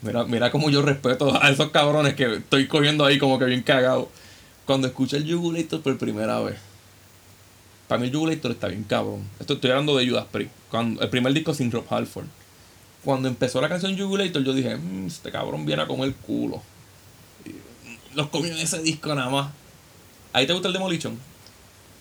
Mira, 0.00 0.24
mira 0.24 0.50
cómo 0.50 0.70
yo 0.70 0.82
respeto 0.82 1.36
a 1.42 1.50
esos 1.50 1.70
cabrones 1.70 2.14
que 2.14 2.36
estoy 2.36 2.68
cogiendo 2.68 3.04
ahí 3.04 3.18
como 3.18 3.38
que 3.38 3.46
bien 3.46 3.62
cagado. 3.62 4.08
Cuando 4.64 4.86
escuché 4.86 5.16
el 5.16 5.32
Jugulator 5.32 5.80
por 5.82 5.98
primera 5.98 6.38
vez. 6.40 6.56
Para 7.88 8.00
mí 8.00 8.06
el 8.08 8.12
Jugulator 8.14 8.50
está 8.52 8.68
bien 8.68 8.84
cabrón. 8.84 9.28
Esto 9.40 9.54
estoy 9.54 9.70
hablando 9.70 9.96
de 9.96 10.08
Judas 10.08 10.26
Priest. 10.30 10.52
Cuando, 10.70 11.02
el 11.02 11.08
primer 11.08 11.32
disco 11.32 11.54
sin 11.54 11.72
Rob 11.72 11.86
Halford. 11.90 12.26
Cuando 13.04 13.28
empezó 13.28 13.60
la 13.60 13.68
canción 13.68 13.98
Jugulator 13.98 14.44
yo 14.44 14.52
dije, 14.52 14.76
"Mm, 14.76 15.06
este 15.06 15.32
cabrón 15.32 15.64
viene 15.66 15.82
a 15.82 15.86
comer 15.86 16.12
culo. 16.14 16.62
Los 18.14 18.28
comió 18.28 18.52
en 18.52 18.58
ese 18.58 18.80
disco 18.82 19.14
nada 19.14 19.30
más. 19.30 19.50
¿Ahí 20.32 20.46
te 20.46 20.52
gusta 20.52 20.68
el 20.68 20.74
Demolition? 20.74 21.18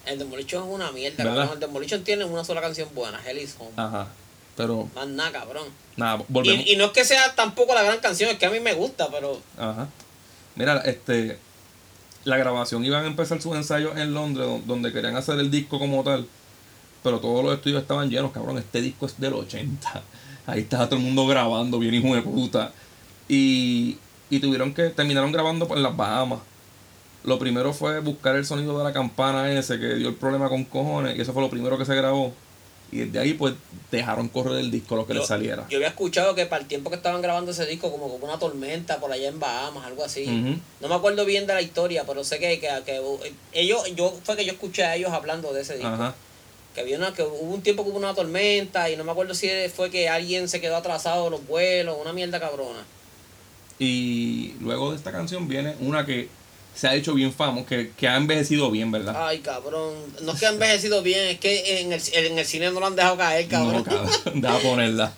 El 0.05 0.19
Demolition 0.19 0.63
es 0.67 0.73
una 0.75 0.91
mierda, 0.91 1.23
¿Verdad? 1.23 1.35
cabrón. 1.39 1.53
El 1.55 1.59
Demolition 1.59 2.03
tiene 2.03 2.25
una 2.25 2.43
sola 2.43 2.61
canción 2.61 2.89
buena, 2.95 3.19
Hell 3.25 3.37
is 3.39 3.55
Home. 3.59 3.71
Ajá. 3.75 4.07
Pero, 4.55 4.89
Más 4.95 5.07
nada, 5.07 5.31
cabrón. 5.31 5.67
nada, 5.97 6.23
volvemos. 6.29 6.65
Y, 6.65 6.73
y 6.73 6.75
no 6.77 6.85
es 6.85 6.91
que 6.91 7.05
sea 7.05 7.35
tampoco 7.35 7.73
la 7.75 7.83
gran 7.83 7.99
canción, 7.99 8.29
es 8.31 8.37
que 8.37 8.45
a 8.45 8.49
mí 8.49 8.59
me 8.59 8.73
gusta, 8.73 9.07
pero... 9.11 9.39
Ajá. 9.57 9.87
Mira, 10.55 10.77
este. 10.85 11.37
La 12.23 12.37
grabación 12.37 12.83
iban 12.83 13.03
a 13.03 13.07
empezar 13.07 13.39
sus 13.41 13.55
ensayos 13.55 13.95
en 13.97 14.13
Londres, 14.13 14.47
do- 14.47 14.61
donde 14.65 14.91
querían 14.91 15.15
hacer 15.15 15.37
el 15.39 15.51
disco 15.51 15.77
como 15.79 16.03
tal. 16.03 16.27
Pero 17.03 17.19
todos 17.19 17.43
los 17.45 17.53
estudios 17.53 17.81
estaban 17.83 18.09
llenos, 18.09 18.31
cabrón. 18.31 18.57
Este 18.57 18.81
disco 18.81 19.05
es 19.05 19.19
del 19.19 19.33
80. 19.33 20.01
Ahí 20.47 20.61
estaba 20.61 20.87
todo 20.87 20.95
el 20.97 21.03
mundo 21.05 21.27
grabando, 21.27 21.77
bien 21.79 21.93
hijo 21.93 22.15
de 22.15 22.21
puta. 22.23 22.71
Y, 23.29 23.97
y 24.29 24.39
tuvieron 24.39 24.73
que. 24.73 24.89
Terminaron 24.89 25.31
grabando 25.31 25.67
en 25.75 25.83
las 25.83 25.95
Bahamas. 25.95 26.39
Lo 27.23 27.39
primero 27.39 27.73
fue 27.73 27.99
buscar 27.99 28.35
el 28.35 28.45
sonido 28.45 28.77
de 28.77 28.83
la 28.83 28.93
campana 28.93 29.51
ese 29.51 29.79
que 29.79 29.95
dio 29.95 30.09
el 30.09 30.15
problema 30.15 30.49
con 30.49 30.63
cojones. 30.63 31.17
Y 31.17 31.21
eso 31.21 31.33
fue 31.33 31.41
lo 31.41 31.49
primero 31.49 31.77
que 31.77 31.85
se 31.85 31.95
grabó. 31.95 32.33
Y 32.91 32.99
desde 32.99 33.19
ahí, 33.19 33.33
pues, 33.33 33.53
dejaron 33.91 34.29
correr 34.29 34.59
el 34.59 34.71
disco 34.71 34.95
lo 34.95 35.05
que 35.05 35.13
yo, 35.13 35.19
les 35.19 35.27
saliera. 35.27 35.65
yo 35.69 35.77
había 35.77 35.89
escuchado 35.89 36.35
que 36.35 36.45
para 36.45 36.61
el 36.61 36.69
tiempo 36.69 36.89
que 36.89 36.95
estaban 36.95 37.21
grabando 37.21 37.51
ese 37.51 37.65
disco, 37.65 37.91
como 37.91 38.09
con 38.09 38.23
una 38.23 38.39
tormenta 38.39 38.97
por 38.99 39.11
allá 39.11 39.27
en 39.27 39.39
Bahamas, 39.39 39.85
algo 39.85 40.05
así. 40.05 40.25
No 40.79 40.87
me 40.87 40.95
acuerdo 40.95 41.25
bien 41.25 41.47
de 41.47 41.53
la 41.53 41.61
historia, 41.61 42.05
pero 42.07 42.23
sé 42.23 42.39
que, 42.39 42.59
que, 42.59 42.69
que 42.85 43.01
ellos, 43.51 43.93
yo 43.95 44.17
fue 44.23 44.37
que 44.37 44.45
yo 44.45 44.53
escuché 44.53 44.85
a 44.85 44.95
ellos 44.95 45.11
hablando 45.11 45.51
de 45.51 45.61
ese 45.61 45.73
disco. 45.73 45.89
Ajá. 45.89 46.15
Que, 46.73 46.81
había 46.81 46.97
una, 46.97 47.13
que 47.13 47.23
hubo 47.23 47.53
un 47.53 47.61
tiempo 47.61 47.83
que 47.83 47.89
hubo 47.89 47.97
una 47.97 48.13
tormenta 48.13 48.89
y 48.89 48.95
no 48.95 49.03
me 49.03 49.11
acuerdo 49.11 49.33
si 49.33 49.49
fue 49.75 49.89
que 49.89 50.07
alguien 50.07 50.47
se 50.47 50.61
quedó 50.61 50.77
atrasado 50.77 51.25
de 51.25 51.31
los 51.31 51.45
vuelos, 51.45 51.97
una 51.99 52.13
mierda 52.13 52.39
cabrona. 52.39 52.85
Y 53.79 54.53
luego 54.59 54.91
de 54.91 54.97
esta 54.97 55.11
canción 55.11 55.47
viene 55.47 55.75
una 55.79 56.05
que 56.05 56.29
se 56.75 56.87
ha 56.87 56.95
hecho 56.95 57.13
bien 57.13 57.33
famosa, 57.33 57.65
que, 57.67 57.91
que 57.97 58.07
ha 58.07 58.17
envejecido 58.17 58.69
bien, 58.69 58.91
¿verdad? 58.91 59.15
Ay, 59.27 59.39
cabrón. 59.39 59.93
No 60.21 60.33
es 60.33 60.39
que 60.39 60.45
ha 60.45 60.49
envejecido 60.49 61.01
bien, 61.01 61.27
es 61.27 61.39
que 61.39 61.81
en 61.81 61.91
el, 61.91 62.01
en 62.13 62.37
el 62.37 62.45
cine 62.45 62.71
no 62.71 62.79
lo 62.79 62.85
han 62.85 62.95
dejado 62.95 63.17
caer, 63.17 63.47
cabrón. 63.47 63.77
No, 63.77 63.83
cabrón. 63.83 64.09
Deja 64.41 64.59
ponerla. 64.59 65.13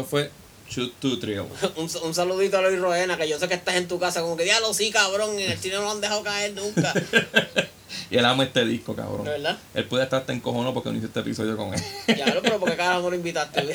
Esto 0.00 0.10
fue 0.10 0.30
Shoot 0.68 0.92
to 1.00 1.18
Thrill. 1.18 1.40
un, 1.76 1.90
un 2.04 2.14
saludito 2.14 2.58
a 2.58 2.62
Luis 2.62 2.78
Roena, 2.80 3.16
que 3.16 3.28
yo 3.28 3.38
sé 3.38 3.48
que 3.48 3.54
estás 3.54 3.76
en 3.76 3.88
tu 3.88 3.98
casa, 3.98 4.20
como 4.22 4.36
que 4.36 4.44
diablo, 4.44 4.72
sí, 4.74 4.90
cabrón, 4.90 5.38
en 5.38 5.50
el 5.50 5.58
cine 5.58 5.74
no 5.76 5.82
lo 5.82 5.90
han 5.92 6.00
dejado 6.00 6.22
caer 6.22 6.52
nunca. 6.54 6.92
y 8.10 8.16
él 8.16 8.24
ama 8.24 8.44
este 8.44 8.64
disco, 8.64 8.94
cabrón. 8.94 9.26
Él 9.74 9.84
puede 9.86 10.04
estar 10.04 10.20
hasta 10.20 10.32
encojonado 10.32 10.72
porque 10.74 10.90
no 10.90 10.96
hice 10.96 11.06
este 11.06 11.20
episodio 11.20 11.56
con 11.56 11.74
él. 11.74 11.80
Ya, 12.16 12.24
pero 12.42 12.58
¿por 12.60 12.70
qué 12.70 12.76
carajo 12.76 13.02
no 13.02 13.10
lo 13.10 13.16
invitaste? 13.16 13.74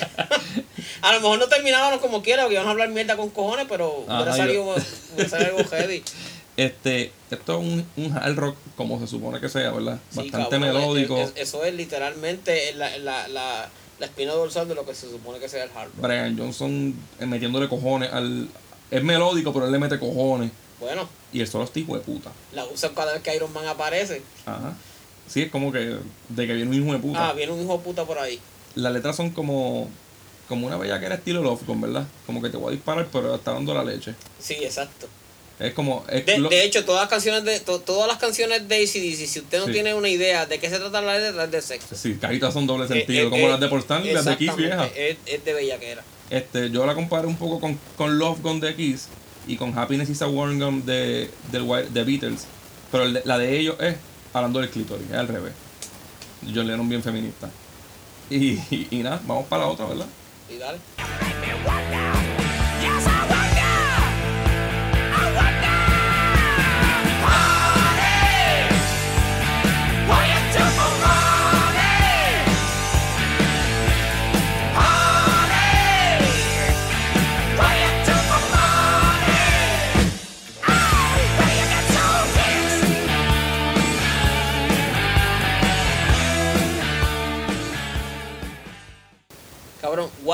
a 1.01 1.13
lo 1.13 1.19
mejor 1.21 1.39
no 1.39 1.47
terminábamos 1.47 1.99
como 1.99 2.21
quiera, 2.23 2.43
porque 2.43 2.53
íbamos 2.55 2.69
a 2.69 2.71
hablar 2.71 2.89
mierda 2.89 3.17
con 3.17 3.29
cojones, 3.29 3.65
pero 3.69 4.05
salido, 4.35 4.63
hubiera 5.13 5.29
salido 5.29 5.57
algo 5.57 5.69
heavy. 5.69 6.03
Este, 6.57 7.11
esto 7.29 7.53
es 7.53 7.59
un, 7.59 7.85
un 7.97 8.17
hard 8.17 8.35
rock 8.37 8.55
como 8.77 8.97
se 9.01 9.07
supone 9.07 9.41
que 9.41 9.49
sea, 9.49 9.71
¿verdad? 9.71 9.99
Sí, 10.09 10.17
Bastante 10.29 10.49
cabrón, 10.51 10.61
melódico. 10.61 11.17
es- 11.17 11.31
es- 11.35 11.49
eso 11.49 11.65
es 11.65 11.73
literalmente 11.73 12.73
la, 12.75 12.97
la, 12.99 13.27
la, 13.27 13.69
la 13.99 14.05
espina 14.07 14.33
dorsal 14.33 14.67
de 14.67 14.75
lo 14.75 14.85
que 14.85 14.93
se 14.93 15.09
supone 15.09 15.39
que 15.39 15.47
sea 15.49 15.63
el 15.63 15.69
hard 15.71 15.89
rock. 15.89 16.01
Brian 16.01 16.37
Johnson 16.37 16.93
eh, 17.19 17.25
metiéndole 17.25 17.69
cojones 17.69 18.11
al. 18.11 18.47
Es 18.91 19.03
melódico, 19.03 19.51
pero 19.53 19.65
él 19.65 19.71
le 19.71 19.79
mete 19.79 19.99
cojones. 19.99 20.51
Bueno, 20.79 21.07
Y 21.31 21.41
el 21.41 21.47
solo 21.47 21.63
es 21.63 21.71
tipo 21.71 21.95
de 21.95 22.01
puta. 22.03 22.31
la 22.53 22.65
usan 22.65 22.93
cada 22.93 23.13
vez 23.13 23.21
que 23.21 23.35
Iron 23.35 23.51
Man 23.53 23.65
aparece. 23.67 24.21
Ajá. 24.45 24.75
Sí, 25.27 25.43
es 25.43 25.51
como 25.51 25.71
que 25.71 25.97
de 26.29 26.47
que 26.47 26.53
viene 26.53 26.69
un 26.69 26.83
hijo 26.83 26.93
de 26.93 26.99
puta. 26.99 27.29
Ah, 27.29 27.33
viene 27.33 27.51
un 27.53 27.61
hijo 27.61 27.77
de 27.77 27.83
puta 27.83 28.05
por 28.05 28.19
ahí. 28.19 28.39
Las 28.75 28.93
letras 28.93 29.15
son 29.15 29.29
como. 29.31 29.89
Como 30.47 30.67
una 30.67 30.77
bella 30.77 30.99
que 30.99 31.07
era 31.07 31.15
estilo 31.15 31.41
Love 31.41 31.63
¿verdad? 31.65 32.05
Como 32.27 32.39
que 32.39 32.49
te 32.49 32.57
voy 32.57 32.67
a 32.67 32.71
disparar, 32.75 33.07
pero 33.11 33.33
está 33.33 33.53
dando 33.53 33.73
la 33.73 33.83
leche. 33.83 34.13
Sí, 34.39 34.53
exacto. 34.61 35.07
Es 35.59 35.73
como. 35.73 36.05
Es 36.09 36.25
De, 36.25 36.37
lo- 36.37 36.49
de 36.49 36.63
hecho, 36.65 36.83
todas 36.83 37.01
las 37.03 37.09
canciones 37.09 37.43
de 37.45 37.59
to- 37.61 37.79
todas 37.79 38.07
las 38.09 38.17
canciones 38.17 38.67
de 38.67 38.75
ACDC, 38.75 39.25
si 39.27 39.39
usted 39.39 39.59
no 39.59 39.67
Sí. 39.67 39.71
tiene 39.71 39.93
una 39.93 40.09
idea 40.09 40.45
de 40.45 40.59
qué 40.59 40.69
se 40.69 40.77
trata 40.79 41.01
la 41.01 41.17
letra, 41.17 41.45
es 41.45 41.51
de 41.51 41.61
sexo. 41.61 41.95
Sí, 41.95 42.15
caritas 42.15 42.53
son 42.53 42.67
doble 42.67 42.87
sentido, 42.87 43.23
Eh, 43.23 43.27
eh, 43.27 43.29
como 43.29 43.45
eh, 43.47 43.49
las 43.49 43.59
de 43.61 43.77
Stanley 43.77 44.09
y 44.09 44.13
las 44.13 44.25
de 44.25 44.37
Kiss 44.37 44.55
viejas. 44.57 44.89
Es, 44.95 45.17
es 45.25 45.45
de 45.45 45.53
bellaquera. 45.53 46.03
Este, 46.29 46.69
yo 46.71 46.85
la 46.85 46.93
comparé 46.93 47.27
un 47.27 47.37
poco 47.37 47.59
con, 47.61 47.79
con 47.95 48.17
Love 48.17 48.41
Gun 48.41 48.59
de 48.59 48.75
Kiss 48.75 49.07
y 49.47 49.55
con 49.55 49.77
Happiness 49.77 50.09
is 50.09 50.21
a 50.21 50.27
Warm 50.27 50.59
Gun 50.59 50.85
de, 50.85 51.29
del 51.51 51.61
White- 51.61 51.89
de 51.91 52.03
Beatles. 52.03 52.45
Pero 52.91 53.03
el 53.05 53.13
de- 53.13 53.21
la 53.25 53.37
de 53.37 53.57
ellos 53.57 53.75
es 53.79 53.95
hablando 54.33 54.59
del 54.59 54.69
clítoris, 54.69 55.07
es 55.09 55.15
al 55.15 55.27
revés. 55.29 55.53
John 56.53 56.67
Lennon 56.67 56.89
bien 56.89 57.01
feminista. 57.01 57.49
Y, 58.29 58.35
y, 58.71 58.87
y 58.91 58.97
nada, 59.03 59.21
vamos 59.25 59.45
para 59.47 59.63
la 59.63 59.69
otra, 59.69 59.85
¿verdad? 59.85 60.07
Y 60.53 60.57
dale. 60.57 60.79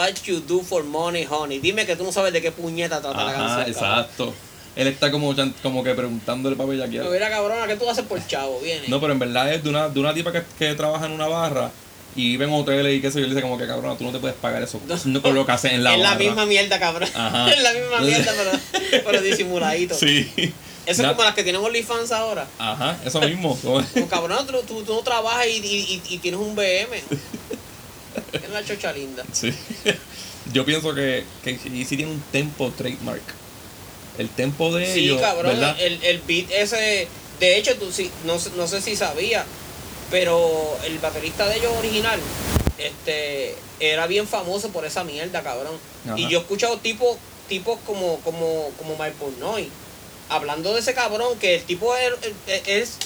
What 0.02 0.14
you 0.26 0.40
do 0.42 0.62
for 0.62 0.84
money, 0.84 1.26
honey. 1.30 1.60
Dime 1.60 1.86
que 1.86 1.96
tú 1.96 2.04
no 2.04 2.12
sabes 2.12 2.34
de 2.34 2.42
qué 2.42 2.52
puñeta 2.52 3.02
trata 3.02 3.24
la 3.24 3.34
canción. 3.34 3.50
cabrón. 3.50 3.70
exacto. 3.70 4.34
Él 4.76 4.88
está 4.88 5.12
como, 5.12 5.36
como 5.62 5.84
que 5.84 5.94
preguntándole 5.94 6.56
para 6.56 6.70
bellaquear. 6.70 7.04
Pero 7.04 7.12
mira, 7.14 7.30
cabrona, 7.30 7.68
¿qué 7.68 7.76
tú 7.76 7.90
haces 7.90 8.06
por 8.06 8.26
chavo? 8.26 8.60
Viene. 8.62 8.88
No, 8.88 9.02
pero 9.02 9.12
en 9.14 9.20
verdad 9.20 9.54
es 9.54 9.64
de 9.64 9.70
una, 9.70 9.90
de 9.90 10.00
una 10.00 10.14
tipa 10.14 10.32
que, 10.32 10.44
que 10.58 10.74
trabaja 10.76 11.06
en 11.08 11.12
una 11.12 11.28
barra 11.28 11.72
y 12.16 12.32
vive 12.32 12.46
en 12.46 12.54
hoteles 12.54 12.98
y 12.98 13.02
qué 13.02 13.12
sé 13.12 13.20
yo. 13.20 13.26
Y 13.26 13.30
le 13.30 13.36
dice 13.36 13.42
como 13.42 13.58
que 13.58 13.68
cabrona, 13.68 13.98
tú 13.98 14.06
no 14.06 14.12
te 14.12 14.20
puedes 14.20 14.38
pagar 14.38 14.64
eso 14.64 14.80
no, 15.06 15.22
con 15.22 15.36
lo 15.36 15.46
que 15.46 15.52
haces 15.52 15.74
en 15.74 15.84
la 15.84 15.94
es 15.94 16.00
la 16.00 16.10
barra. 16.12 16.20
misma 16.20 16.46
mierda, 16.46 16.80
cabrón. 16.80 17.10
Ajá. 17.14 17.52
es 17.54 17.62
la 17.62 17.74
misma 17.74 18.00
mierda, 18.00 18.32
pero, 18.38 19.04
pero 19.06 19.22
disimuladito. 19.22 19.94
Sí. 19.96 20.54
Eso 20.86 21.04
es 21.04 21.08
como 21.10 21.24
las 21.24 21.36
que 21.36 21.44
tienen 21.44 21.62
OnlyFans 21.62 22.12
ahora. 22.12 22.48
Ajá, 22.58 22.98
eso 23.06 23.20
mismo. 23.22 23.56
Como 23.62 24.08
cabrón, 24.10 24.48
tú, 24.48 24.54
tú, 24.68 24.82
tú 24.84 24.94
no 24.96 25.02
trabajas 25.02 25.46
y, 25.48 25.58
y, 25.58 26.02
y- 26.08 26.16
y 26.16 26.18
tienes 26.20 26.40
un 26.40 26.56
BM. 26.56 26.98
Es 28.34 28.50
la 28.50 28.64
chocha 28.66 28.92
linda. 28.94 29.24
Sí. 29.32 29.54
Yo 30.54 30.66
pienso 30.66 30.94
que, 30.94 31.24
que 31.44 31.58
sí 31.58 31.86
tiene 31.98 32.12
un 32.12 32.22
tempo 32.32 32.72
trademark. 32.72 33.22
El 34.18 34.28
tempo 34.30 34.74
de 34.76 34.92
Sí, 34.94 35.06
ellos, 35.06 35.22
cabrón, 35.22 35.54
¿verdad? 35.54 35.76
el, 35.80 36.04
el 36.04 36.20
beat 36.22 36.52
ese. 36.52 37.08
De 37.40 37.58
hecho, 37.58 37.76
tú 37.78 37.92
sí, 37.92 38.12
no, 38.26 38.38
sé- 38.40 38.52
no 38.58 38.68
sé 38.68 38.82
si 38.82 38.96
sabía, 38.96 39.46
pero 40.12 40.78
el 40.86 41.00
baterista 41.00 41.48
de 41.48 41.58
ellos 41.58 41.72
original 41.80 42.20
este 42.78 43.56
era 43.80 44.08
bien 44.08 44.28
famoso 44.28 44.70
por 44.70 44.86
esa 44.86 45.04
mierda, 45.04 45.42
cabrón. 45.44 45.76
Ajá. 46.06 46.20
Y 46.20 46.28
yo 46.30 46.40
he 46.40 46.42
escuchado 46.42 46.78
tipos 46.78 47.18
tipos 47.48 47.80
como 47.86 48.18
como 48.20 48.70
como 48.78 48.96
Mike 48.98 49.16
Portnoy 49.20 49.70
hablando 50.30 50.74
de 50.74 50.80
ese 50.80 50.94
cabrón 50.94 51.38
que 51.40 51.56
el 51.56 51.64
tipo 51.64 51.96
es, 51.96 52.14
es- 52.48 52.68
es- 52.68 52.98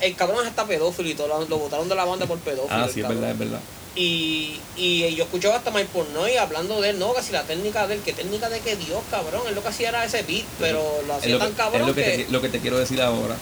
el 0.00 0.14
cabrón 0.16 0.42
es 0.44 0.48
hasta 0.50 0.66
pedófilo 0.66 1.08
y 1.10 1.14
todo 1.14 1.28
lo, 1.28 1.46
lo 1.46 1.58
botaron 1.58 1.88
de 1.88 1.94
la 1.94 2.04
banda 2.04 2.26
por 2.26 2.38
pedófilo. 2.38 2.68
Ah, 2.74 2.88
sí, 2.92 3.00
es 3.00 3.08
verdad, 3.08 3.30
es 3.32 3.38
verdad. 3.38 3.60
Y, 3.96 4.60
y 4.76 5.14
yo 5.16 5.24
escuchaba 5.24 5.56
hasta 5.56 5.72
Mike 5.72 5.88
Portnoy 5.92 6.36
hablando 6.36 6.80
de 6.80 6.90
él, 6.90 6.98
no, 6.98 7.12
que 7.12 7.22
si 7.22 7.32
la 7.32 7.42
técnica 7.42 7.88
de 7.88 7.94
él, 7.94 8.00
que 8.02 8.12
técnica 8.12 8.48
de 8.48 8.60
que 8.60 8.76
Dios, 8.76 9.02
cabrón, 9.10 9.42
él 9.48 9.54
lo 9.54 9.62
que 9.62 9.68
hacía 9.68 9.88
era 9.88 10.04
ese 10.04 10.22
beat, 10.22 10.44
pero 10.60 11.02
lo 11.06 11.14
hacía 11.14 11.32
lo, 11.32 11.38
tan 11.38 11.52
cabrón 11.54 11.82
es 11.82 11.88
lo 11.88 11.94
que, 11.94 12.04
que... 12.04 12.24
te, 12.24 12.30
lo 12.30 12.40
que 12.40 12.48
te 12.48 12.60
quiero 12.60 12.78
decir 12.78 13.02
ahora. 13.02 13.36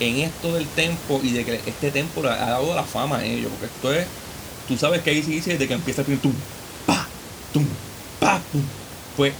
En 0.00 0.16
esto 0.20 0.54
del 0.54 0.66
tempo 0.68 1.20
y 1.22 1.32
de 1.32 1.44
que 1.44 1.60
este 1.66 1.90
tempo 1.90 2.26
ha 2.26 2.36
dado 2.36 2.74
la 2.74 2.84
fama 2.84 3.18
a 3.18 3.24
ellos. 3.24 3.50
Porque 3.50 3.66
esto 3.66 3.92
es. 3.92 4.06
Tú 4.66 4.78
sabes 4.78 5.02
que 5.02 5.10
ahí 5.10 5.22
sí 5.22 5.32
dice 5.32 5.50
desde 5.52 5.68
que 5.68 5.74
empieza 5.74 6.00
el 6.00 6.06
primer 6.06 6.22
tum, 6.22 6.32
pa, 6.86 7.06
tum, 7.52 7.66
pa, 8.18 8.40
pum. 8.50 8.62
Pues 9.16 9.34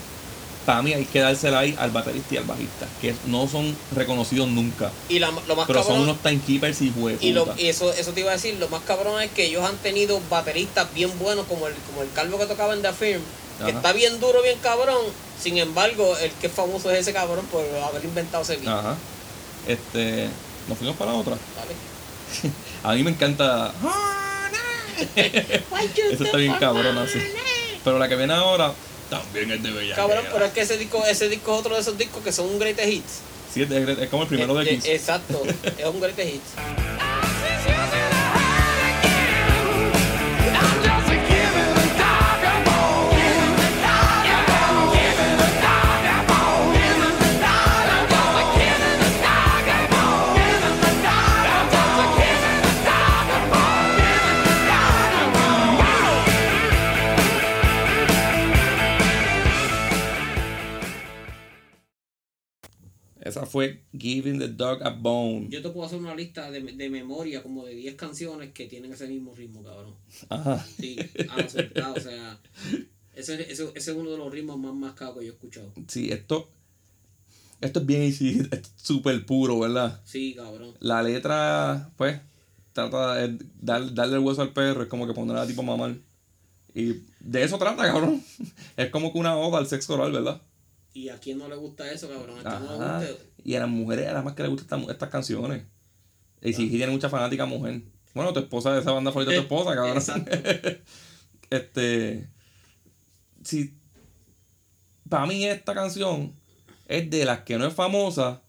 para 0.71 0.83
mí 0.83 0.93
hay 0.93 1.05
que 1.05 1.19
dársela 1.19 1.59
ahí 1.59 1.77
al 1.81 1.91
baterista 1.91 2.35
y 2.35 2.37
al 2.37 2.45
bajista. 2.45 2.87
Que 3.01 3.13
no 3.27 3.49
son 3.49 3.77
reconocidos 3.93 4.47
nunca. 4.47 4.93
Y 5.09 5.19
la- 5.19 5.33
lo 5.49 5.57
más 5.57 5.67
Pero 5.67 5.83
son 5.83 5.99
unos 6.03 6.23
timekeepers 6.23 6.81
y 6.83 6.93
juegos. 6.93 7.21
y, 7.21 7.33
lo, 7.33 7.53
y 7.59 7.67
eso, 7.67 7.93
eso 7.93 8.13
te 8.13 8.21
iba 8.21 8.31
a 8.31 8.35
decir, 8.35 8.55
lo 8.61 8.69
más 8.69 8.83
cabrón 8.83 9.21
es 9.21 9.33
que 9.33 9.47
ellos 9.47 9.65
han 9.65 9.77
tenido 9.79 10.21
bateristas 10.31 10.87
bien 10.95 11.11
buenos, 11.19 11.47
como 11.47 11.67
el, 11.67 11.75
como 11.75 12.03
el 12.03 12.13
calvo 12.13 12.39
que 12.39 12.47
tocaba 12.47 12.75
en 12.75 12.83
The 12.83 12.93
Firm, 12.93 13.21
que 13.65 13.73
está 13.73 13.93
bien 13.93 14.21
duro, 14.21 14.43
bien 14.43 14.59
cabrón. 14.63 15.03
Sin 15.43 15.59
embargo, 15.59 16.17
el 16.19 16.31
que 16.33 16.47
es 16.47 16.53
famoso 16.53 16.89
es 16.93 17.01
ese 17.01 17.13
cabrón 17.13 17.45
por 17.47 17.65
haber 17.89 18.05
inventado 18.05 18.45
ese 18.45 18.57
beat. 18.59 18.69
Ajá. 18.69 18.95
Este. 19.67 20.29
Nos 20.69 20.79
fuimos 20.79 20.95
para 20.97 21.11
la 21.11 21.19
otra. 21.19 21.33
¿vale? 21.57 22.53
A 22.85 22.95
mí 22.95 23.03
me 23.03 23.11
encanta. 23.11 23.73
Eso 25.17 26.25
está 26.25 26.37
bien 26.37 26.55
cabrón 26.61 26.97
así. 26.99 27.19
Pero 27.83 27.99
la 27.99 28.09
que 28.09 28.15
viene 28.15 28.35
ahora 28.35 28.73
también 29.11 29.51
es 29.51 29.63
de 29.63 29.71
bella. 29.73 29.95
Cabrón, 29.97 30.25
pero 30.33 30.45
es 30.47 30.53
que 30.53 30.61
ese 30.63 30.79
disco, 30.79 31.05
ese 31.07 31.29
disco 31.29 31.53
es 31.53 31.61
otro 31.61 31.75
de 31.75 31.81
esos 31.83 31.99
discos 31.99 32.23
que 32.23 32.33
son 32.33 32.47
un 32.49 32.59
greatest 32.59 32.89
hits. 32.93 33.13
Sí, 33.53 33.63
es, 33.63 33.69
de- 33.69 34.05
es 34.05 34.09
como 34.09 34.23
el 34.23 34.29
primero 34.29 34.55
de 34.55 34.65
Eh, 34.65 34.77
Kiss. 34.77 34.85
eh, 34.87 34.95
Exacto, 34.95 35.43
es 35.77 35.85
un 35.87 36.01
greatest 36.01 36.35
hits. 36.35 36.51
fue 63.51 63.83
Giving 63.93 64.39
the 64.39 64.49
Dog 64.49 64.83
a 64.83 64.91
Bone. 64.91 65.49
Yo 65.51 65.61
te 65.63 65.69
puedo 65.71 65.87
hacer 65.87 65.99
una 65.99 66.15
lista 66.15 66.51
de, 66.51 66.61
de 66.63 66.91
memoria 66.91 67.43
como 67.43 67.65
de 67.67 67.75
10 67.75 67.95
canciones 67.97 68.53
que 68.53 68.67
tienen 68.67 68.93
ese 68.93 69.07
mismo 69.09 69.35
ritmo, 69.35 69.63
cabrón. 69.63 69.95
Ajá. 70.29 70.65
Sí, 70.79 70.97
lo 71.37 71.49
soltado, 71.49 71.95
o 71.95 72.01
sea. 72.01 72.41
Ese, 73.15 73.35
ese, 73.51 73.65
ese 73.75 73.91
es 73.91 73.97
uno 73.97 74.11
de 74.11 74.17
los 74.19 74.33
ritmos 74.33 74.59
más 74.59 74.73
mascados 74.75 75.19
que 75.19 75.27
yo 75.27 75.33
he 75.33 75.35
escuchado. 75.35 75.73
Sí, 75.89 76.11
esto. 76.11 76.49
Esto 77.61 77.81
es 77.81 77.87
bien 77.87 78.03
easy, 78.03 78.41
es 78.51 78.73
súper 78.77 79.27
puro, 79.27 79.59
¿verdad? 79.61 80.01
Sí, 80.05 80.35
cabrón. 80.35 80.75
La 80.81 81.03
letra, 81.03 81.91
pues, 81.97 82.21
trata 82.73 83.17
de 83.17 83.39
dar- 83.61 83.93
darle 83.93 84.15
el 84.17 84.23
hueso 84.23 84.41
al 84.43 84.53
perro, 84.53 84.83
es 84.83 84.89
como 84.89 85.07
que 85.07 85.13
poner 85.13 85.37
a 85.37 85.47
tipo 85.47 85.61
a 85.61 85.65
mamar. 85.65 85.97
Y 86.75 87.03
de 87.19 87.43
eso 87.43 87.59
trata, 87.59 87.83
cabrón. 87.83 88.23
Es 88.77 88.91
como 88.91 89.13
que 89.13 89.19
una 89.19 89.37
oda 89.37 89.59
al 89.59 89.67
sexo 89.67 89.95
oral, 89.95 90.13
¿verdad? 90.13 90.41
¿Y 90.95 91.09
a 91.09 91.19
quién 91.19 91.39
no 91.39 91.49
le 91.49 91.57
gusta 91.57 91.91
eso, 91.93 92.09
cabrón? 92.09 92.39
¿A 92.39 92.43
quién 92.43 92.65
no 92.65 92.71
le 92.73 92.77
gusta? 93.09 93.25
Y 93.45 93.55
a 93.55 93.61
las 93.61 93.69
mujeres, 93.69 94.09
a 94.09 94.13
las 94.13 94.25
más 94.25 94.35
que 94.35 94.43
les 94.43 94.51
gustan 94.51 94.81
estas, 94.81 94.95
estas 94.95 95.09
canciones. 95.11 95.65
Y 96.43 96.53
si 96.53 96.69
tiene 96.69 96.93
mucha 96.93 97.09
fanática 97.09 97.47
mujer. 97.47 97.83
Bueno, 98.15 98.33
tu 98.33 98.41
esposa 98.41 98.73
de 98.73 98.81
esa 98.81 98.93
banda 98.93 99.13
favorita 99.13 99.33
de 99.33 99.39
tu 99.39 99.43
esposa, 99.43 99.75
cabrón. 99.75 99.97
Exacto. 99.97 100.31
este. 101.51 102.29
Si. 103.45 103.75
Para 105.09 105.27
mí, 105.27 105.45
esta 105.45 105.75
canción 105.75 106.35
es 106.87 107.09
de 107.11 107.25
las 107.25 107.41
que 107.41 107.59
no 107.59 107.67
es 107.67 107.75
famosa, 107.75 108.43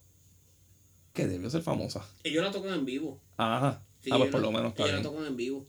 que 1.14 1.28
debió 1.28 1.50
ser 1.50 1.62
famosa. 1.62 2.06
Ellos 2.24 2.44
la 2.44 2.52
tocan 2.52 2.74
en 2.74 2.86
vivo. 2.86 3.20
Ajá. 3.38 3.84
Sí, 4.02 4.10
ah, 4.12 4.18
pues 4.18 4.32
por 4.32 4.42
lo 4.42 4.52
menos 4.52 4.70
está 4.70 4.84
Ellos 4.84 4.98
la 4.98 5.04
tocan 5.04 5.26
en 5.26 5.38
vivo. 5.38 5.68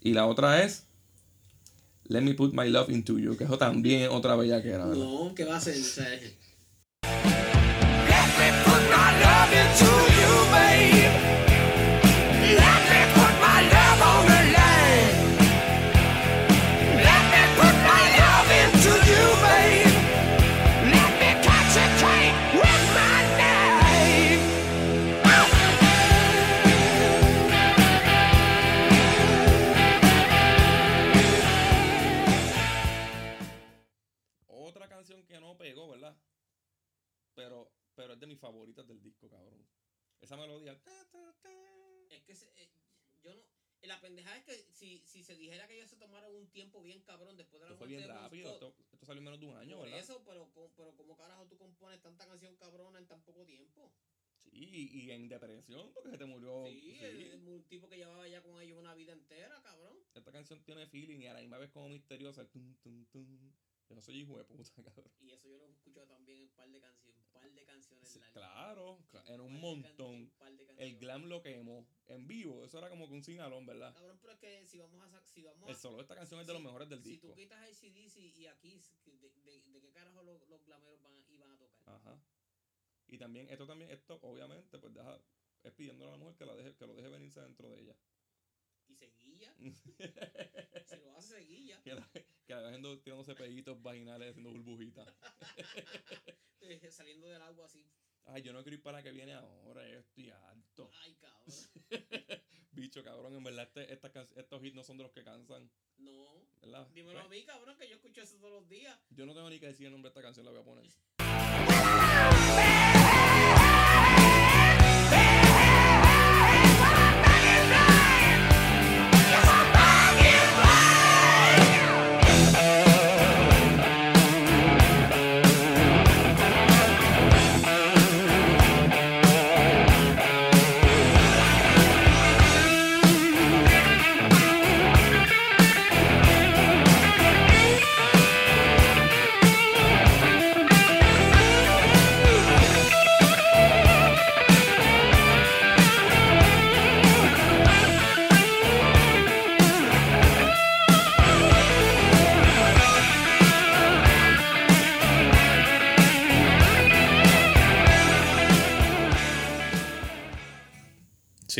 Y 0.00 0.12
la 0.12 0.26
otra 0.26 0.62
es 0.62 0.86
Let 2.04 2.20
Me 2.20 2.34
Put 2.34 2.52
My 2.52 2.68
Love 2.68 2.90
Into 2.90 3.18
You, 3.18 3.36
que 3.36 3.44
eso 3.44 3.58
también 3.58 4.02
es 4.02 4.08
otra 4.08 4.36
bella 4.36 4.62
que 4.62 4.68
era, 4.68 4.86
¿verdad? 4.86 5.02
No, 5.02 5.34
¿qué 5.34 5.44
va 5.44 5.54
a 5.54 5.58
hacer? 5.58 5.76
Me 8.38 8.50
put 8.64 8.82
my 8.90 9.10
love 9.20 9.52
into 9.52 9.90
you, 10.18 10.32
babe. 10.52 11.07
Un 46.38 46.50
tiempo 46.50 46.82
bien 46.82 47.00
cabrón 47.02 47.36
después 47.36 47.60
de 47.62 47.68
la 47.68 47.74
muerte 47.74 47.86
bien 47.96 48.06
de 48.06 48.12
Bon 48.12 48.22
rápido. 48.22 48.56
Scott, 48.56 48.70
Esto, 48.70 48.92
esto 48.92 49.06
salió 49.06 49.18
en 49.18 49.24
menos 49.24 49.40
de 49.40 49.46
un 49.46 49.56
año, 49.56 49.76
por 49.76 49.84
¿verdad? 49.86 50.00
eso, 50.00 50.22
pero, 50.24 50.48
pero 50.76 50.94
¿cómo 50.96 51.16
carajo 51.16 51.46
tú 51.46 51.56
compones 51.58 52.00
tanta 52.00 52.26
canción 52.26 52.56
cabrona 52.56 52.98
en 52.98 53.06
tan 53.06 53.20
poco 53.22 53.44
tiempo? 53.44 53.90
Sí, 54.50 54.88
y, 54.92 55.10
en 55.10 55.28
depresión, 55.28 55.92
porque 55.92 56.10
se 56.10 56.18
te 56.18 56.24
murió. 56.24 56.64
sí, 56.66 56.80
sí. 56.80 57.04
el- 57.04 57.20
el- 57.22 57.48
un 57.48 57.62
tipo 57.64 57.88
que 57.88 57.96
llevaba 57.98 58.26
ya 58.28 58.40
con 58.42 58.60
ellos 58.62 58.78
una 58.78 58.94
vida 58.94 59.12
entera, 59.12 59.60
cabrón. 59.62 59.98
Esta 60.14 60.32
canción 60.32 60.62
tiene 60.64 60.86
feeling 60.86 61.20
y 61.20 61.26
a 61.26 61.34
la 61.34 61.40
misma 61.40 61.58
vez 61.58 61.70
como 61.70 61.88
misteriosa. 61.88 62.40
el 62.42 62.48
tum, 62.48 62.74
tum, 62.82 63.04
tum. 63.06 63.52
Yo 63.90 64.02
soy 64.02 64.20
hijo 64.20 64.36
de 64.38 64.44
puta, 64.44 64.62
cabrón. 64.84 65.10
Y 65.20 65.30
eso 65.32 65.48
yo 65.48 65.56
lo 65.58 65.66
he 65.66 65.70
escuchado 65.70 66.06
también 66.06 66.38
en 66.38 66.44
un 66.44 66.50
par 66.50 66.68
de 66.70 66.80
canciones, 66.80 67.16
un 67.20 67.32
par 67.32 67.50
de 67.52 67.64
canciones 67.64 68.08
Sí, 68.08 68.18
largas. 68.20 68.32
claro, 68.34 68.98
en 69.26 69.40
un 69.40 69.60
montón. 69.60 70.14
un 70.14 70.32
El 70.76 70.98
glam 70.98 71.24
lo 71.24 71.42
quemó. 71.42 71.86
En 72.06 72.26
vivo, 72.26 72.64
eso 72.64 72.78
era 72.78 72.90
como 72.90 73.08
que 73.08 73.14
un 73.14 73.22
singalón, 73.24 73.64
¿verdad? 73.66 73.94
Cabrón, 73.94 74.18
pero 74.20 74.32
es 74.34 74.38
que 74.38 74.66
si 74.66 74.78
vamos 74.78 75.02
a... 75.02 75.24
Si 75.26 75.42
vamos 75.42 75.68
El 75.68 75.76
solo 75.76 75.96
de 75.96 76.02
esta 76.02 76.14
canción 76.14 76.40
es 76.40 76.46
de 76.46 76.52
los 76.52 76.60
si- 76.60 76.66
mejores 76.66 76.88
del 76.88 77.02
si 77.02 77.10
disco. 77.10 77.28
tú 77.28 77.34
quitas 77.34 77.58
ACDC 77.62 78.16
y 78.18 78.46
aquí, 78.46 78.80
¿de, 79.06 79.30
de, 79.30 79.62
de 79.62 79.80
qué 79.80 79.90
carajo 79.92 80.22
los, 80.22 80.46
los 80.48 80.64
glameros 80.64 81.00
van, 81.02 81.12
iban 81.28 81.50
a 81.50 81.58
tocar? 81.58 81.80
Ajá. 81.86 82.22
Y 83.06 83.16
también, 83.18 83.48
esto 83.48 83.66
también, 83.66 83.90
esto 83.90 84.18
obviamente, 84.22 84.78
pues 84.78 84.92
deja, 84.92 85.18
es 85.62 85.72
pidiéndole 85.72 86.10
a 86.10 86.12
la 86.12 86.18
mujer 86.18 86.36
que, 86.36 86.44
la 86.44 86.54
deje, 86.54 86.74
que 86.76 86.86
lo 86.86 86.94
deje 86.94 87.08
venirse 87.08 87.40
dentro 87.40 87.70
de 87.70 87.80
ella. 87.80 87.96
Y 88.88 88.94
seguilla. 88.94 89.54
si 90.86 90.96
lo 91.00 91.16
hace, 91.16 91.34
seguilla. 91.34 91.80
que 91.82 91.94
la, 91.94 92.08
que 92.46 92.54
la 92.54 92.78
do- 92.78 92.98
tirándose 93.00 93.34
pellitos 93.34 93.80
vaginales 93.82 94.30
haciendo 94.30 94.50
burbujitas. 94.50 95.06
Saliendo 96.90 97.26
del 97.28 97.42
agua 97.42 97.66
así. 97.66 97.86
Ay, 98.24 98.42
yo 98.42 98.52
no 98.52 98.62
quiero 98.62 98.76
ir 98.76 98.82
para 98.82 99.02
que 99.02 99.10
viene 99.10 99.32
ahora, 99.34 99.88
yo 99.88 99.98
estoy 100.00 100.30
harto. 100.30 100.90
Ay, 101.02 101.14
cabrón. 101.14 101.44
Bicho, 102.72 103.02
cabrón, 103.02 103.34
en 103.34 103.42
verdad 103.44 103.64
este, 103.64 103.92
estas 103.92 104.10
can- 104.10 104.26
estos 104.36 104.62
hits 104.64 104.74
no 104.74 104.84
son 104.84 104.98
de 104.98 105.04
los 105.04 105.12
que 105.12 105.24
cansan, 105.24 105.70
No. 105.96 106.46
¿verdad? 106.60 106.86
Dímelo 106.88 107.20
a 107.20 107.26
Pues, 107.26 107.40
mí, 107.40 107.46
cabrón, 107.46 107.76
que 107.78 107.88
yo 107.88 107.94
escucho 107.96 108.20
eso 108.22 108.36
todos 108.38 108.52
los 108.52 108.68
días. 108.68 108.98
yo 109.10 109.24
no 109.26 109.34
tengo 109.34 109.48
ni 109.48 109.58
que 109.58 109.66
decir 109.68 109.86
el 109.86 109.92
nombre 109.92 110.08
de 110.10 110.12
esta 110.12 110.22
canción, 110.22 110.44
la 110.44 110.52
voy 110.52 110.60
a 110.60 110.64
poner. 110.64 110.84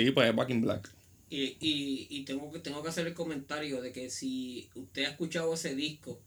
Sí, 0.04 0.10
pues 0.12 0.28
es 0.30 0.36
Back 0.36 0.50
in 0.50 0.60
Black. 0.62 0.90
Y, 1.30 1.56
y, 1.60 2.06
y 2.10 2.24
tengo, 2.24 2.50
que, 2.50 2.58
tengo 2.60 2.82
que 2.82 2.88
hacer 2.88 3.06
el 3.06 3.14
comentario 3.14 3.82
de 3.82 3.92
que 3.92 4.08
si 4.10 4.68
usted 4.74 5.04
ha 5.04 5.10
escuchado 5.10 5.52
ese 5.54 5.74
disco 5.74 6.20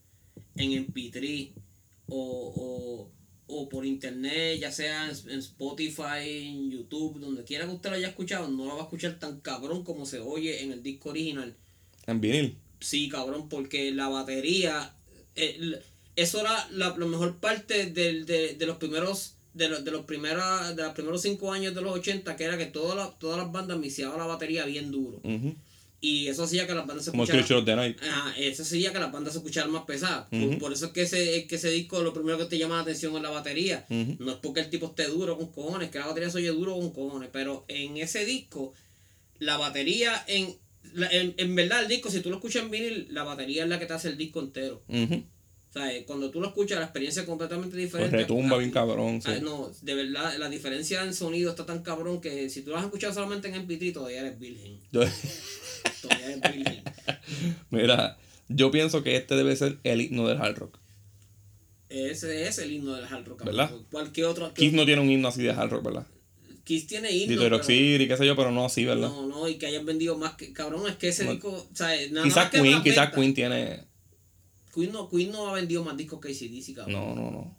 en 0.55 0.71
MP3 0.87 1.51
o, 2.07 2.53
o, 2.55 3.11
o 3.47 3.69
por 3.69 3.85
internet, 3.85 4.59
ya 4.59 4.71
sea 4.71 5.09
en, 5.09 5.29
en 5.31 5.39
Spotify, 5.39 6.27
en 6.27 6.69
YouTube, 6.71 7.19
donde 7.19 7.43
quiera 7.43 7.65
que 7.65 7.71
usted 7.71 7.89
lo 7.89 7.95
haya 7.95 8.09
escuchado, 8.09 8.47
no 8.49 8.65
lo 8.65 8.75
va 8.75 8.81
a 8.81 8.83
escuchar 8.83 9.17
tan 9.19 9.39
cabrón 9.41 9.83
como 9.83 10.05
se 10.05 10.19
oye 10.19 10.61
en 10.63 10.71
el 10.71 10.83
disco 10.83 11.09
original. 11.09 11.55
En 12.07 12.21
vinil. 12.21 12.57
Sí, 12.79 13.09
cabrón, 13.09 13.49
porque 13.49 13.91
la 13.91 14.07
batería, 14.09 14.93
el- 15.35 15.79
eso 16.15 16.41
era 16.41 16.67
la, 16.71 16.95
la 16.97 17.05
mejor 17.05 17.37
parte 17.39 17.87
del- 17.87 18.25
de, 18.25 18.53
de 18.55 18.65
los 18.65 18.77
primeros, 18.77 19.35
de 19.53 19.67
los, 19.69 19.83
de 19.83 19.91
los 19.91 20.05
primeros, 20.05 20.75
de 20.75 20.83
los 20.83 20.93
primeros 20.93 21.21
cinco 21.21 21.51
años 21.51 21.75
de 21.75 21.81
los 21.81 21.93
80, 21.93 22.35
que 22.35 22.43
era 22.43 22.57
que 22.57 22.67
todas 22.67 22.95
las 22.95 23.19
todas 23.19 23.37
las 23.37 23.51
bandas 23.51 23.77
miciaban 23.77 24.17
la 24.17 24.25
batería 24.25 24.65
bien 24.65 24.91
duro. 24.91 25.19
Y 26.03 26.27
eso 26.29 26.45
hacía 26.45 26.65
que 26.65 26.73
las 26.73 26.87
bandas 26.87 27.05
se 27.05 27.11
Como 27.11 27.25
escucharan. 27.25 27.59
Of 27.59 27.65
the 27.65 27.75
Night. 27.75 27.97
Ajá, 28.01 28.33
eso 28.37 28.63
hacía 28.63 28.91
que 28.91 28.97
las 28.97 29.11
bandas 29.11 29.33
se 29.33 29.39
escucharan 29.39 29.69
más 29.71 29.83
pesadas. 29.83 30.27
Por- 30.57 30.73
eso 30.73 30.87
es 30.87 30.91
que 30.93 31.03
ese, 31.03 31.45
que 31.45 31.55
ese 31.57 31.69
disco 31.69 32.01
lo 32.01 32.11
primero 32.11 32.39
que 32.39 32.45
te 32.45 32.57
llama 32.57 32.77
la 32.77 32.81
atención 32.81 33.15
es 33.15 33.21
la 33.21 33.29
batería. 33.29 33.85
No 34.19 34.31
es 34.31 34.37
porque 34.37 34.61
el 34.61 34.69
tipo 34.71 34.87
esté 34.87 35.05
duro 35.07 35.37
con 35.37 35.51
cojones, 35.51 35.91
que 35.91 35.99
la 35.99 36.07
batería 36.07 36.29
se 36.31 36.39
oye 36.39 36.47
duro 36.47 36.73
con 36.75 36.89
cojones. 36.91 37.29
Pero 37.31 37.65
en 37.67 37.97
ese 37.97 38.25
disco, 38.25 38.73
la 39.37 39.57
batería, 39.57 40.23
en, 40.27 40.55
la- 40.93 41.09
en, 41.11 41.35
en 41.37 41.53
verdad 41.53 41.83
el 41.83 41.87
disco, 41.87 42.09
si 42.09 42.21
tú 42.21 42.29
lo 42.31 42.37
escuchas 42.37 42.63
en 42.63 42.71
vinil, 42.71 43.07
la 43.11 43.23
batería 43.23 43.61
es 43.63 43.69
la 43.69 43.77
que 43.77 43.85
te 43.85 43.93
hace 43.93 44.07
el 44.07 44.17
disco 44.17 44.39
entero. 44.39 44.81
Sea, 45.73 45.93
eh, 45.95 46.03
cuando 46.05 46.29
tú 46.31 46.41
lo 46.41 46.47
escuchas, 46.47 46.79
la 46.79 46.85
experiencia 46.85 47.21
es 47.21 47.27
completamente 47.27 47.71
Pues 47.75 47.83
diferente. 47.85 48.17
retumba 48.17 48.57
Ah, 48.57 48.59
bien 48.59 48.71
cabrón. 48.71 49.21
sí. 49.21 49.31
no, 49.41 49.71
de 49.81 49.93
verdad, 49.95 50.35
la 50.37 50.49
diferencia 50.49 51.01
en 51.03 51.13
sonido 51.13 51.49
está 51.51 51.65
tan 51.65 51.81
cabrón 51.81 52.19
que 52.19 52.49
si 52.49 52.61
tú 52.61 52.71
lo 52.71 52.77
has 52.77 52.83
escuchado 52.83 53.13
solamente 53.13 53.47
en 53.47 53.55
MP3, 53.55 53.93
todavía 53.93 54.19
eres 54.19 54.37
virgen. 54.39 54.79
Yo- 54.91 55.03
Todavía 56.01 56.25
eres 56.35 56.55
virgen. 56.55 56.83
mira, 57.69 58.17
yo 58.49 58.69
pienso 58.71 59.01
que 59.01 59.15
este 59.15 59.35
debe 59.35 59.55
ser 59.55 59.77
el 59.83 60.01
himno 60.01 60.27
del 60.27 60.41
hard 60.41 60.57
rock. 60.57 60.77
Ese 61.89 62.47
es 62.47 62.57
el 62.59 62.71
himno 62.71 62.93
del 62.95 63.05
hard 63.05 63.25
rock. 63.27 63.43
¿Verdad? 63.45 63.71
Cualquier 63.91 64.27
otro. 64.27 64.53
Kiss 64.53 64.73
no 64.73 64.85
tiene 64.85 65.01
un 65.01 65.09
himno 65.09 65.27
así 65.29 65.41
de 65.43 65.51
hard 65.51 65.69
rock, 65.71 65.83
¿verdad? 65.85 66.07
Kiss 66.63 66.87
tiene 66.87 67.11
himno. 67.11 67.41
Pero- 67.41 67.63
City, 67.63 68.07
qué 68.07 68.17
sé 68.17 68.25
yo, 68.25 68.35
pero 68.35 68.51
no 68.51 68.65
así, 68.65 68.85
¿verdad? 68.85 69.09
No, 69.09 69.25
no, 69.27 69.47
y 69.47 69.55
que 69.55 69.67
hayan 69.67 69.85
vendido 69.85 70.17
más 70.17 70.33
que. 70.35 70.51
Cabrón, 70.53 70.89
es 70.89 70.95
que 70.95 71.09
ese 71.09 71.25
disco. 71.29 71.49
O 71.71 71.75
sea, 71.75 71.87
nada 72.11 72.23
quizás 72.23 72.43
más 72.43 72.49
que 72.51 72.61
Queen, 72.61 72.83
quizás. 72.83 73.11
Queen 73.13 73.33
tiene... 73.33 73.90
Queen 74.73 74.91
no, 74.91 75.09
Queen 75.09 75.31
no 75.31 75.47
ha 75.47 75.53
vendido 75.53 75.83
más 75.83 75.97
discos 75.97 76.19
que 76.21 76.29
ACDC, 76.29 76.75
cabrón. 76.75 76.93
No, 76.93 77.15
no, 77.15 77.31
no. 77.31 77.57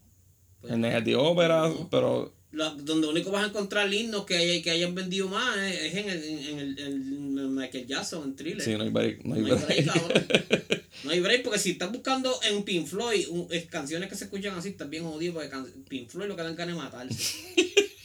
Pues, 0.60 0.72
En 0.72 0.80
Negative 0.80 1.16
Opera, 1.16 1.68
no. 1.68 1.88
pero... 1.90 2.32
la- 2.52 2.70
donde 2.70 3.08
único 3.08 3.30
vas 3.30 3.44
a 3.44 3.48
encontrar 3.48 3.92
himnos 3.92 4.24
que, 4.24 4.36
hay- 4.36 4.62
que 4.62 4.70
hayan 4.70 4.94
vendido 4.94 5.28
más 5.28 5.56
es, 5.58 5.80
es 5.80 5.94
en, 5.96 6.08
el, 6.10 6.22
en, 6.24 6.58
el, 6.58 6.78
en 6.78 7.54
Michael 7.54 7.86
Jackson, 7.86 8.22
en 8.24 8.36
Thriller. 8.36 8.62
Sí, 8.62 8.74
no 8.76 8.84
hay 8.84 8.90
break. 8.90 9.24
No 9.24 9.34
hay 9.34 9.40
No 9.42 9.46
hay 9.48 9.52
break, 9.54 9.66
break. 9.66 9.86
cabrón. 9.86 10.22
No 11.04 11.10
hay 11.10 11.18
break, 11.20 11.42
porque 11.42 11.58
si 11.58 11.70
estás 11.72 11.90
buscando 11.90 12.32
en 12.48 12.62
Pink 12.62 12.86
Floyd 12.86 13.26
un- 13.28 13.48
es- 13.50 13.66
canciones 13.66 14.08
que 14.08 14.14
se 14.14 14.24
escuchan 14.24 14.56
así, 14.56 14.68
estás 14.68 14.88
bien 14.88 15.02
jodido, 15.04 15.34
porque 15.34 15.48
can- 15.48 15.66
Pink 15.88 16.08
Floyd 16.08 16.28
lo 16.28 16.36
que 16.36 16.42
dan 16.42 16.54
ganas 16.54 16.76
de 16.76 16.82
matarse. 16.82 17.38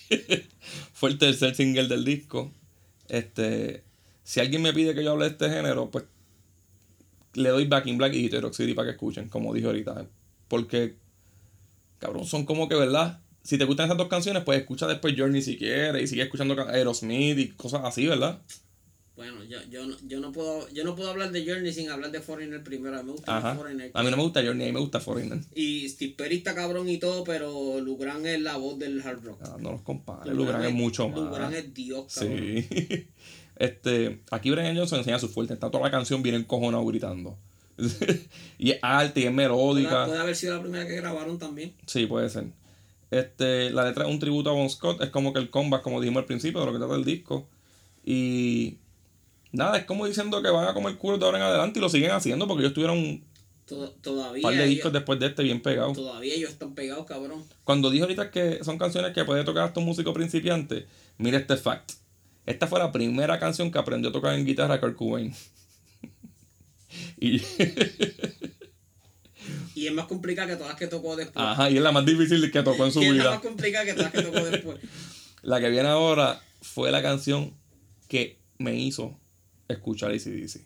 Fue 0.94 1.10
el 1.12 1.18
tercer 1.18 1.56
single 1.56 1.88
del 1.88 2.04
disco. 2.06 2.52
Este... 3.08 3.84
Si 4.24 4.40
alguien 4.42 4.62
me 4.62 4.74
pide 4.74 4.94
que 4.96 5.04
yo 5.04 5.12
hable 5.12 5.26
de 5.26 5.32
este 5.32 5.50
género, 5.50 5.90
pues... 5.92 6.04
Le 7.38 7.50
doy 7.50 7.66
Back 7.66 7.88
in 7.88 7.98
Black 7.98 8.14
y 8.14 8.30
Detroit 8.30 8.54
City 8.54 8.74
para 8.74 8.88
que 8.88 8.92
escuchen, 8.94 9.30
como 9.30 9.54
dije 9.54 9.68
ahorita. 9.68 10.08
Porque... 10.48 10.96
Cabrón, 12.00 12.26
son 12.26 12.46
como 12.46 12.68
que, 12.68 12.76
¿verdad? 12.76 13.22
Si 13.44 13.58
te 13.58 13.66
gustan 13.66 13.86
esas 13.86 13.98
dos 13.98 14.08
canciones, 14.08 14.44
pues 14.44 14.60
escucha 14.60 14.88
después 14.88 15.16
Journey 15.18 15.42
si 15.42 15.58
quieres. 15.58 16.04
Y 16.04 16.08
sigue 16.08 16.24
escuchando 16.24 16.56
Aerosmith 16.68 17.40
y 17.40 17.50
cosas 17.50 17.82
así, 17.86 18.06
¿verdad? 18.06 18.42
Bueno, 19.18 19.44
yo, 19.46 19.58
yo, 19.72 19.88
no, 19.88 19.98
yo, 20.06 20.20
no 20.20 20.32
puedo, 20.32 20.70
yo 20.70 20.84
no 20.84 20.96
puedo 20.96 21.10
hablar 21.10 21.32
de 21.32 21.44
Journey 21.44 21.74
sin 21.74 21.90
hablar 21.90 22.12
de 22.12 22.22
Foreigner 22.22 22.64
primero. 22.64 23.00
A 23.00 23.02
mí 23.02 23.08
me 23.08 23.12
gusta 23.14 23.38
Ajá. 23.38 23.56
Foreigner. 23.56 23.90
A 23.96 24.04
mí 24.04 24.12
no 24.12 24.18
me 24.18 24.22
gusta 24.22 24.44
Journey, 24.44 24.66
a 24.66 24.68
mí 24.68 24.74
me 24.74 24.80
gusta 24.80 25.00
Foreigner. 25.00 25.40
Y 25.56 25.90
Steve 25.90 26.14
Perry 26.16 26.36
está 26.38 26.54
cabrón 26.54 26.88
y 26.88 27.00
todo, 27.00 27.24
pero 27.24 27.80
Lugran 27.82 28.28
es 28.28 28.40
la 28.40 28.58
voz 28.58 28.78
del 28.78 29.02
hard 29.02 29.24
rock. 29.24 29.40
Ah, 29.42 29.58
no 29.60 29.72
los 29.72 29.82
compares. 29.82 30.32
Lugran 30.32 30.64
es 30.66 30.74
mucho 30.74 31.10
más. 31.10 31.18
Lugran 31.18 31.52
es 31.52 31.74
Dios, 31.74 32.14
cabrón. 32.14 32.38
Sí. 32.38 33.08
este, 33.60 34.22
aquí 34.32 34.52
Brian 34.52 34.76
Johnson 34.76 35.00
enseña 35.00 35.20
su 35.20 35.30
fuerte. 35.30 35.54
Está 35.54 35.70
toda 35.70 35.84
la 35.84 35.92
canción 35.92 36.22
bien 36.22 36.36
encojonado 36.36 36.86
gritando. 36.86 37.38
y 38.58 38.72
es 38.72 38.80
alta 38.82 39.20
y 39.20 39.24
es 39.24 39.34
melódica. 39.34 40.06
puede 40.06 40.20
haber 40.20 40.36
sido 40.36 40.56
la 40.56 40.62
primera 40.62 40.88
que 40.88 40.96
grabaron 40.96 41.38
también. 41.38 41.74
Sí, 41.86 42.06
puede 42.06 42.30
ser. 42.30 42.46
Este, 43.12 43.70
la 43.70 43.86
letra 43.86 44.06
es 44.06 44.12
un 44.12 44.20
tributo 44.20 44.50
a 44.50 44.54
Bon 44.54 44.70
Scott, 44.70 45.02
es 45.02 45.10
como 45.10 45.32
que 45.32 45.40
el 45.40 45.50
comeback, 45.50 45.82
como 45.82 46.02
dijimos 46.02 46.22
al 46.22 46.26
principio, 46.26 46.60
de 46.60 46.66
lo 46.66 46.74
que 46.74 46.80
trata 46.80 46.96
el 46.96 47.06
disco. 47.06 47.48
Y 48.04 48.78
nada, 49.52 49.78
es 49.78 49.86
como 49.86 50.06
diciendo 50.06 50.42
que 50.42 50.50
van 50.50 50.68
a 50.68 50.74
comer 50.74 50.98
culo 50.98 51.18
de 51.18 51.26
ahora 51.26 51.38
en 51.38 51.44
adelante 51.44 51.80
y 51.80 51.82
lo 51.82 51.90
siguen 51.90 52.12
haciendo 52.12 52.48
porque 52.48 52.64
ellos 52.64 52.74
tuvieron 52.74 52.98
un 52.98 53.24
par 54.42 54.54
de 54.54 54.64
ellos, 54.64 54.70
discos 54.70 54.94
después 54.94 55.20
de 55.20 55.28
este 55.28 55.44
bien 55.44 55.62
pegados. 55.62 55.94
todavía 55.94 56.34
ellos 56.34 56.52
están 56.52 56.74
pegados, 56.74 57.06
cabrón. 57.06 57.44
Cuando 57.64 57.90
dijo 57.90 58.06
ahorita 58.06 58.32
que 58.32 58.64
son 58.64 58.78
canciones 58.78 59.14
que 59.14 59.26
puede 59.26 59.44
tocar 59.44 59.64
hasta 59.64 59.80
un 59.80 59.86
músico 59.86 60.14
principiante, 60.14 60.88
mira 61.18 61.38
este 61.38 61.58
fact. 61.58 61.94
Esta 62.48 62.66
fue 62.66 62.80
la 62.80 62.92
primera 62.92 63.40
canción 63.40 63.70
que 63.72 63.78
aprendió 63.78 64.10
a 64.10 64.14
tocar 64.14 64.34
en 64.34 64.46
guitarra 64.46 64.80
Kurt 64.80 64.96
Cobain. 64.96 65.36
y, 67.20 67.42
Y 69.76 69.86
es 69.88 69.94
más 69.94 70.08
complicada 70.08 70.48
que 70.48 70.56
todas 70.56 70.70
las 70.70 70.80
que 70.80 70.88
tocó 70.88 71.16
después. 71.16 71.36
ajá, 71.46 71.70
y 71.70 71.78
es 71.78 71.84
la 71.84 71.92
más 71.92 72.06
difícil 72.06 72.50
que 72.52 72.64
tocó 72.64 72.86
en 72.86 72.92
su 72.92 73.02
Y 73.02 73.06
es 73.06 73.12
la 73.12 73.16
vida. 73.24 73.30
más 73.32 73.42
complicada 73.42 73.86
que 73.86 73.94
todas 73.94 74.14
las 74.14 74.24
que 74.24 74.32
tocó 74.32 74.46
después. 74.50 74.78
La 75.44 75.60
que 75.62 75.70
viene 75.70 75.88
ahora 75.88 76.42
fue 76.62 76.92
la 76.92 77.02
canción 77.02 77.54
que 78.10 78.40
me 78.58 78.74
hizo 78.76 79.18
escuchar 79.70 80.12
ACDC. 80.12 80.62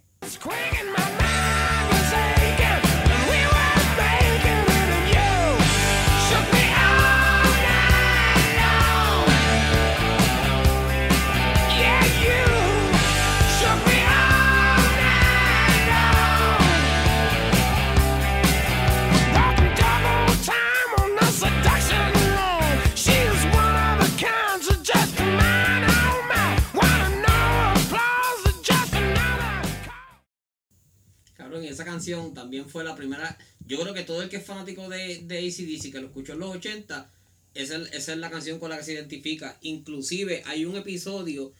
Fue 32.71 32.83
la 32.83 32.95
primera. 32.95 33.37
Yo 33.67 33.79
creo 33.81 33.93
que 33.93 34.03
todo 34.03 34.21
el 34.21 34.29
que 34.29 34.37
es 34.37 34.45
fanático 34.45 34.89
de, 34.89 35.19
de 35.25 35.37
ACDC, 35.39 35.91
que 35.91 35.99
lo 36.01 36.07
escuchó 36.07 36.33
en 36.33 36.39
los 36.39 36.55
80, 36.55 37.11
esa 37.53 37.75
es, 37.77 37.93
esa 37.93 38.13
es 38.13 38.17
la 38.17 38.29
canción 38.31 38.59
con 38.59 38.69
la 38.69 38.77
que 38.77 38.83
se 38.83 38.93
identifica. 38.93 39.57
Inclusive 39.61 40.43
hay 40.45 40.65
un 40.65 40.75
episodio 40.77 41.53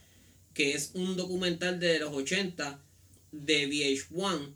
que 0.54 0.74
es 0.74 0.92
un 0.94 1.16
documental 1.16 1.80
de 1.80 2.00
los 2.00 2.12
80 2.14 2.80
de 3.32 3.70
VH1 3.70 4.54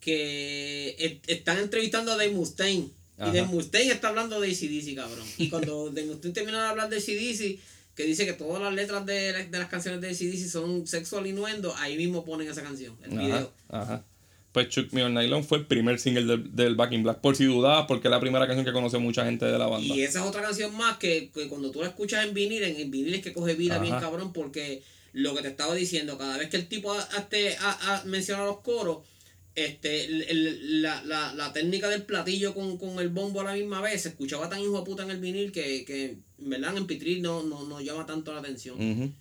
que 0.00 1.20
están 1.26 1.58
entrevistando 1.58 2.12
a 2.12 2.16
Dave 2.16 2.32
Mustaine. 2.32 2.90
Y. 3.18 3.24
Dave 3.24 3.44
Mustaine 3.44 3.92
está 3.92 4.08
hablando 4.08 4.40
de 4.40 4.48
ACDC, 4.50 4.96
cabrón. 4.96 5.26
Y 5.38 5.48
cuando 5.48 5.90
Dave 5.94 6.06
Mustaine 6.08 6.34
terminó 6.34 6.58
de 6.58 6.66
hablar 6.66 6.88
de 6.90 6.96
ACDC, 6.96 7.60
que 7.94 8.04
dice 8.04 8.24
que 8.26 8.32
todas 8.32 8.60
las 8.60 8.74
letras 8.74 9.06
de, 9.06 9.46
de 9.46 9.58
las 9.58 9.68
canciones 9.68 10.00
de 10.00 10.08
ACDC 10.08 10.48
son 10.50 10.86
sexual 10.86 11.26
innuendo, 11.26 11.74
ahí 11.76 11.96
mismo 11.96 12.24
ponen 12.24 12.48
esa 12.48 12.62
canción, 12.62 12.96
el 13.04 13.12
Ajá, 13.12 13.22
video. 13.22 13.52
ajá. 13.68 14.04
Pues 14.52 14.68
Chuck 14.68 14.92
Me 14.92 15.02
on 15.02 15.14
Nylon 15.14 15.44
fue 15.44 15.58
el 15.58 15.66
primer 15.66 15.98
single 15.98 16.24
del, 16.26 16.54
del 16.54 16.74
Back 16.76 16.92
in 16.92 17.02
Black. 17.02 17.20
Por 17.20 17.34
si 17.36 17.44
dudabas, 17.46 17.86
porque 17.88 18.08
es 18.08 18.10
la 18.10 18.20
primera 18.20 18.46
canción 18.46 18.64
que 18.66 18.72
conoce 18.72 18.98
mucha 18.98 19.24
gente 19.24 19.46
de 19.46 19.58
la 19.58 19.66
banda. 19.66 19.94
Y 19.94 20.02
esa 20.02 20.20
es 20.20 20.26
otra 20.26 20.42
canción 20.42 20.74
más 20.76 20.98
que, 20.98 21.30
que 21.34 21.48
cuando 21.48 21.70
tú 21.70 21.80
la 21.80 21.88
escuchas 21.88 22.26
en 22.26 22.34
vinil, 22.34 22.62
en, 22.62 22.76
en 22.76 22.90
vinil 22.90 23.14
es 23.14 23.22
que 23.22 23.32
coge 23.32 23.54
vida 23.54 23.74
Ajá. 23.76 23.82
bien 23.82 23.94
cabrón, 23.98 24.32
porque 24.34 24.82
lo 25.14 25.34
que 25.34 25.40
te 25.42 25.48
estaba 25.48 25.74
diciendo, 25.74 26.18
cada 26.18 26.36
vez 26.36 26.50
que 26.50 26.58
el 26.58 26.68
tipo 26.68 26.92
ha- 26.92 27.08
este, 27.18 27.56
ha- 27.56 27.96
ha- 28.00 28.04
menciona 28.04 28.44
los 28.44 28.60
coros, 28.60 28.98
este, 29.54 30.04
el- 30.04 30.22
el- 30.22 30.82
la, 30.82 31.02
la, 31.04 31.34
la 31.34 31.52
técnica 31.52 31.88
del 31.88 32.02
platillo 32.02 32.52
con, 32.54 32.76
con 32.78 32.98
el 32.98 33.08
bombo 33.08 33.40
a 33.40 33.44
la 33.44 33.54
misma 33.54 33.80
vez 33.80 34.02
se 34.02 34.08
escuchaba 34.10 34.48
tan 34.48 34.60
hijo 34.60 34.78
de 34.78 34.84
puta 34.84 35.02
en 35.02 35.10
el 35.10 35.18
vinil 35.20 35.50
que, 35.52 35.84
que 35.86 36.16
en 36.38 36.50
verdad 36.50 36.76
en 36.76 36.86
Pitril 36.86 37.20
no, 37.22 37.42
no, 37.42 37.64
no 37.64 37.80
llama 37.80 38.04
tanto 38.06 38.32
la 38.34 38.40
atención. 38.40 39.14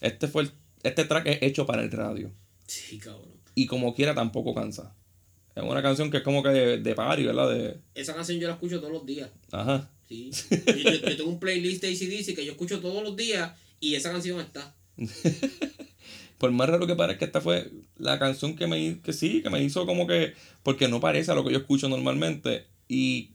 Este 0.00 0.28
fue 0.28 0.42
el- 0.44 0.52
este 0.82 1.04
track 1.04 1.26
es 1.26 1.38
hecho 1.42 1.66
para 1.66 1.82
el 1.82 1.90
radio. 1.90 2.30
Sí, 2.66 2.98
cabrón. 2.98 3.37
Y 3.58 3.66
como 3.66 3.94
quiera 3.94 4.14
tampoco 4.14 4.54
cansa. 4.54 4.94
Es 5.56 5.64
una 5.64 5.82
canción 5.82 6.10
que 6.10 6.18
es 6.18 6.22
como 6.22 6.42
que 6.44 6.50
de, 6.50 6.78
de 6.78 6.94
party, 6.94 7.24
¿verdad? 7.24 7.50
De, 7.52 7.80
Esa 7.94 8.14
canción 8.14 8.38
yo 8.38 8.46
la 8.46 8.54
escucho 8.54 8.78
todos 8.78 8.92
los 8.92 9.04
días. 9.04 9.30
ajá. 9.50 9.90
Sí. 10.08 10.30
Yo, 10.66 10.74
yo- 10.74 10.90
yo 11.10 11.16
tengo 11.16 11.28
un 11.28 11.40
playlist 11.40 11.82
de 11.82 11.88
ACDC 11.88 12.34
que 12.36 12.44
yo 12.46 12.52
escucho 12.52 12.80
todos 12.80 13.02
los 13.02 13.16
días 13.16 13.52
y 13.80 13.94
esa 13.96 14.10
canción 14.12 14.38
está. 14.40 14.74
Por 16.38 16.52
más 16.52 16.68
raro 16.68 16.86
que 16.86 16.94
parezca, 16.94 17.24
esta 17.24 17.40
fue 17.40 17.70
la 17.96 18.18
canción 18.20 18.54
que 18.54 18.66
me 18.68 19.00
que 19.00 19.12
sí, 19.12 19.42
que 19.42 19.50
me 19.50 19.60
hizo 19.62 19.84
como 19.86 20.06
que. 20.06 20.34
Porque 20.62 20.86
no 20.88 21.00
parece 21.00 21.32
a 21.32 21.34
lo 21.34 21.44
que 21.44 21.50
yo 21.52 21.58
escucho 21.58 21.88
normalmente. 21.88 22.66
Y. 22.86 23.32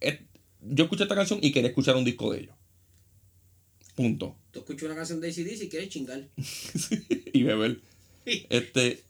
es- 0.00 0.20
yo 0.62 0.84
escuché 0.84 1.04
esta 1.04 1.14
canción 1.14 1.38
y 1.42 1.52
quería 1.52 1.70
escuchar 1.70 1.96
un 1.96 2.04
disco 2.04 2.30
de 2.32 2.40
ellos. 2.40 2.54
Punto. 3.94 4.36
Tú 4.50 4.60
escuchas 4.60 4.82
una 4.84 4.94
canción 4.96 5.20
de 5.20 5.28
ACDC 5.30 5.62
y 5.64 5.68
quieres 5.70 5.88
chingar. 5.88 6.28
y 7.32 7.42
beber. 7.42 7.80
Este. 8.50 9.02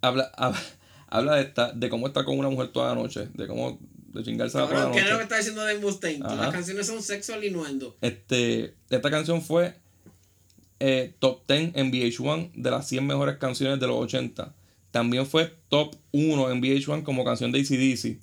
Habla, 0.00 0.30
habla, 0.36 0.60
habla 1.08 1.34
de 1.36 1.42
esta, 1.42 1.72
de 1.72 1.88
cómo 1.88 2.06
estar 2.06 2.24
con 2.24 2.38
una 2.38 2.48
mujer 2.48 2.68
toda 2.68 2.94
la 2.94 3.00
noche. 3.00 3.28
De 3.34 3.46
cómo. 3.46 3.78
De 4.12 4.22
chingarse 4.22 4.52
toda 4.58 4.64
la 4.66 4.70
Cabrón, 4.70 4.92
¿qué 4.92 4.98
es 5.00 5.04
lo 5.04 5.10
que 5.10 5.12
noche. 5.14 5.22
está 5.24 5.36
diciendo 5.36 5.60
Dave 5.62 5.78
Mustaine? 5.80 6.24
Ajá. 6.24 6.34
Las 6.36 6.52
canciones 6.52 6.86
son 6.86 7.02
sexual 7.02 7.44
innuendo. 7.44 7.96
Este. 8.00 8.74
Esta 8.90 9.10
canción 9.10 9.42
fue. 9.42 9.74
eh, 10.80 11.12
top 11.18 11.42
10 11.48 11.72
en 11.74 11.90
VH1 11.92 12.52
de 12.54 12.70
las 12.70 12.86
100 12.88 13.06
mejores 13.06 13.36
canciones 13.38 13.80
de 13.80 13.86
los 13.88 13.96
80. 13.96 14.54
También 14.92 15.26
fue 15.26 15.52
top 15.68 15.94
1 16.12 16.50
en 16.50 16.62
VH1 16.62 17.02
como 17.02 17.24
canción 17.24 17.52
de 17.52 17.60
ACDC. 17.60 18.18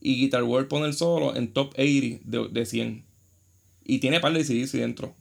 Y 0.00 0.16
Guitar 0.16 0.42
World 0.42 0.68
pone 0.68 0.86
el 0.86 0.92
solo 0.94 1.34
en 1.36 1.52
top 1.52 1.68
80 1.78 2.20
de, 2.24 2.48
de 2.50 2.66
100. 2.66 3.04
Y 3.84 3.98
tiene 4.00 4.20
par 4.20 4.32
de 4.32 4.40
ACDC 4.40 4.72
dentro. 4.72 5.14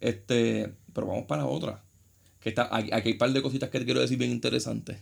Este. 0.00 0.72
Pero 0.92 1.06
vamos 1.06 1.24
para 1.26 1.42
la 1.42 1.48
otra. 1.48 1.83
Que 2.44 2.50
está, 2.50 2.68
aquí, 2.70 2.90
aquí 2.92 3.08
hay 3.08 3.12
un 3.12 3.18
par 3.18 3.32
de 3.32 3.40
cositas 3.40 3.70
que 3.70 3.78
te 3.78 3.86
quiero 3.86 4.00
decir 4.02 4.18
bien 4.18 4.30
interesantes. 4.30 4.98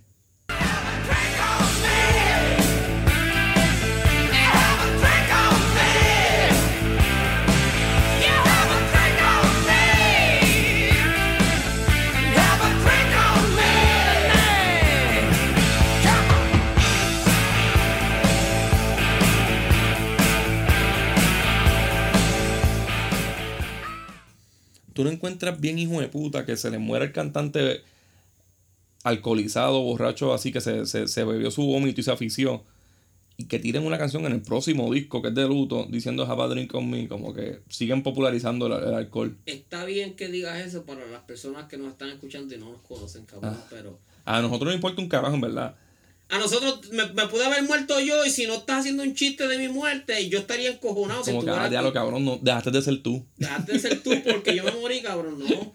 Tú 25.02 25.08
no 25.08 25.12
encuentras 25.12 25.60
bien 25.60 25.80
hijo 25.80 26.00
de 26.00 26.06
puta 26.06 26.46
que 26.46 26.56
se 26.56 26.70
le 26.70 26.78
muera 26.78 27.04
el 27.04 27.10
cantante 27.10 27.82
alcoholizado, 29.02 29.82
borracho, 29.82 30.32
así 30.32 30.52
que 30.52 30.60
se, 30.60 30.86
se, 30.86 31.08
se 31.08 31.24
bebió 31.24 31.50
su 31.50 31.66
vómito 31.66 32.00
y 32.00 32.04
se 32.04 32.12
afició. 32.12 32.62
Y 33.36 33.46
que 33.46 33.58
tiren 33.58 33.84
una 33.84 33.98
canción 33.98 34.24
en 34.26 34.32
el 34.32 34.42
próximo 34.42 34.94
disco 34.94 35.20
que 35.20 35.30
es 35.30 35.34
de 35.34 35.48
luto 35.48 35.88
diciendo 35.90 36.24
Have 36.24 36.42
a 36.44 36.46
drink 36.46 36.72
on 36.72 36.88
me, 36.88 37.08
como 37.08 37.34
que 37.34 37.62
siguen 37.68 38.04
popularizando 38.04 38.68
el, 38.68 38.74
el 38.74 38.94
alcohol. 38.94 39.36
Está 39.44 39.84
bien 39.86 40.14
que 40.14 40.28
digas 40.28 40.64
eso 40.64 40.84
para 40.84 41.04
las 41.08 41.22
personas 41.22 41.66
que 41.66 41.78
nos 41.78 41.88
están 41.88 42.10
escuchando 42.10 42.54
y 42.54 42.58
no 42.58 42.70
nos 42.70 42.82
conocen, 42.82 43.24
cabrón. 43.24 43.56
Ah. 43.58 43.66
Pero 43.70 43.98
A 44.24 44.40
nosotros 44.40 44.66
nos 44.66 44.76
importa 44.76 45.02
un 45.02 45.08
carajo, 45.08 45.34
en 45.34 45.40
verdad. 45.40 45.74
A 46.32 46.38
nosotros 46.38 46.90
me, 46.92 47.04
me 47.12 47.26
pude 47.28 47.44
haber 47.44 47.62
muerto 47.62 48.00
yo 48.00 48.24
y 48.24 48.30
si 48.30 48.46
no 48.46 48.54
estás 48.54 48.80
haciendo 48.80 49.02
un 49.02 49.14
chiste 49.14 49.46
de 49.46 49.58
mi 49.58 49.68
muerte, 49.68 50.30
yo 50.30 50.38
estaría 50.38 50.70
encojonado. 50.70 51.22
si 51.22 51.30
Como 51.30 51.44
que, 51.44 51.50
estuviera 51.50 51.80
ah, 51.80 51.84
aquí. 51.84 51.92
cabrón, 51.92 52.24
no, 52.24 52.38
dejaste 52.40 52.70
de 52.70 52.80
ser 52.80 53.02
tú. 53.02 53.22
Dejaste 53.36 53.72
de 53.72 53.78
ser 53.78 54.02
tú 54.02 54.12
porque 54.26 54.56
yo 54.56 54.64
me 54.64 54.70
morí, 54.72 55.02
cabrón. 55.02 55.38
No. 55.38 55.74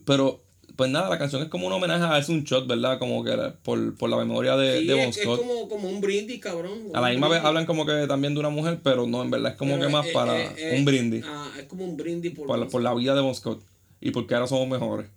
Pero, 0.06 0.40
pues 0.76 0.88
nada, 0.88 1.08
la 1.10 1.18
canción 1.18 1.42
es 1.42 1.48
como 1.48 1.66
un 1.66 1.72
homenaje 1.72 2.04
a 2.04 2.32
un 2.32 2.44
shot, 2.44 2.68
¿verdad? 2.68 3.00
Como 3.00 3.24
que 3.24 3.36
por, 3.64 3.96
por 3.96 4.08
la 4.08 4.18
memoria 4.18 4.54
de, 4.56 4.82
Sí, 4.82 4.86
de 4.86 4.94
Bon 4.94 5.02
es, 5.08 5.16
es 5.16 5.24
Scott. 5.24 5.40
como, 5.40 5.68
como 5.68 5.88
un 5.88 6.00
brindis, 6.00 6.38
cabrón. 6.38 6.78
A 6.94 7.00
la 7.00 7.08
misma 7.08 7.26
vez 7.26 7.42
hablan 7.42 7.66
como 7.66 7.84
que 7.84 8.06
también 8.06 8.34
de 8.34 8.38
una 8.38 8.50
mujer, 8.50 8.78
pero 8.84 9.08
no, 9.08 9.20
en 9.20 9.32
verdad 9.32 9.50
es 9.50 9.58
como 9.58 9.74
Pero, 9.74 9.88
que 9.88 9.92
más 9.92 10.06
eh, 10.06 10.10
para 10.12 10.40
eh, 10.40 10.54
eh, 10.58 10.76
un 10.78 10.84
brindis. 10.84 11.24
Ah, 11.26 11.50
es 11.58 11.64
como 11.64 11.84
un 11.84 11.96
brindis 11.96 12.30
por, 12.36 12.68
por 12.70 12.82
la 12.82 12.94
vida 12.94 13.16
de 13.16 13.20
Bon 13.20 13.34
Scott. 13.34 13.60
Y 14.00 14.12
porque 14.12 14.36
ahora 14.36 14.46
somos 14.46 14.68
mejores. 14.68 15.08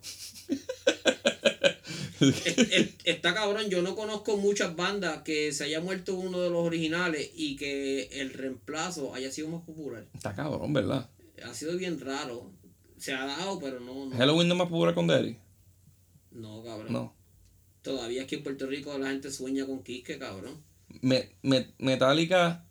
Es- 2.46 2.58
es- 2.58 2.90
está 3.04 3.34
cabrón, 3.34 3.70
yo 3.70 3.82
no 3.82 3.96
conozco 3.96 4.38
muchas 4.38 4.76
bandas 4.76 5.22
que 5.24 5.52
se 5.54 5.64
haya 5.66 5.82
muerto 5.82 6.16
uno 6.16 6.40
de 6.42 6.50
los 6.50 6.64
originales 6.64 7.30
y 7.36 7.56
que 7.56 8.04
el 8.22 8.32
reemplazo 8.34 9.14
haya 9.16 9.32
sido 9.32 9.50
más 9.50 9.62
popular. 9.64 10.06
Está 10.14 10.34
cabrón, 10.34 10.74
¿verdad? 10.74 11.10
Ha 11.44 11.54
sido 11.54 11.76
bien 11.78 12.00
raro. 12.00 12.50
Se 12.98 13.14
ha 13.14 13.26
dado, 13.26 13.60
pero 13.60 13.80
no. 13.80 14.06
No, 14.08 14.16
Halloween 14.18 14.48
no 14.48 14.54
es 14.54 14.58
más 14.60 14.70
popular 14.70 14.94
con 14.96 15.08
Derry. 15.08 15.38
no 16.32 16.64
cabrón. 16.64 16.92
No. 16.94 17.14
Todavía 17.82 18.24
aquí 18.24 18.36
en 18.36 18.44
Puerto 18.44 18.66
Rico 18.68 18.98
la 18.98 19.10
gente 19.10 19.30
sueña 19.32 19.66
con 19.66 19.84
Quisque, 19.84 20.18
cabrón. 20.18 20.64
Me, 21.02 21.30
me- 21.44 21.68
Metallica. 21.78 22.66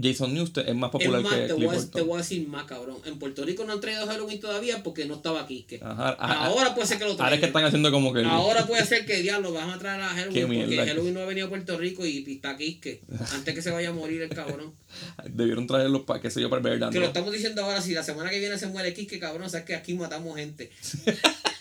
Jason 0.00 0.32
Newsted 0.32 0.68
es 0.68 0.74
más 0.74 0.88
Es 0.88 0.92
popular 0.92 1.22
más, 1.22 1.34
que 1.34 1.46
te 1.46 1.52
voy, 1.54 1.66
a, 1.66 1.70
Cliff 1.70 1.90
te 1.90 2.02
voy 2.02 2.14
a 2.14 2.18
decir 2.18 2.46
más, 2.48 2.64
cabrón. 2.64 2.98
En 3.04 3.18
Puerto 3.18 3.44
Rico 3.44 3.64
no 3.64 3.72
han 3.72 3.80
traído 3.80 4.06
Halloween 4.06 4.38
todavía 4.40 4.82
porque 4.82 5.06
no 5.06 5.14
estaba 5.14 5.46
Quisque. 5.46 5.80
Ajá, 5.82 6.16
ah, 6.18 6.46
Ahora 6.46 6.74
puede 6.74 6.86
ser 6.86 6.98
que 6.98 7.04
lo 7.04 7.12
Ahora 7.12 7.34
es 7.34 7.40
que 7.40 7.48
traigan. 7.48 7.48
están 7.48 7.64
haciendo 7.64 7.90
como 7.90 8.12
que. 8.12 8.24
Ahora 8.24 8.66
puede 8.66 8.84
ser 8.84 9.04
que 9.04 9.16
diablo 9.22 9.52
van 9.52 9.70
a 9.70 9.78
traer 9.78 10.00
a 10.00 10.08
Halloween 10.08 10.46
porque 10.46 10.66
mierda. 10.66 10.86
Halloween 10.86 11.14
no 11.14 11.20
ha 11.20 11.26
venido 11.26 11.46
a 11.46 11.50
Puerto 11.50 11.76
Rico 11.76 12.06
y 12.06 12.24
está 12.28 12.56
Quisque. 12.56 13.00
Antes 13.32 13.54
que 13.54 13.62
se 13.62 13.70
vaya 13.70 13.88
a 13.88 13.92
morir 13.92 14.22
el 14.22 14.28
cabrón. 14.28 14.72
Debieron 15.30 15.66
traerlos 15.66 16.02
para, 16.02 16.20
qué 16.20 16.30
sé 16.30 16.40
yo, 16.40 16.48
para 16.48 16.72
el 16.72 16.90
Que 16.90 17.00
lo 17.00 17.06
estamos 17.06 17.32
diciendo 17.32 17.64
ahora, 17.64 17.80
si 17.80 17.92
la 17.92 18.02
semana 18.02 18.30
que 18.30 18.38
viene 18.38 18.56
se 18.58 18.66
muere 18.68 18.94
Quisque, 18.94 19.18
cabrón, 19.18 19.46
o 19.46 19.48
sea 19.48 19.64
que 19.64 19.74
aquí 19.74 19.94
matamos 19.94 20.36
gente. 20.36 20.70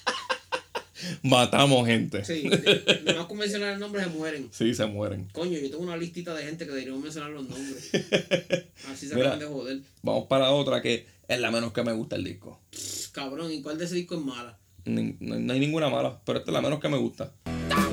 Matamos 1.23 1.85
gente. 1.87 2.23
Sí, 2.25 2.49
nomás 3.05 3.25
con 3.27 3.37
mencionar 3.37 3.73
el 3.73 3.79
nombre 3.79 4.03
se 4.03 4.09
mueren. 4.09 4.49
Sí, 4.51 4.73
se 4.73 4.85
mueren. 4.85 5.27
Coño, 5.33 5.57
yo 5.59 5.69
tengo 5.69 5.83
una 5.83 5.97
listita 5.97 6.33
de 6.33 6.43
gente 6.43 6.65
que 6.65 6.71
deberíamos 6.71 7.03
mencionar 7.03 7.31
los 7.31 7.47
nombres. 7.47 7.89
Así 8.91 9.07
se 9.07 9.15
Mira. 9.15 9.27
acaban 9.33 9.39
de 9.39 9.45
joder. 9.45 9.79
Vamos 10.03 10.25
para 10.27 10.51
otra 10.51 10.81
que 10.81 11.05
es 11.27 11.39
la 11.39 11.51
menos 11.51 11.73
que 11.73 11.83
me 11.83 11.91
gusta 11.93 12.15
el 12.15 12.23
disco. 12.23 12.59
Pff, 12.71 13.07
Cabrón, 13.11 13.51
¿y 13.51 13.61
cuál 13.61 13.77
de 13.77 13.85
ese 13.85 13.95
disco 13.95 14.15
es 14.15 14.21
mala? 14.21 14.57
Ni- 14.85 15.15
no, 15.19 15.37
no 15.39 15.53
hay 15.53 15.59
ninguna 15.59 15.89
mala, 15.89 16.19
pero 16.25 16.39
esta 16.39 16.51
es 16.51 16.53
la 16.53 16.61
menos 16.61 16.79
que 16.79 16.87
me 16.89 16.97
gusta. 16.97 17.31
Don't 17.69 17.86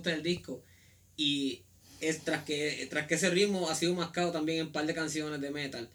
gusta 0.00 0.10
del 0.10 0.22
disco. 0.22 0.62
Y 1.16 1.62
es 2.00 2.20
tras 2.24 2.44
que, 2.44 2.86
tras 2.90 3.06
que 3.06 3.14
ese 3.14 3.30
ritmo 3.30 3.68
ha 3.68 3.74
sido 3.74 3.94
mascado 3.94 4.32
también 4.32 4.58
en 4.60 4.66
un 4.66 4.72
par 4.72 4.86
de 4.86 4.94
canciones 4.94 5.40
de 5.40 5.50
metal. 5.50 5.88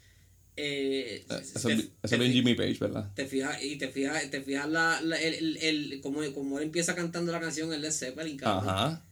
Eh, 0.58 1.26
Eh, 1.30 1.42
Eso 1.56 1.70
es 1.70 2.20
bien 2.20 2.32
Jimmy 2.32 2.54
Page, 2.54 2.78
¿verdad? 2.80 3.12
Te 3.14 3.26
fijas, 3.26 3.62
y 3.62 3.78
te 3.78 3.90
fijas, 3.90 4.30
te 4.30 4.42
fijas 4.42 4.70
la, 4.70 5.02
la- 5.02 5.18
el, 5.20 5.34
el, 5.34 5.58
el- 5.58 6.02
como, 6.02 6.22
como 6.34 6.60
él 6.60 6.66
empieza 6.66 6.96
cantando 6.96 7.32
la 7.32 7.40
canción, 7.42 7.74
el 7.74 7.82
Led 7.82 7.92
Zeppelin, 7.92 8.38
cabrón. 8.38 8.70
Ajá. 8.70 9.06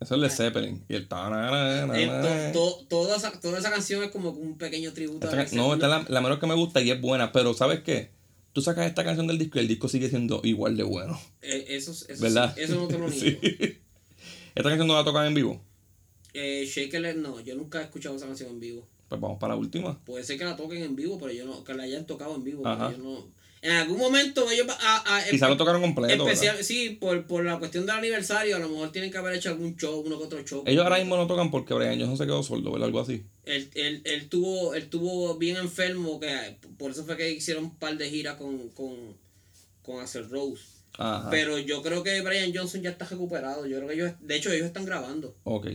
Eso 0.00 0.14
es 0.14 0.20
Led 0.20 0.30
Zeppelin. 0.30 0.84
Y 0.88 0.94
el 0.94 1.06
to- 1.08 2.52
to- 2.52 2.86
toda, 2.88 3.16
esa, 3.16 3.32
toda 3.40 3.58
esa 3.58 3.70
canción 3.70 4.02
es 4.04 4.10
como 4.10 4.30
un 4.30 4.56
pequeño 4.58 4.92
tributo 4.92 5.26
Esta 5.28 5.40
a 5.40 5.44
Led 5.44 5.52
no, 5.52 5.74
esta 5.74 5.86
es 5.86 5.90
la, 5.90 6.06
la 6.08 6.20
menos 6.20 6.38
que 6.38 6.46
me 6.46 6.54
gusta 6.54 6.80
y 6.80 6.90
es 6.90 7.00
buena, 7.00 7.30
pero 7.32 7.54
¿sabes 7.54 7.80
qué? 7.80 8.10
Tú 8.52 8.60
sacas 8.62 8.86
esta 8.86 9.04
canción 9.04 9.26
del 9.28 9.38
disco 9.38 9.58
y 9.58 9.62
el 9.62 9.68
disco 9.68 9.88
sigue 9.88 10.08
siendo 10.08 10.40
igual 10.44 10.76
de 10.76 10.82
bueno. 10.82 11.20
Eh, 11.42 11.66
eso, 11.68 11.92
eso, 11.92 12.06
sí, 12.06 12.20
¿Verdad? 12.20 12.56
eso 12.58 12.74
no 12.76 12.88
te 12.88 12.98
lo 12.98 13.08
niego. 13.10 13.40
Sí. 13.40 13.77
Esta 14.58 14.68
canción 14.70 14.88
no 14.88 14.94
la 14.94 15.04
tocan 15.04 15.26
en 15.26 15.34
vivo. 15.34 15.60
Eh, 16.34 16.64
Shake 16.70 16.94
It, 16.94 17.16
no, 17.16 17.40
yo 17.40 17.54
nunca 17.54 17.80
he 17.80 17.84
escuchado 17.84 18.16
esa 18.16 18.26
canción 18.26 18.50
en 18.50 18.60
vivo. 18.60 18.86
Pues 19.08 19.20
vamos 19.20 19.38
para 19.38 19.54
la 19.54 19.60
última. 19.60 19.98
Puede 20.04 20.22
ser 20.24 20.38
que 20.38 20.44
la 20.44 20.54
toquen 20.56 20.82
en 20.82 20.94
vivo, 20.94 21.18
pero 21.18 21.32
yo 21.32 21.46
no, 21.46 21.64
que 21.64 21.72
la 21.74 21.84
hayan 21.84 22.06
tocado 22.06 22.34
en 22.34 22.44
vivo. 22.44 22.66
Ajá. 22.66 22.88
pero 22.90 22.98
yo 23.02 23.04
no. 23.10 23.38
En 23.60 23.72
algún 23.72 23.98
momento 23.98 24.48
ellos 24.50 24.66
a, 24.68 25.16
a- 25.16 25.24
Quizá 25.30 25.48
lo 25.48 25.56
tocaron 25.56 25.80
completo. 25.82 26.22
especial, 26.28 26.54
¿verdad? 26.56 26.66
sí, 26.66 26.90
por, 26.90 27.26
por 27.26 27.44
la 27.44 27.58
cuestión 27.58 27.86
del 27.86 27.96
aniversario, 27.96 28.54
a 28.54 28.58
lo 28.60 28.68
mejor 28.68 28.92
tienen 28.92 29.10
que 29.10 29.18
haber 29.18 29.34
hecho 29.34 29.48
algún 29.48 29.76
show, 29.76 30.00
uno 30.06 30.16
que 30.16 30.24
otro 30.26 30.44
show. 30.44 30.62
Ellos 30.64 30.84
ahora 30.84 30.98
mismo 30.98 31.16
no 31.16 31.26
tocan 31.26 31.50
porque 31.50 31.74
Brian 31.74 31.98
Johnson 31.98 32.18
se 32.18 32.26
quedó 32.26 32.42
sordo, 32.44 32.70
¿verdad? 32.70 32.86
Algo 32.86 33.00
así. 33.00 33.24
Él, 33.46 33.68
él, 33.74 34.02
él 34.04 34.28
tuvo, 34.28 34.74
él 34.74 34.88
tuvo 34.88 35.36
bien 35.38 35.56
enfermo, 35.56 36.20
que 36.20 36.56
por 36.76 36.92
eso 36.92 37.04
fue 37.04 37.16
que 37.16 37.32
hicieron 37.32 37.64
un 37.64 37.76
par 37.76 37.96
de 37.98 38.08
giras 38.08 38.36
con, 38.36 38.68
con, 38.68 38.94
con 39.82 40.00
Axel 40.00 40.28
Rose. 40.30 40.62
Ajá. 40.96 41.30
Pero 41.30 41.58
yo 41.58 41.82
creo 41.82 42.02
que 42.02 42.20
Brian 42.22 42.52
Johnson 42.54 42.82
ya 42.82 42.90
está 42.90 43.04
recuperado. 43.06 43.66
Yo 43.66 43.76
creo 43.76 43.88
que 43.88 43.94
ellos, 43.94 44.12
de 44.20 44.36
hecho, 44.36 44.50
ellos 44.50 44.66
están 44.66 44.84
grabando. 44.84 45.36
Ok. 45.44 45.68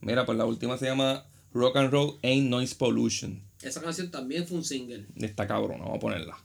Mira, 0.00 0.26
pues 0.26 0.36
la 0.36 0.44
última 0.44 0.76
se 0.76 0.86
llama 0.86 1.26
Rock 1.52 1.76
and 1.76 1.90
Roll 1.90 2.18
Ain't 2.22 2.48
Noise 2.48 2.74
Pollution. 2.74 3.42
Esa 3.62 3.80
canción 3.80 4.10
también 4.10 4.46
fue 4.46 4.58
un 4.58 4.64
single. 4.64 5.06
Está 5.16 5.46
cabrón, 5.46 5.78
vamos 5.80 5.96
a 5.96 6.00
ponerla. 6.00 6.36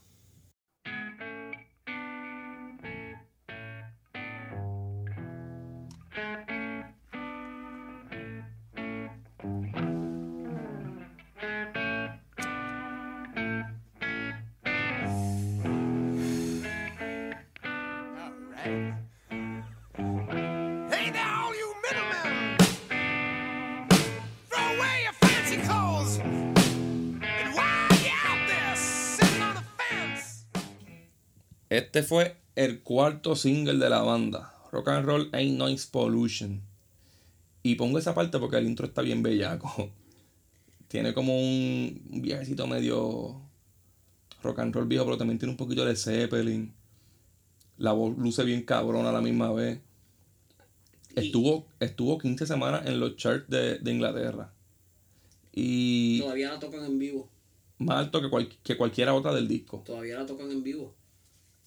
Este 31.70 32.04
fue 32.04 32.38
el 32.56 32.82
cuarto 32.82 33.36
single 33.36 33.78
de 33.78 33.90
la 33.90 34.02
banda. 34.02 34.54
Rock 34.72 34.90
and 34.90 35.06
Roll 35.06 35.30
Ain't 35.34 35.58
Noise 35.58 35.88
Pollution. 35.92 36.62
Y 37.64 37.76
pongo 37.76 38.00
esa 38.00 38.16
parte 38.16 38.40
porque 38.40 38.58
el 38.58 38.68
intro 38.68 38.86
está 38.88 39.02
bien 39.02 39.22
bellaco. 39.22 39.92
Tiene 40.88 41.14
como 41.14 41.38
un, 41.38 42.02
viajecito 42.22 42.66
medio 42.66 43.42
rock 44.42 44.60
and 44.60 44.74
roll 44.74 44.88
viejo, 44.88 45.06
pero 45.06 45.18
también 45.18 45.38
tiene 45.38 45.52
un 45.52 45.58
poquito 45.58 45.86
de 45.86 45.96
Zeppelin. 45.96 46.74
La 47.78 47.92
voz 47.92 48.18
luce 48.18 48.44
bien 48.44 48.64
cabrona 48.64 49.10
a 49.10 49.14
la 49.14 49.22
misma 49.22 49.52
vez. 49.52 49.80
Estuvo, 51.16 51.68
estuvo 51.80 52.18
15 52.18 52.48
semanas 52.48 52.88
en 52.88 53.00
los 53.00 53.16
charts 53.18 53.48
de, 53.50 53.78
de 53.78 53.92
Inglaterra. 53.92 54.52
Y 55.54 56.22
Todavía 56.22 56.54
la 56.54 56.60
tocan 56.60 56.84
en 56.86 56.98
vivo. 56.98 57.30
más 57.78 57.98
alto 57.98 58.22
que, 58.22 58.30
cual- 58.30 58.50
que 58.64 58.76
cualquiera 58.78 59.14
otra 59.14 59.34
del 59.34 59.48
disco. 59.48 59.84
Todavía 59.86 60.18
la 60.18 60.26
tocan 60.26 60.50
en 60.50 60.64
vivo. 60.64 60.96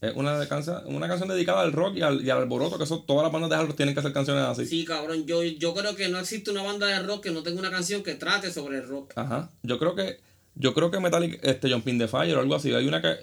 Es 0.03 0.15
una, 0.17 0.39
de 0.39 0.49
cansa- 0.49 0.83
una 0.87 1.07
canción 1.09 1.29
dedicada 1.29 1.61
al 1.63 1.73
rock 1.73 1.97
y 1.97 2.03
al, 2.03 2.23
y 2.25 2.29
al 2.29 2.39
alboroto, 2.39 2.77
que 2.77 2.85
eso, 2.85 3.05
todas 3.07 3.23
las 3.23 3.33
bandas 3.33 3.49
de 3.51 3.65
rock 3.67 3.77
tienen 3.77 3.95
que 3.95 4.01
hacer 4.01 4.13
canciones 4.13 4.43
así. 4.45 4.67
Sí, 4.67 4.85
cabrón. 4.85 5.25
Yo, 5.27 5.43
yo 5.45 5.73
creo 5.75 5.95
que 5.95 6.09
no 6.09 6.19
existe 6.19 6.51
una 6.51 6.63
banda 6.63 6.89
de 6.89 6.99
rock 7.01 7.23
que 7.23 7.31
no 7.31 7.43
tenga 7.45 7.61
una 7.61 7.71
canción 7.71 8.03
que 8.03 8.15
trate 8.17 8.51
sobre 8.53 8.79
el 8.79 8.89
rock. 8.89 9.13
Ajá. 9.17 9.51
Yo 9.63 9.79
creo 9.79 9.95
que, 9.95 10.19
yo 10.57 10.75
creo 10.75 10.91
que 10.91 10.99
Metallica, 11.01 11.39
este, 11.49 11.71
Jumping 11.73 11.99
the 12.01 12.09
Fire 12.09 12.35
o 12.37 12.41
algo 12.41 12.57
así. 12.57 12.75
Hay 12.75 12.87
una 12.89 13.01
que, 13.01 13.15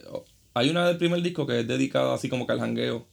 hay 0.53 0.69
una 0.69 0.87
del 0.87 0.97
primer 0.97 1.21
disco 1.21 1.45
que 1.45 1.59
es 1.59 1.67
dedicada 1.67 2.13
así 2.15 2.29
como 2.29 2.47
que 2.47 2.53
al 2.53 2.59
jangueo. 2.61 3.05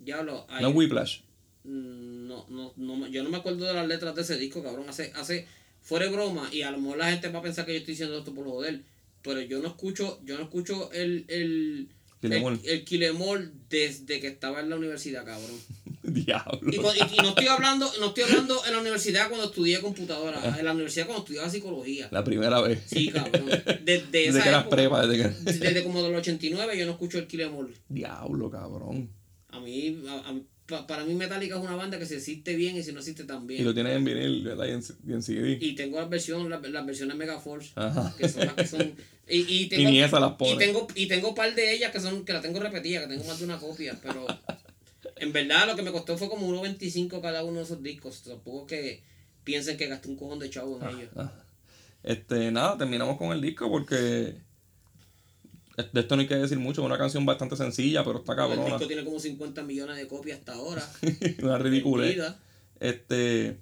Diablo. 0.00 0.46
hay- 0.48 0.62
No 0.62 0.68
es 0.70 0.74
Whiplash. 0.76 1.20
Mm, 1.64 2.16
No, 2.28 2.44
no, 2.48 2.72
no, 2.76 3.06
yo 3.08 3.22
no 3.24 3.30
me 3.30 3.38
acuerdo 3.38 3.64
de 3.64 3.74
las 3.74 3.86
letras 3.88 4.14
de 4.14 4.22
ese 4.22 4.36
disco, 4.36 4.62
cabrón. 4.62 4.88
Hace, 4.88 5.12
hace, 5.16 5.46
fuera 5.80 6.06
de 6.06 6.12
broma, 6.12 6.48
y 6.52 6.62
a 6.62 6.70
lo 6.70 6.78
mejor 6.78 6.98
la 6.98 7.10
gente 7.10 7.28
va 7.28 7.38
a 7.38 7.42
pensar 7.42 7.64
que 7.66 7.72
yo 7.72 7.78
estoy 7.78 7.92
diciendo 7.94 8.18
esto 8.18 8.32
por 8.34 8.44
joder. 8.46 8.82
Pero 9.22 9.40
yo 9.40 9.60
no 9.60 9.68
escucho, 9.68 10.20
yo 10.24 10.36
no 10.36 10.44
escucho 10.44 10.92
el, 10.92 11.24
el, 11.28 11.88
El, 12.22 12.32
el 12.64 13.02
Em 13.02 13.20
All 13.22 13.52
desde 13.68 14.20
que 14.20 14.26
estaba 14.28 14.60
en 14.60 14.70
la 14.70 14.76
universidad, 14.76 15.24
cabrón. 15.24 15.58
Diablo. 16.02 16.70
Y, 16.72 16.76
con- 16.76 16.96
y- 16.96 17.14
y 17.14 17.16
no 17.22 17.30
estoy 17.30 17.46
hablando, 17.48 17.90
no 18.00 18.06
estoy 18.06 18.24
hablando 18.24 18.64
en 18.64 18.72
la 18.72 18.78
universidad 18.80 19.28
cuando 19.28 19.46
estudié 19.46 19.80
computadora, 19.80 20.56
en 20.58 20.64
la 20.64 20.72
universidad 20.72 21.06
cuando 21.06 21.24
estudiaba 21.24 21.50
psicología. 21.50 22.08
La 22.12 22.22
primera 22.24 22.60
vez. 22.60 22.80
Sí, 22.86 23.08
cabrón. 23.08 23.46
Desde, 23.84 24.06
Desde 24.12 24.28
esa 24.28 24.42
que 24.42 24.48
eras 24.48 24.66
prepa, 24.68 25.06
desde 25.06 25.22
que... 25.34 25.52
desde 25.52 25.82
como 25.84 26.02
del 26.02 26.14
89 26.14 26.78
yo 26.78 26.86
no 26.86 26.92
escucho 26.92 27.18
el 27.18 27.40
Em 27.40 27.54
All. 27.56 27.74
Diablo, 27.88 28.50
cabrón. 28.50 29.10
A 29.48 29.60
mí, 29.60 30.02
a- 30.08 30.30
a- 30.30 30.40
pa- 30.66 30.86
para 30.86 31.04
mí 31.04 31.14
Metallica 31.14 31.56
es 31.56 31.60
una 31.62 31.76
banda 31.76 31.98
que 31.98 32.06
se 32.06 32.16
existe 32.16 32.54
bien 32.56 32.76
y 32.76 32.82
si 32.82 32.92
no 32.92 32.98
existe 33.00 33.24
tan 33.24 33.46
bien. 33.46 33.60
Y 33.60 33.64
lo 33.64 33.72
tienes 33.74 33.96
en 33.96 34.04
vinil, 34.04 34.42
¿verdad? 34.44 34.66
Y 34.66 34.70
en, 34.72 34.82
y 35.08 35.12
en 35.12 35.22
CD. 35.22 35.58
Y 35.60 35.74
tengo 35.74 35.98
las 36.00 36.08
versiones, 36.08 36.48
las, 36.48 36.62
las 36.70 36.86
versiones 36.86 37.16
Megaforce, 37.16 37.70
Ajá. 37.76 38.14
que 38.18 38.28
son 38.28 38.46
las 38.46 38.54
que 38.54 38.66
son. 38.66 38.92
Y, 39.28 39.38
y 39.38 39.62
Y 39.64 39.68
tengo, 39.68 39.90
ni 39.90 40.00
esas 40.02 40.20
las 40.20 40.32
y 40.40 40.56
tengo, 40.58 40.86
y 40.94 41.06
tengo 41.08 41.28
un 41.30 41.34
par 41.34 41.54
de 41.54 41.72
ellas 41.74 41.90
que 41.92 42.00
son, 42.00 42.24
que 42.24 42.32
las 42.32 42.42
tengo 42.42 42.60
repetidas, 42.60 43.04
que 43.04 43.14
tengo 43.14 43.24
más 43.24 43.38
de 43.38 43.44
una 43.44 43.58
copia, 43.58 43.98
pero 44.02 44.26
en 45.16 45.32
verdad 45.32 45.66
lo 45.66 45.76
que 45.76 45.82
me 45.82 45.92
costó 45.92 46.16
fue 46.18 46.28
como 46.28 46.48
1.25 46.62 47.20
cada 47.20 47.42
uno 47.44 47.58
de 47.58 47.64
esos 47.64 47.82
discos. 47.82 48.22
Tampoco 48.22 48.66
que 48.66 49.02
piensen 49.44 49.76
que 49.76 49.86
gasté 49.86 50.08
un 50.08 50.16
cojón 50.16 50.38
de 50.38 50.50
chavo 50.50 50.80
en 50.82 50.98
ellos. 50.98 51.10
Ah. 51.16 51.32
Este, 52.02 52.52
nada, 52.52 52.76
terminamos 52.78 53.16
con 53.18 53.32
el 53.32 53.40
disco 53.40 53.68
porque 53.68 54.34
de 55.76 56.00
esto 56.00 56.16
no 56.16 56.22
hay 56.22 56.28
que 56.28 56.36
decir 56.36 56.58
mucho, 56.58 56.80
es 56.80 56.86
una 56.86 56.96
canción 56.98 57.26
bastante 57.26 57.56
sencilla, 57.56 58.02
pero 58.02 58.18
está 58.18 58.32
El 58.32 58.38
cabrona. 58.38 58.64
disco 58.64 58.86
tiene 58.86 59.04
como 59.04 59.20
50 59.20 59.62
millones 59.62 59.96
de 59.96 60.08
copias 60.08 60.38
hasta 60.38 60.54
ahora. 60.54 60.82
una 61.42 61.58
ridícula. 61.58 62.04
Vendida. 62.04 62.40
Este, 62.80 63.58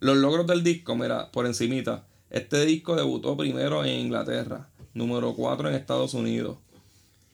los 0.00 0.16
logros 0.16 0.46
del 0.46 0.62
disco, 0.62 0.94
mira, 0.96 1.30
por 1.32 1.46
encimita. 1.46 2.06
Este 2.30 2.64
disco 2.66 2.96
debutó 2.96 3.36
primero 3.36 3.84
en 3.84 3.98
Inglaterra, 4.00 4.68
número 4.92 5.34
4 5.34 5.68
en 5.70 5.74
Estados 5.76 6.14
Unidos, 6.14 6.58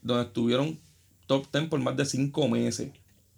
donde 0.03 0.25
estuvieron 0.25 0.79
top 1.27 1.47
10 1.53 1.69
por 1.69 1.81
más 1.81 1.97
de 1.97 2.05
5 2.05 2.49
meses. 2.49 2.91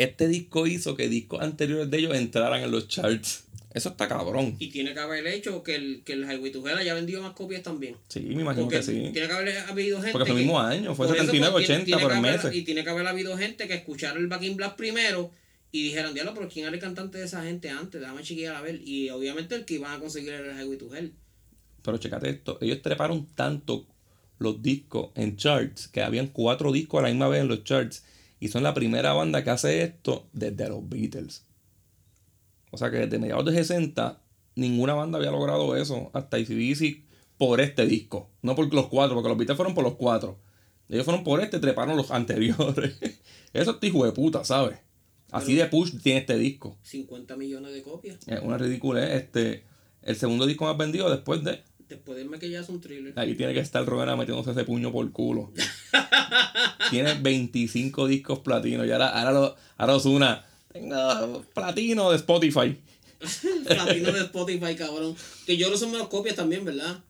Este 0.03 0.29
disco 0.29 0.67
hizo 0.67 0.95
que 0.97 1.09
discos 1.09 1.41
anteriores 1.43 1.91
de 1.91 1.99
ellos 1.99 2.15
entraran 2.17 2.63
en 2.63 2.71
los 2.71 2.89
charts. 2.89 3.45
Eso 3.75 3.89
está 3.89 4.07
cabrón. 4.07 4.57
Y 4.59 4.69
tiene 4.69 4.93
que 4.93 5.01
haber 5.01 5.27
hecho 5.29 5.63
que 5.63 5.75
el, 5.77 6.03
que 6.05 6.13
el 6.13 6.25
Highway 6.25 6.53
to 6.53 6.67
Hell 6.69 6.77
haya 6.77 6.93
vendido 6.93 7.23
más 7.23 7.33
copias 7.33 7.63
también. 7.63 7.97
Sí, 8.09 8.21
me 8.21 8.43
imagino 8.43 8.65
Porque 8.65 8.77
que 8.79 8.83
sí. 8.83 8.93
tiene 9.13 9.13
que 9.29 9.33
haber 9.33 9.57
habido 9.61 9.97
gente. 9.99 10.13
Porque 10.13 10.31
fue 10.31 10.41
el 10.41 10.45
mismo 10.47 10.61
año, 10.61 10.95
fue 10.95 11.07
por 11.07 11.17
eso, 11.17 11.25
79, 11.25 11.53
pues, 11.53 11.67
tiene- 11.67 11.83
80 11.83 11.97
tiene 11.99 12.03
por 12.15 12.21
meses. 12.23 12.55
Y 12.55 12.63
tiene 12.63 12.85
que 12.85 12.91
haber 12.91 13.07
habido 13.07 13.37
gente 13.39 13.67
que 13.67 13.75
escuchara 13.75 14.19
el 14.19 14.27
Back 14.27 14.43
in 14.43 14.57
Black 14.57 14.77
primero 14.77 15.31
y 15.71 15.85
dijeran, 15.85 16.13
diablo, 16.13 16.35
pero 16.35 16.51
¿quién 16.51 16.67
era 16.67 16.75
el 16.75 16.83
cantante 16.83 17.17
de 17.17 17.25
esa 17.25 17.43
gente 17.45 17.71
antes? 17.71 17.99
Déjame 17.99 18.23
chequear 18.23 18.57
a 18.57 18.61
ver. 18.61 18.79
Y 18.87 19.09
obviamente 19.09 19.55
el 19.55 19.65
que 19.65 19.75
iban 19.75 19.93
a 19.93 19.99
conseguir 19.99 20.35
era 20.35 20.53
el 20.53 20.61
Highway 20.61 20.77
to 20.77 20.95
Hell. 20.95 21.15
Pero 21.83 21.97
checate 21.97 22.29
esto, 22.29 22.59
ellos 22.61 22.83
treparon 22.83 23.27
tanto 23.35 23.87
los 24.39 24.61
discos 24.63 25.13
en 25.15 25.37
charts, 25.39 25.89
que 25.89 26.03
habían 26.03 26.27
cuatro 26.27 26.73
discos 26.73 26.99
a 26.99 27.05
la 27.05 27.09
misma 27.09 27.29
vez 27.29 27.41
en 27.41 27.49
los 27.49 27.65
charts, 27.65 28.05
y 28.43 28.49
son 28.49 28.65
la 28.65 28.75
primera 28.75 29.13
banda 29.13 29.45
que 29.45 29.51
hace 29.51 29.85
esto 29.85 30.27
desde 30.33 30.69
los 30.69 30.89
Beatles. 30.89 31.45
O 32.73 32.77
sea 32.77 32.91
que 32.91 32.97
desde 32.97 33.21
mediados 33.21 33.45
de 33.45 33.53
60, 33.53 34.21
ninguna 34.57 34.95
banda 34.95 35.19
había 35.19 35.31
logrado 35.31 35.77
eso, 35.77 36.11
hasta 36.13 36.39
ACDC 36.39 37.05
por 37.39 37.61
este 37.61 37.87
disco, 37.87 38.31
no 38.43 38.57
por 38.57 38.75
los 38.75 38.89
cuatro, 38.89 39.15
porque 39.15 39.29
los 39.29 39.39
Beatles 39.39 39.57
fueron 39.57 39.77
por 39.77 39.85
los 39.85 39.95
cuatro. 39.95 40.41
Ellos 40.89 41.05
fueron 41.05 41.23
por 41.23 41.41
este, 41.41 41.61
treparon 41.61 41.97
los 41.97 42.11
anteriores. 42.11 42.97
eso 43.53 43.79
es 43.81 43.89
hijo 43.89 44.05
de 44.05 44.11
puta, 44.11 44.45
¿sabes? 44.45 44.77
Así 45.31 45.55
de 45.55 45.67
push 45.67 46.01
tiene 46.03 46.19
este 46.19 46.37
disco. 46.37 46.77
50 46.83 47.37
millones 47.37 47.73
de 47.73 47.83
copias. 47.85 48.19
Es 48.27 48.41
una 48.43 48.59
ridícula. 48.59 49.15
Este, 49.15 49.63
el 50.03 50.17
segundo 50.17 50.47
disco 50.47 50.65
más 50.65 50.77
vendido 50.77 51.09
después 51.09 51.45
de 51.45 51.63
Después 51.93 52.17
del 52.17 52.39
que 52.39 52.49
ya 52.49 52.61
es 52.61 52.69
un 52.71 52.81
thriller. 52.81 53.13
Ahí 53.17 53.35
tiene 53.35 53.53
que 53.53 53.61
estar 53.61 53.85
Rogera 53.85 54.17
metiéndose 54.17 54.53
ese 54.53 54.65
puño 54.65 54.91
por 54.91 55.11
culo. 55.13 55.53
tiene 56.91 57.15
25 57.15 58.07
discos 58.07 58.39
platino. 58.39 58.85
Y 58.87 58.91
ahora, 58.91 59.09
ahora, 59.09 59.33
lo, 59.33 59.57
ahora 59.77 60.43
tengo 60.73 61.45
platino 61.55 62.11
de 62.11 62.17
Spotify. 62.17 62.79
Platino 63.67 64.11
de 64.11 64.21
Spotify, 64.23 64.75
cabrón. 64.75 65.15
Que 65.47 65.57
yo 65.57 65.71
no 65.71 65.77
son 65.77 65.93
menos 65.93 66.09
copias 66.09 66.35
también, 66.35 66.65
¿verdad? 66.65 67.05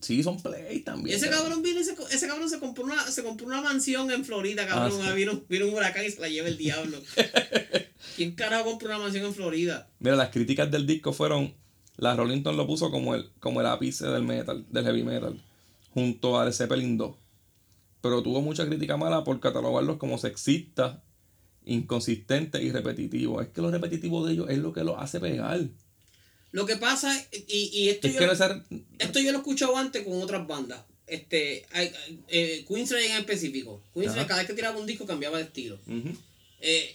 Sí, 0.00 0.22
son 0.22 0.40
play 0.40 0.80
también. 0.80 1.16
Ese 1.16 1.28
cabrón 1.28 1.62
vino 1.62 1.80
y 1.80 1.84
se, 1.84 1.94
co- 1.94 2.08
ese 2.08 2.26
cabrón 2.26 2.48
se 2.48 2.58
compró 2.58 2.84
una, 2.84 3.02
se 3.10 3.22
compró 3.22 3.46
una 3.46 3.60
mansión 3.60 4.10
en 4.10 4.24
Florida, 4.24 4.66
cabrón. 4.66 4.98
Ah, 5.00 5.04
sí. 5.04 5.08
Ah, 5.10 5.14
vino, 5.14 5.42
vino 5.48 5.66
un 5.66 5.74
huracán 5.74 6.04
y 6.06 6.10
se 6.10 6.20
la 6.20 6.28
lleva 6.28 6.48
el 6.48 6.56
diablo. 6.56 7.00
¿Quién 8.16 8.32
carajo 8.34 8.64
compró 8.64 8.88
una 8.88 8.98
mansión 8.98 9.24
en 9.26 9.34
Florida? 9.34 9.88
Mira, 9.98 10.16
las 10.16 10.30
críticas 10.30 10.70
del 10.70 10.86
disco 10.86 11.12
fueron. 11.12 11.54
La 11.96 12.14
Rolling 12.16 12.38
Stone 12.38 12.56
lo 12.56 12.66
puso 12.66 12.90
como 12.90 13.14
el, 13.14 13.30
como 13.40 13.60
el 13.60 13.66
ápice 13.66 14.06
del 14.06 14.22
metal, 14.22 14.64
del 14.70 14.84
heavy 14.84 15.02
metal, 15.02 15.40
junto 15.92 16.38
a 16.40 16.46
The 16.46 16.52
Zeppelin 16.52 16.96
2. 16.96 17.14
Pero 18.00 18.22
tuvo 18.22 18.40
mucha 18.40 18.66
crítica 18.66 18.96
mala 18.96 19.22
por 19.24 19.38
catalogarlos 19.40 19.98
como 19.98 20.18
sexistas, 20.18 20.98
inconsistentes 21.64 22.62
y 22.62 22.70
repetitivos. 22.72 23.44
Es 23.44 23.52
que 23.52 23.60
lo 23.60 23.70
repetitivo 23.70 24.26
de 24.26 24.32
ellos 24.34 24.50
es 24.50 24.58
lo 24.58 24.72
que 24.72 24.84
los 24.84 24.96
hace 24.98 25.20
pegar. 25.20 25.60
Lo 26.50 26.66
que 26.66 26.76
pasa, 26.76 27.14
y, 27.48 27.70
y 27.72 27.88
esto, 27.88 28.08
Es 28.08 28.14
yo, 28.14 28.26
no 28.26 28.34
ser- 28.34 28.62
esto 28.98 29.20
yo 29.20 29.30
lo 29.32 29.38
he 29.38 29.40
escuchado 29.40 29.76
antes 29.76 30.04
con 30.04 30.20
otras 30.22 30.46
bandas. 30.46 30.80
Este, 31.06 31.64
eh, 32.28 32.64
Queensrÿche 32.66 33.06
en 33.12 33.18
específico. 33.18 33.82
Queensrÿche 33.94 34.26
cada 34.26 34.40
vez 34.40 34.48
que 34.48 34.54
tiraba 34.54 34.78
un 34.78 34.86
disco 34.86 35.06
cambiaba 35.06 35.38
de 35.38 35.44
estilo. 35.44 35.78
Eh, 36.60 36.94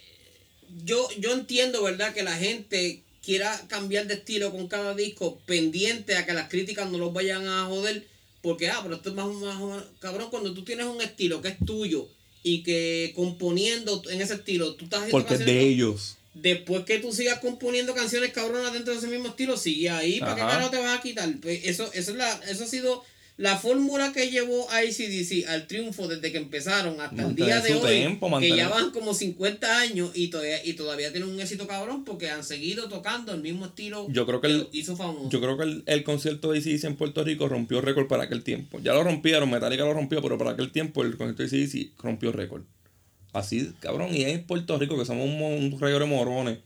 yo, 0.84 1.08
yo 1.18 1.32
entiendo, 1.32 1.82
¿verdad? 1.82 2.12
Que 2.14 2.22
la 2.22 2.36
gente 2.36 3.02
quiera 3.28 3.62
cambiar 3.68 4.06
de 4.06 4.14
estilo 4.14 4.50
con 4.50 4.68
cada 4.68 4.94
disco, 4.94 5.38
pendiente 5.44 6.16
a 6.16 6.24
que 6.24 6.32
las 6.32 6.48
críticas 6.48 6.90
no 6.90 6.96
los 6.96 7.12
vayan 7.12 7.46
a 7.46 7.66
joder, 7.66 8.06
porque, 8.40 8.70
ah, 8.70 8.80
pero 8.82 8.94
esto 8.94 9.10
es 9.10 9.14
más, 9.14 9.26
más 9.26 9.58
menos- 9.58 9.84
cabrón, 9.98 10.28
cuando 10.30 10.54
tú 10.54 10.64
tienes 10.64 10.86
un 10.86 11.02
estilo 11.02 11.42
que 11.42 11.48
es 11.48 11.56
tuyo 11.66 12.08
y 12.42 12.62
que 12.62 13.12
componiendo 13.14 14.02
en 14.08 14.22
ese 14.22 14.32
estilo, 14.32 14.76
tú 14.76 14.86
estás 14.86 15.10
Porque 15.10 15.34
es 15.34 15.40
de 15.44 15.60
ellos. 15.60 16.16
Después 16.32 16.84
que 16.86 17.00
tú 17.00 17.12
sigas 17.12 17.40
componiendo 17.40 17.92
canciones 17.94 18.32
cabronas 18.32 18.72
dentro 18.72 18.94
de 18.94 18.98
ese 18.98 19.08
mismo 19.08 19.28
estilo, 19.28 19.58
sigue 19.58 19.90
ahí, 19.90 20.20
¿para 20.20 20.34
qué 20.34 20.40
Ajá. 20.40 20.50
carajo 20.52 20.70
te 20.70 20.78
vas 20.78 20.98
a 20.98 21.02
quitar? 21.02 21.30
Pues 21.42 21.60
eso, 21.64 21.84
eso, 21.92 22.12
es 22.12 22.16
la, 22.16 22.32
eso 22.48 22.64
ha 22.64 22.66
sido 22.66 23.04
la 23.38 23.56
fórmula 23.56 24.12
que 24.12 24.30
llevó 24.30 24.68
a 24.70 24.78
ACDC 24.78 25.46
al 25.48 25.66
triunfo 25.68 26.08
desde 26.08 26.32
que 26.32 26.38
empezaron 26.38 27.00
hasta 27.00 27.22
el 27.22 27.34
día 27.36 27.60
de 27.60 27.72
hoy, 27.74 27.80
tempo, 27.88 28.38
que 28.40 28.48
ya 28.54 28.68
van 28.68 28.90
como 28.90 29.14
50 29.14 29.80
años 29.80 30.10
y 30.14 30.26
todavía, 30.28 30.62
y 30.64 30.72
todavía 30.74 31.12
tienen 31.12 31.30
un 31.30 31.40
éxito 31.40 31.68
cabrón 31.68 32.04
porque 32.04 32.28
han 32.30 32.42
seguido 32.42 32.88
tocando 32.88 33.32
el 33.32 33.40
mismo 33.40 33.66
estilo 33.66 34.08
Yo 34.10 34.26
creo 34.26 34.40
que 34.40 34.48
el- 34.48 34.68
hizo 34.72 34.96
famoso. 34.96 35.30
Yo 35.30 35.40
creo 35.40 35.56
que 35.56 35.62
el, 35.62 35.82
el 35.86 36.02
concierto 36.02 36.50
de 36.50 36.58
ACDC 36.58 36.84
en 36.84 36.96
Puerto 36.96 37.22
Rico 37.22 37.48
rompió 37.48 37.80
récord 37.80 38.08
para 38.08 38.24
aquel 38.24 38.42
tiempo. 38.42 38.80
Ya 38.82 38.92
lo 38.92 39.04
rompieron, 39.04 39.48
Metallica 39.48 39.84
lo 39.84 39.94
rompió, 39.94 40.20
pero 40.20 40.36
para 40.36 40.50
aquel 40.50 40.72
tiempo 40.72 41.04
el 41.04 41.16
concierto 41.16 41.44
de 41.44 41.62
ACDC 41.64 42.02
rompió 42.02 42.32
récord. 42.32 42.62
Así, 43.32 43.70
cabrón, 43.78 44.12
y 44.14 44.22
es 44.22 44.28
en 44.34 44.46
Puerto 44.46 44.76
Rico 44.78 44.98
que 44.98 45.04
somos 45.04 45.26
un, 45.26 45.40
un 45.40 45.78
de 45.78 46.04
morones. 46.06 46.58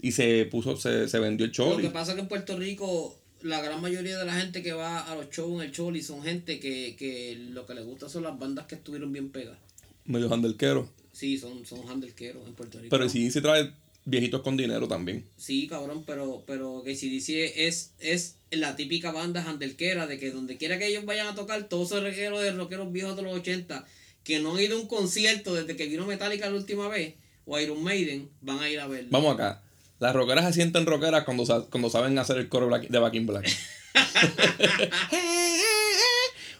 Y 0.00 0.12
se 0.12 0.44
puso, 0.46 0.76
se, 0.76 1.08
se 1.08 1.18
vendió 1.18 1.44
el 1.44 1.50
Lo 1.50 1.54
choli. 1.54 1.82
que 1.82 1.90
pasa 1.90 2.12
es 2.12 2.16
que 2.16 2.22
en 2.22 2.28
Puerto 2.28 2.56
Rico 2.56 3.18
la 3.42 3.60
gran 3.62 3.80
mayoría 3.80 4.18
de 4.18 4.24
la 4.24 4.34
gente 4.34 4.62
que 4.62 4.72
va 4.72 5.00
a 5.00 5.14
los 5.14 5.30
shows 5.30 5.60
en 5.60 5.68
el 5.68 5.72
Choli 5.72 6.02
son 6.02 6.22
gente 6.22 6.58
que, 6.58 6.96
que 6.96 7.36
lo 7.50 7.66
que 7.66 7.74
les 7.74 7.84
gusta 7.84 8.08
son 8.08 8.24
las 8.24 8.38
bandas 8.38 8.66
que 8.66 8.74
estuvieron 8.74 9.12
bien 9.12 9.30
pegadas. 9.30 9.58
Medio 10.04 10.32
handelquero. 10.32 10.88
Sí, 11.12 11.38
son, 11.38 11.66
son 11.66 11.88
handelqueros 11.88 12.46
en 12.46 12.54
Puerto 12.54 12.78
Rico. 12.78 12.90
Pero 12.90 13.04
ACDC 13.04 13.42
trae 13.42 13.72
viejitos 14.04 14.40
con 14.42 14.56
dinero 14.56 14.88
también. 14.88 15.24
Sí, 15.36 15.68
cabrón, 15.68 16.04
pero, 16.06 16.42
pero 16.46 16.82
que 16.84 16.96
si 16.96 17.08
dice 17.08 17.66
es, 17.66 17.92
es 17.98 18.36
la 18.50 18.76
típica 18.76 19.12
banda 19.12 19.44
handelquera 19.44 20.06
de 20.06 20.18
que 20.18 20.30
donde 20.30 20.56
quiera 20.56 20.78
que 20.78 20.86
ellos 20.86 21.04
vayan 21.04 21.28
a 21.28 21.34
tocar, 21.34 21.68
todos 21.68 21.88
esos 21.88 22.02
regueros 22.02 22.40
de 22.40 22.52
rockeros 22.52 22.90
viejos 22.92 23.16
de 23.16 23.22
los 23.22 23.34
80 23.34 23.84
que 24.24 24.40
no 24.40 24.54
han 24.54 24.60
ido 24.60 24.76
a 24.76 24.80
un 24.80 24.88
concierto 24.88 25.54
desde 25.54 25.76
que 25.76 25.86
vino 25.86 26.06
Metallica 26.06 26.50
la 26.50 26.56
última 26.56 26.88
vez, 26.88 27.14
o 27.46 27.58
Iron 27.58 27.82
Maiden, 27.82 28.28
van 28.42 28.58
a 28.58 28.68
ir 28.68 28.78
a 28.78 28.86
verlo. 28.86 29.08
Vamos 29.10 29.34
acá. 29.34 29.62
Las 30.00 30.14
rockeras 30.14 30.44
se 30.46 30.52
sienten 30.52 30.86
rockeras 30.86 31.24
cuando, 31.24 31.44
cuando 31.70 31.90
saben 31.90 32.16
hacer 32.18 32.38
el 32.38 32.48
coro 32.48 32.68
de 32.68 32.98
Back 32.98 33.14
in 33.14 33.26
Black. 33.26 33.48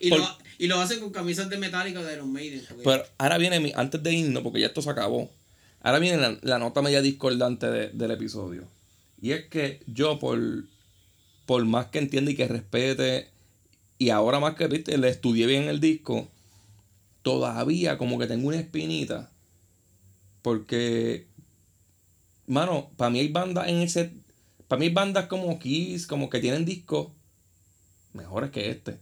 y, 0.00 0.10
por- 0.10 0.18
lo, 0.18 0.26
y 0.58 0.66
lo 0.66 0.80
hacen 0.80 1.00
con 1.00 1.10
camisas 1.10 1.48
de 1.48 1.56
Metallica 1.58 2.00
o 2.00 2.04
de 2.04 2.14
Iron 2.14 2.32
Maiden. 2.32 2.64
porque- 2.68 2.82
Pero 2.84 3.04
ahora 3.18 3.38
viene, 3.38 3.60
mi, 3.60 3.72
antes 3.74 4.02
de 4.02 4.12
irnos, 4.12 4.42
porque 4.42 4.60
ya 4.60 4.66
esto 4.68 4.82
se 4.82 4.90
acabó, 4.90 5.30
ahora 5.82 5.98
viene 5.98 6.16
la, 6.18 6.36
la 6.42 6.58
nota 6.58 6.82
media 6.82 7.00
discordante 7.02 7.66
de- 7.68 7.90
del 7.90 8.10
episodio. 8.10 8.64
Y 9.20 9.32
es 9.32 9.46
que 9.46 9.80
yo, 9.86 10.18
por, 10.18 10.38
por 11.46 11.64
más 11.64 11.86
que 11.86 11.98
entienda 11.98 12.30
y 12.30 12.36
que 12.36 12.46
respete, 12.48 13.28
y 13.98 14.10
ahora 14.10 14.38
más 14.40 14.54
que 14.54 14.66
viste, 14.68 14.96
le 14.98 15.08
estudié 15.08 15.46
bien 15.46 15.64
el 15.64 15.80
disco, 15.80 16.28
todavía 17.22 17.98
como 17.98 18.18
que 18.18 18.26
tengo 18.26 18.48
una 18.48 18.58
espinita. 18.60 19.30
Porque, 20.42 21.26
mano, 22.48 22.90
para 22.96 23.10
mí 23.10 23.20
hay 23.20 23.28
bandas 23.28 23.68
en 23.68 23.76
ese. 23.78 24.12
Para 24.66 24.80
mí 24.80 24.86
hay 24.86 24.92
bandas 24.92 25.26
como 25.26 25.58
Kiss, 25.58 26.06
como 26.06 26.28
que 26.28 26.40
tienen 26.40 26.64
discos 26.64 27.08
mejores 28.12 28.50
que 28.50 28.70
este. 28.70 28.98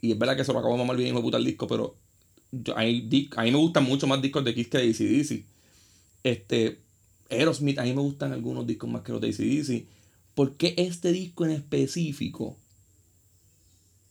Y 0.00 0.12
es 0.12 0.18
verdad 0.18 0.36
que 0.36 0.44
se 0.44 0.52
lo 0.52 0.60
acabo 0.60 0.74
de 0.74 0.78
mamar 0.78 0.96
bien 0.96 1.14
de 1.14 1.20
puta 1.20 1.36
el 1.38 1.44
disco, 1.44 1.66
pero 1.66 1.96
yo- 2.52 2.76
hay 2.78 3.02
dis- 3.08 3.28
a 3.36 3.42
mí 3.42 3.50
me 3.50 3.58
gustan 3.58 3.84
mucho 3.84 4.06
más 4.06 4.22
discos 4.22 4.44
de 4.44 4.54
Kiss 4.54 4.68
que 4.68 4.78
de 4.78 4.90
ACDC. 4.90 5.44
Este, 6.22 6.78
Aerosmith, 7.30 7.78
a 7.78 7.82
mí 7.82 7.92
me 7.92 8.00
gustan 8.00 8.32
algunos 8.32 8.66
discos 8.66 8.88
más 8.88 9.02
que 9.02 9.12
los 9.12 9.20
de 9.20 9.28
ACDC. 9.28 9.86
¿Por 10.34 10.56
qué 10.56 10.74
este 10.78 11.10
disco 11.12 11.44
en 11.44 11.50
específico? 11.50 12.56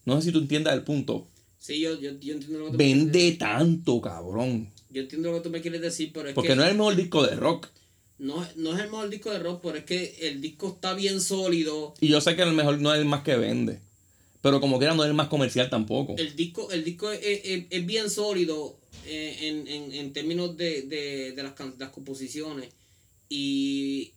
No 0.06 0.18
sé 0.20 0.28
si 0.28 0.32
tú 0.32 0.40
entiendas 0.40 0.74
el 0.74 0.84
punto. 0.84 1.28
Sí, 1.60 1.80
yo, 1.80 1.94
yo, 2.00 2.12
yo 2.20 2.34
entiendo 2.34 2.60
lo 2.60 2.66
que 2.66 2.72
tú 2.72 2.78
me 2.78 2.84
quieres 2.84 3.04
Vende 3.12 3.32
tanto, 3.34 4.02
cabrón. 4.02 4.70
Yo 4.90 5.02
entiendo 5.02 5.32
lo 5.32 5.38
que 5.38 5.44
tú 5.44 5.50
me 5.50 5.62
quieres 5.62 5.82
decir, 5.82 6.12
pero 6.14 6.30
es 6.30 6.36
Porque 6.36 6.50
que 6.50 6.56
no 6.56 6.64
es 6.64 6.70
el 6.72 6.78
mejor 6.78 6.96
disco 6.96 7.26
de 7.26 7.36
rock. 7.36 7.68
No, 8.20 8.48
no 8.56 8.74
es 8.76 8.80
el 8.84 8.90
mejor 8.90 9.10
disco 9.10 9.32
de 9.32 9.40
rock, 9.40 9.62
pero 9.64 9.78
es 9.78 9.84
que 9.86 10.16
el 10.22 10.42
disco 10.42 10.70
está 10.76 10.94
bien 10.94 11.22
sólido. 11.22 11.94
Y 12.00 12.08
yo 12.08 12.20
sé 12.22 12.36
que 12.36 12.42
el 12.44 12.54
mejor 12.54 12.80
no 12.80 12.94
es 12.94 13.00
el 13.00 13.06
más 13.06 13.24
que 13.24 13.36
vende. 13.36 13.80
Pero 14.42 14.60
como 14.62 14.78
quiera 14.78 14.94
no 14.96 15.04
es 15.04 15.10
el 15.10 15.16
más 15.16 15.28
comercial 15.28 15.70
tampoco. 15.70 16.16
El 16.18 16.36
disco, 16.36 16.72
el 16.72 16.84
disco 16.84 17.12
es, 17.12 17.20
es- 17.44 17.66
es 17.70 17.86
bien 17.86 18.10
sólido 18.10 18.78
eh, 19.06 19.38
en, 19.42 19.68
en, 19.68 19.92
en 19.94 20.14
términos 20.14 20.56
de, 20.58 20.84
de, 20.84 21.32
de 21.34 21.44
las, 21.44 21.54
can- 21.54 21.76
las 21.78 21.90
composiciones. 21.90 22.70
Y 23.30 24.12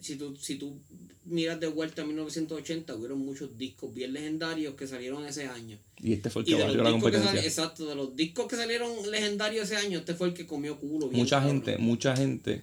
si 0.00 0.16
tú, 0.16 0.36
si 0.36 0.56
tú 0.56 0.78
miras 1.26 1.58
de 1.60 1.66
vuelta 1.66 2.02
a 2.02 2.04
1980, 2.04 2.94
hubieron 2.94 3.18
muchos 3.18 3.56
discos 3.58 3.92
bien 3.92 4.12
legendarios 4.12 4.74
que 4.74 4.86
salieron 4.86 5.24
ese 5.26 5.46
año. 5.46 5.78
Y 6.02 6.12
este 6.12 6.30
fue 6.30 6.42
el 6.42 6.46
que 6.46 6.56
de 6.56 6.66
los 6.66 6.76
la 6.76 6.90
competencia. 6.90 7.30
sal- 7.30 7.38
exacto, 7.44 7.86
de 7.86 7.94
los 7.94 8.14
discos 8.16 8.46
que 8.46 8.56
salieron 8.56 8.90
legendarios 9.10 9.64
ese 9.70 9.76
año, 9.76 9.98
este 9.98 10.14
fue 10.14 10.28
el 10.28 10.34
que 10.34 10.46
comió 10.46 10.78
culo. 10.78 11.08
bien 11.08 11.20
mucha 11.22 11.36
cabrón. 11.40 11.62
gente, 11.64 11.78
mucha 11.78 12.16
gente, 12.16 12.62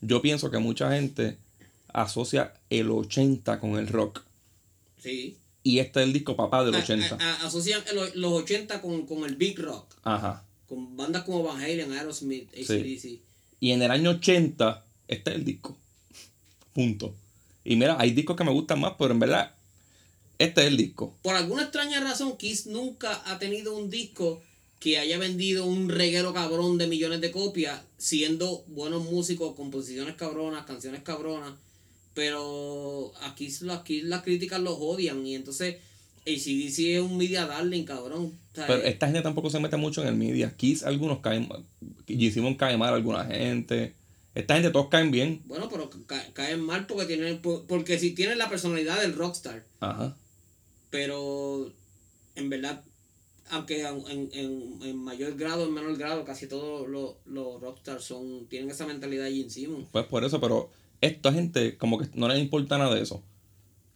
yo 0.00 0.22
pienso 0.22 0.50
que 0.50 0.58
mucha 0.58 0.90
gente 0.92 1.36
asocia 1.92 2.54
el 2.70 2.90
80 2.90 3.58
con 3.60 3.76
el 3.76 3.88
rock. 3.88 4.22
Sí. 5.02 5.36
Y 5.62 5.78
este 5.78 6.00
es 6.00 6.06
el 6.06 6.12
disco 6.12 6.36
papá 6.36 6.64
del 6.64 6.74
A- 6.74 6.78
80. 6.78 7.16
a- 7.16 7.18
a- 7.42 7.46
asocian 7.46 7.82
el- 7.90 8.20
los 8.20 8.32
80 8.32 8.80
con, 8.80 9.06
con 9.06 9.24
el 9.24 9.36
Big 9.36 9.58
Rock. 9.58 9.94
Ajá. 10.04 10.44
Con 10.68 10.96
bandas 10.96 11.24
como 11.24 11.42
Van 11.42 11.60
Halen, 11.60 11.92
Aerosmith, 11.92 12.48
ACDC. 12.54 13.20
Y 13.60 13.72
en 13.72 13.82
el 13.82 13.90
año 13.90 14.10
80, 14.10 14.84
este 15.08 15.30
es 15.30 15.36
el 15.36 15.44
disco. 15.44 15.76
Punto. 16.72 17.14
Y 17.64 17.76
mira, 17.76 17.96
hay 17.98 18.12
discos 18.12 18.36
que 18.36 18.44
me 18.44 18.52
gustan 18.52 18.80
más, 18.80 18.94
pero 18.98 19.12
en 19.12 19.18
verdad, 19.20 19.52
este 20.38 20.62
es 20.62 20.66
el 20.68 20.76
disco. 20.76 21.14
Por 21.22 21.34
alguna 21.34 21.62
extraña 21.64 22.00
razón, 22.00 22.36
Kiss 22.38 22.66
nunca 22.66 23.20
ha 23.30 23.38
tenido 23.38 23.76
un 23.76 23.90
disco 23.90 24.42
que 24.80 24.98
haya 24.98 25.18
vendido 25.18 25.64
un 25.66 25.88
reguero 25.88 26.32
cabrón 26.34 26.76
de 26.78 26.88
millones 26.88 27.20
de 27.20 27.30
copias, 27.30 27.80
siendo 27.98 28.64
buenos 28.66 29.04
músicos, 29.04 29.54
composiciones 29.54 30.16
cabronas, 30.16 30.64
canciones 30.66 31.02
cabronas, 31.02 31.52
pero 32.14 33.12
aquí, 33.22 33.48
aquí 33.70 34.00
las 34.02 34.22
críticas 34.22 34.60
los 34.60 34.76
odian 34.80 35.24
y 35.26 35.34
entonces 35.36 35.76
ACDC 36.26 36.78
es 36.96 37.00
un 37.00 37.16
media 37.16 37.46
darling, 37.46 37.84
cabrón. 37.84 38.32
O 38.52 38.54
sea, 38.54 38.66
Pero 38.66 38.82
eh, 38.82 38.88
esta 38.90 39.06
gente 39.06 39.22
tampoco 39.22 39.48
se 39.50 39.60
mete 39.60 39.76
mucho 39.76 40.02
en 40.02 40.08
el 40.08 40.16
media. 40.16 40.54
Kiss, 40.56 40.82
algunos 40.82 41.20
caen 41.20 41.46
mal. 41.48 41.64
Simon 42.06 42.56
cae 42.56 42.76
mal 42.76 42.92
a 42.92 42.96
alguna 42.96 43.24
gente. 43.24 43.94
Esta 44.34 44.54
gente 44.54 44.70
todos 44.70 44.88
caen 44.88 45.10
bien. 45.10 45.42
Bueno, 45.46 45.68
pero 45.70 45.88
ca- 46.06 46.26
caen 46.32 46.60
mal 46.60 46.86
porque 46.86 47.06
tienen 47.06 47.40
por- 47.40 47.66
porque 47.66 47.98
si 47.98 48.10
tienen 48.12 48.38
la 48.38 48.48
personalidad 48.48 49.00
del 49.00 49.14
rockstar, 49.14 49.64
Ajá. 49.80 50.16
pero 50.90 51.72
en 52.34 52.48
verdad 52.50 52.82
aunque 53.50 53.82
en, 53.86 54.28
en, 54.32 54.78
en- 54.82 54.96
mayor 54.96 55.34
grado 55.36 55.66
en 55.66 55.72
menor 55.74 55.96
grado 55.96 56.24
casi 56.24 56.46
todos 56.46 56.88
los, 56.88 57.14
los 57.26 57.60
rockstars 57.60 58.04
son 58.04 58.46
tienen 58.46 58.70
esa 58.70 58.86
mentalidad 58.86 59.26
Gene 59.26 59.50
Simmons. 59.50 59.88
Pues 59.92 60.06
por 60.06 60.24
eso, 60.24 60.40
pero 60.40 60.70
esta 61.00 61.32
gente 61.32 61.76
como 61.76 61.98
que 61.98 62.08
no 62.14 62.28
les 62.28 62.38
importa 62.38 62.78
nada 62.78 62.94
de 62.94 63.02
eso. 63.02 63.22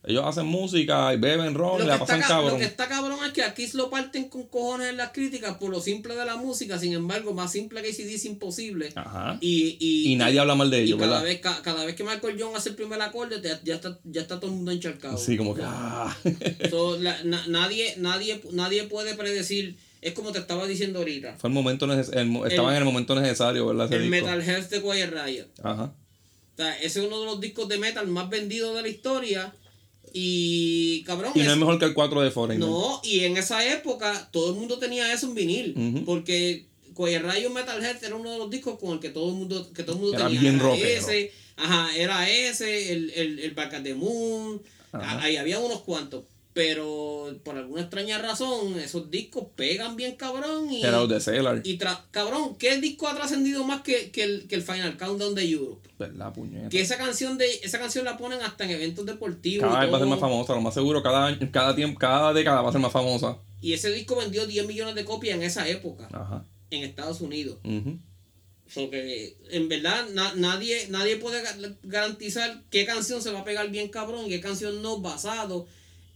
Ellos 0.06 0.22
hacen 0.26 0.44
música 0.46 1.14
y 1.14 1.16
beben 1.16 1.54
ron 1.54 1.82
y 1.82 1.86
la 1.86 1.94
está, 1.94 2.04
pasan 2.06 2.20
ca- 2.20 2.28
cabrón. 2.28 2.52
lo 2.52 2.58
que 2.58 2.64
está 2.64 2.88
cabrón 2.88 3.18
es 3.24 3.32
que 3.32 3.42
aquí 3.42 3.66
lo 3.72 3.88
parten 3.88 4.28
con 4.28 4.44
cojones 4.48 4.90
en 4.90 4.96
las 4.98 5.12
críticas 5.12 5.56
por 5.56 5.70
lo 5.70 5.80
simple 5.80 6.14
de 6.14 6.24
la 6.26 6.36
música, 6.36 6.78
sin 6.78 6.92
embargo, 6.92 7.32
más 7.32 7.50
simple 7.52 7.80
que 7.82 7.88
ACDC 7.88 8.26
imposible. 8.26 8.90
Ajá. 8.94 9.38
Y, 9.40 9.76
y, 9.80 10.12
Y 10.12 10.16
nadie 10.16 10.38
habla 10.40 10.54
mal 10.54 10.70
de 10.70 10.82
ellos, 10.82 10.98
cada 10.98 11.12
¿verdad? 11.20 11.24
vez, 11.24 11.40
ca- 11.40 11.62
cada 11.62 11.84
vez 11.86 11.94
que 11.94 12.04
Michael 12.04 12.36
John 12.38 12.54
hace 12.54 12.68
el 12.70 12.74
primer 12.74 13.00
acorde, 13.00 13.38
te- 13.40 13.58
ya, 13.64 13.76
está, 13.76 13.98
ya 14.04 14.20
está 14.20 14.38
todo 14.38 14.50
el 14.50 14.56
mundo 14.56 14.70
encharcado. 14.72 15.16
Sí, 15.16 15.36
como 15.36 15.54
que. 15.54 15.62
ah. 15.64 16.14
So, 16.70 16.98
la- 16.98 17.22
na- 17.24 17.46
nadie, 17.48 17.94
nadie, 17.98 18.40
nadie 18.52 18.84
puede 18.84 19.14
predecir. 19.14 19.76
Es 20.02 20.12
como 20.12 20.32
te 20.32 20.38
estaba 20.38 20.66
diciendo 20.66 20.98
ahorita. 20.98 21.36
Fue 21.38 21.48
el 21.48 21.54
momento 21.54 21.86
el 21.86 21.98
estaban 21.98 22.44
El- 22.50 22.60
en 22.60 22.76
el 22.76 22.84
momento 22.84 23.14
necesario, 23.18 23.66
¿verdad? 23.66 23.86
Ese 23.86 23.96
El 23.96 24.10
disco. 24.10 24.26
Metal 24.26 24.42
Health 24.42 24.68
de 24.68 24.82
Quiet 24.82 25.10
Riot. 25.10 25.46
Ajá. 25.62 25.84
O 25.84 26.56
sea, 26.56 26.76
ese 26.76 27.00
es 27.00 27.06
uno 27.06 27.20
de 27.20 27.26
los 27.26 27.40
discos 27.40 27.68
de 27.68 27.78
metal 27.78 28.06
más 28.08 28.28
vendidos 28.28 28.76
de 28.76 28.82
la 28.82 28.88
historia. 28.88 29.54
Y 30.16 31.02
cabrón. 31.02 31.32
Y 31.34 31.40
no 31.40 31.44
es- 31.46 31.50
es 31.52 31.56
mejor 31.58 31.78
que 31.78 31.84
el 31.86 31.92
4 31.92 32.22
de 32.22 32.30
Foreigner. 32.30 32.68
no, 32.68 33.00
y 33.02 33.20
en 33.24 33.36
esa 33.36 33.66
época 33.70 34.28
todo 34.32 34.50
el 34.50 34.56
mundo 34.56 34.78
tenía 34.78 35.12
eso 35.12 35.26
en 35.26 35.34
vinil. 35.34 35.74
Ujú. 35.76 36.04
Porque 36.04 36.66
Quiet 36.96 37.22
Riot 37.22 37.50
Metal 37.50 37.84
Health 37.84 38.02
era 38.04 38.14
uno 38.14 38.30
de 38.30 38.38
los 38.38 38.48
discos 38.48 38.78
con 38.78 38.92
el 38.92 39.00
que 39.00 39.08
todo 39.10 39.28
el 39.30 39.34
mundo, 39.34 39.68
que 39.74 39.82
todo 39.82 39.96
el 39.96 40.02
mundo 40.02 40.16
Era 40.16 40.26
tenía. 40.28 40.40
bien 40.40 40.60
era 40.60 40.74
ese, 40.76 41.32
ajá, 41.56 41.96
era 41.96 42.30
ese, 42.30 42.92
el, 42.92 43.10
el, 43.10 43.38
el 43.40 43.50
Back 43.50 43.74
at 43.74 43.82
the 43.82 43.94
Moon. 43.94 44.62
Ahí 44.92 45.34
había 45.36 45.58
unos 45.58 45.80
cuantos. 45.80 46.22
Pero 46.54 47.34
por 47.42 47.56
alguna 47.56 47.80
extraña 47.82 48.16
razón, 48.18 48.78
esos 48.78 49.10
discos 49.10 49.48
pegan 49.56 49.96
bien 49.96 50.14
cabrón. 50.14 50.72
Y, 50.72 50.82
Era 50.84 51.04
de 51.04 51.16
y 51.64 51.78
tra- 51.78 52.02
cabrón, 52.12 52.54
¿qué 52.56 52.76
disco 52.80 53.08
ha 53.08 53.14
trascendido 53.16 53.64
más 53.64 53.82
que, 53.82 54.12
que, 54.12 54.22
el, 54.22 54.46
que 54.46 54.54
el 54.54 54.62
Final 54.62 54.96
Countdown 54.96 55.34
de 55.34 55.50
Europe? 55.50 55.88
¿Verdad, 55.98 56.32
puñeta? 56.32 56.68
Que 56.68 56.80
esa 56.80 56.96
canción 56.96 57.36
de 57.38 57.46
esa 57.64 57.80
canción 57.80 58.04
la 58.04 58.16
ponen 58.16 58.40
hasta 58.40 58.64
en 58.64 58.70
eventos 58.70 59.04
deportivos. 59.04 59.68
Cada 59.68 59.80
vez 59.80 59.92
va 59.92 59.96
a 59.96 60.00
ser 60.00 60.08
más 60.08 60.20
famosa, 60.20 60.54
lo 60.54 60.60
más 60.60 60.74
seguro, 60.74 61.02
cada 61.02 61.26
año, 61.26 61.38
cada 61.52 61.74
tiempo, 61.74 61.98
cada 61.98 62.32
década 62.32 62.62
va 62.62 62.68
a 62.68 62.72
ser 62.72 62.80
más 62.80 62.92
famosa. 62.92 63.36
Y 63.60 63.72
ese 63.72 63.90
disco 63.90 64.14
vendió 64.14 64.46
10 64.46 64.66
millones 64.68 64.94
de 64.94 65.04
copias 65.04 65.36
en 65.36 65.42
esa 65.42 65.68
época, 65.68 66.08
Ajá. 66.12 66.44
en 66.70 66.84
Estados 66.84 67.20
Unidos. 67.20 67.58
Ujú. 67.64 67.98
So 68.68 68.90
que 68.90 69.36
en 69.50 69.68
verdad 69.68 70.06
na- 70.14 70.34
nadie, 70.36 70.86
nadie 70.88 71.16
puede 71.16 71.42
ga- 71.44 71.76
garantizar 71.82 72.62
qué 72.70 72.86
canción 72.86 73.20
se 73.20 73.32
va 73.32 73.40
a 73.40 73.44
pegar 73.44 73.68
bien 73.70 73.88
cabrón 73.88 74.26
y 74.26 74.28
qué 74.30 74.40
canción 74.40 74.82
no 74.82 75.00
basado 75.00 75.66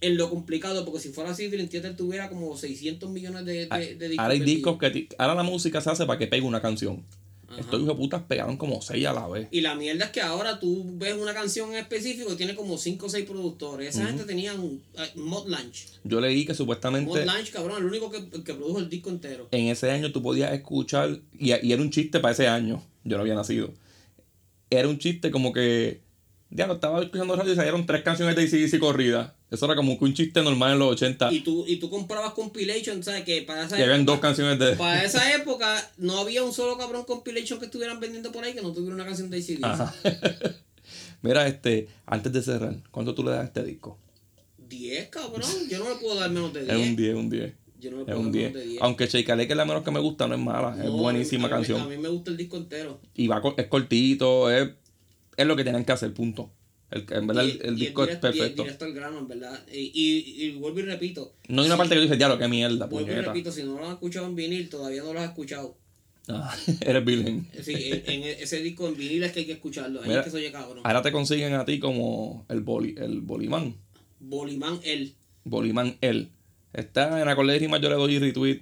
en 0.00 0.16
lo 0.16 0.30
complicado. 0.30 0.84
Porque 0.84 1.00
si 1.00 1.10
fuera 1.10 1.30
así, 1.30 1.48
Dream 1.48 1.68
Theater 1.68 1.96
tuviera 1.96 2.28
como 2.28 2.56
600 2.56 3.10
millones 3.10 3.44
de, 3.44 3.66
de, 3.66 3.94
de 3.96 4.08
discos. 4.08 4.18
Ahora 4.22 4.34
hay 4.34 4.40
discos 4.40 4.78
que. 4.78 4.90
ti- 4.90 5.08
Ahora 5.18 5.34
la 5.34 5.42
música 5.42 5.80
se 5.80 5.90
hace 5.90 6.06
para 6.06 6.18
que 6.18 6.26
pegue 6.26 6.42
una 6.46 6.60
canción. 6.62 7.04
Ajá. 7.50 7.60
Estos 7.60 7.80
hijos 7.80 7.88
de 7.88 7.94
putas 7.94 8.22
pegaron 8.28 8.58
como 8.58 8.82
seis 8.82 9.06
a 9.06 9.14
la 9.14 9.26
vez. 9.26 9.48
Y 9.50 9.62
la 9.62 9.74
mierda 9.74 10.04
es 10.04 10.10
que 10.10 10.20
ahora 10.20 10.60
tú 10.60 10.84
ves 10.98 11.14
una 11.14 11.32
canción 11.32 11.70
en 11.70 11.76
específico 11.78 12.30
y 12.30 12.36
tiene 12.36 12.54
como 12.54 12.76
5 12.76 13.06
o 13.06 13.08
6 13.08 13.24
productores. 13.24 13.96
Esa 13.96 14.06
gente 14.06 14.24
tenían 14.24 14.60
eh, 14.98 15.10
Mod 15.14 15.48
Lunch. 15.48 15.86
Yo 16.04 16.20
leí 16.20 16.44
que 16.44 16.52
Mod 16.52 16.58
supuestamente 16.58 17.24
Lunch, 17.24 17.50
cabrón, 17.50 17.78
el 17.78 17.86
único 17.86 18.10
que, 18.10 18.28
que 18.44 18.52
produjo 18.52 18.78
el 18.80 18.90
disco 18.90 19.08
entero. 19.08 19.48
en 19.50 19.68
ese 19.68 19.90
año 19.90 20.12
tú 20.12 20.22
podías 20.22 20.52
escuchar, 20.52 21.20
y, 21.38 21.54
y 21.66 21.72
era 21.72 21.80
un 21.80 21.90
chiste 21.90 22.20
para 22.20 22.32
ese 22.32 22.48
año, 22.48 22.82
yo 23.04 23.16
no 23.16 23.22
había 23.22 23.34
nacido. 23.34 23.72
Era 24.68 24.86
un 24.86 24.98
chiste 24.98 25.30
como 25.30 25.54
que, 25.54 26.02
ya 26.50 26.66
lo 26.66 26.74
estaba 26.74 27.02
escuchando 27.02 27.34
radio 27.34 27.54
y 27.54 27.56
salieron 27.56 27.86
tres 27.86 28.02
canciones 28.02 28.36
de 28.36 28.42
ACDC 28.42 28.78
corridas. 28.78 29.32
Eso 29.50 29.64
era 29.64 29.74
como 29.76 29.94
un 29.94 30.12
chiste 30.14 30.42
normal 30.42 30.72
en 30.74 30.78
los 30.78 30.92
80. 30.92 31.32
Y 31.32 31.40
tú, 31.40 31.64
y 31.66 31.76
tú 31.76 31.88
comprabas 31.88 32.32
compilation, 32.34 33.02
¿sabes? 33.02 33.24
Que 33.24 33.42
para 33.42 33.64
esa 33.64 33.78
Y 33.78 33.82
habían 33.82 34.00
época- 34.02 34.12
dos 34.12 34.20
canciones 34.20 34.58
de. 34.58 34.76
Para 34.76 35.02
esa 35.04 35.34
época 35.34 35.90
no 35.96 36.18
había 36.18 36.42
un 36.44 36.52
solo 36.52 36.76
cabrón 36.76 37.04
compilation 37.04 37.58
que 37.58 37.64
estuvieran 37.66 37.98
vendiendo 37.98 38.30
por 38.30 38.44
ahí 38.44 38.52
que 38.52 38.60
no 38.60 38.72
tuviera 38.72 38.94
una 38.94 39.06
canción 39.06 39.30
de 39.30 39.38
ACDC. 39.38 39.64
Ajá. 39.64 39.94
Mira, 41.22 41.46
este, 41.48 41.88
antes 42.06 42.32
de 42.32 42.42
cerrar, 42.42 42.76
¿cuánto 42.90 43.14
tú 43.14 43.24
le 43.24 43.30
das 43.30 43.40
a 43.40 43.44
este 43.44 43.64
disco? 43.64 43.98
10, 44.68 45.08
cabrón. 45.08 45.48
Yo 45.70 45.78
no 45.78 45.88
le 45.90 45.96
puedo 45.96 46.14
dar 46.16 46.30
menos 46.30 46.52
de 46.52 46.64
10. 46.64 46.72
Es 46.78 46.88
un 46.88 46.96
10, 46.96 47.14
un 47.14 47.30
10. 47.30 47.54
Yo 47.80 47.90
no 47.90 47.96
le 47.98 48.02
Es 48.02 48.06
puedo 48.06 48.18
un 48.20 48.24
dar 48.26 48.32
10. 48.32 48.52
menos 48.52 48.62
de 48.64 48.68
10. 48.70 48.82
Aunque 48.82 49.06
Shake 49.06 49.26
que 49.26 49.42
es 49.52 49.56
la 49.56 49.64
menos 49.64 49.82
que 49.82 49.90
me 49.90 50.00
gusta, 50.00 50.28
no 50.28 50.34
es 50.34 50.40
mala. 50.40 50.76
es 50.84 50.90
buenísima 50.90 51.44
a 51.44 51.48
mí- 51.48 51.54
canción. 51.54 51.80
A 51.80 51.86
mí 51.86 51.96
me 51.96 52.08
gusta 52.08 52.30
el 52.30 52.36
disco 52.36 52.56
entero. 52.58 53.00
Y 53.14 53.26
va, 53.28 53.42
es 53.56 53.66
cortito, 53.66 54.50
es, 54.50 54.70
es 55.36 55.46
lo 55.46 55.56
que 55.56 55.62
tienen 55.64 55.84
que 55.84 55.92
hacer, 55.92 56.12
punto. 56.12 56.50
El, 56.90 57.04
en 57.10 57.26
verdad, 57.26 57.44
Y- 57.44 57.50
el, 57.50 57.62
el 57.66 57.74
y 57.74 57.80
disco 57.86 58.04
es 58.04 58.14
y 58.16 58.18
perfecto. 58.18 58.62
directo 58.62 58.84
al 58.86 58.92
grano, 58.94 59.18
en 59.18 59.28
verdad. 59.28 59.60
Y, 59.72 59.90
y, 59.94 60.44
y 60.46 60.50
vuelvo 60.52 60.78
y 60.80 60.82
repito. 60.82 61.34
No 61.48 61.60
hay 61.62 61.66
una 61.68 61.76
parte 61.76 61.94
que 61.94 62.00
dices, 62.00 62.16
diablo, 62.16 62.38
qué 62.38 62.48
mierda, 62.48 62.86
Vuelvo 62.86 63.08
y 63.08 63.12
puñeta. 63.12 63.28
repito, 63.32 63.52
si 63.52 63.62
no 63.62 63.78
lo 63.78 63.86
has 63.86 63.92
escuchado 63.94 64.26
en 64.26 64.34
vinil, 64.36 64.68
todavía 64.70 65.02
no 65.02 65.12
lo 65.12 65.20
has 65.20 65.28
escuchado. 65.28 65.76
Ah, 66.28 66.54
eres 66.80 67.04
virgen. 67.04 67.46
Sí, 67.62 67.72
en, 67.74 68.02
en 68.06 68.22
ese 68.42 68.62
disco 68.62 68.86
en 68.88 68.96
vinil 68.96 69.22
es 69.22 69.32
que 69.32 69.40
hay 69.40 69.46
que 69.46 69.52
escucharlo. 69.52 70.00
Ahí 70.02 70.08
Mira, 70.08 70.20
es 70.20 70.24
que 70.26 70.30
soy 70.30 70.50
cabrón. 70.50 70.80
Ahora 70.84 71.02
te 71.02 71.12
consiguen 71.12 71.54
a 71.54 71.64
ti 71.64 71.78
como 71.78 72.44
el 72.48 72.60
boli, 72.60 72.94
el 72.98 73.20
bolimán. 73.20 73.74
Bolimán 74.20 74.80
El. 74.84 75.14
Bolimán 75.44 75.96
él. 76.00 76.28
Está 76.74 77.20
en 77.22 77.28
acorde 77.28 77.56
y 77.56 77.58
rima, 77.60 77.78
yo 77.78 77.88
le 77.88 77.94
doy 77.96 78.18
retweet. 78.18 78.60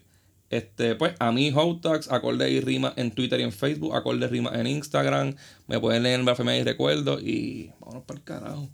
Este, 0.51 0.95
pues, 0.95 1.15
a 1.19 1.33
mí, 1.33 1.53
Hotax, 1.55 2.11
acorde 2.11 2.51
y 2.51 2.61
rima 2.61 2.93
en 2.97 3.11
Twitter 3.11 3.41
y 3.41 3.43
en 3.43 3.53
Facebook, 3.53 3.95
acorde 3.95 4.27
y 4.27 4.29
rima 4.29 4.51
en 4.55 4.67
Instagram. 4.67 5.35
Me 5.67 5.81
pueden 5.81 6.03
leer 6.05 6.21
en 6.21 6.25
Blasfemia 6.25 6.57
y 6.57 6.63
Recuerdo. 6.63 7.19
Y 7.21 7.73
vámonos 7.81 8.05
para 8.05 8.19
el 8.19 8.25
carajo. 8.25 8.69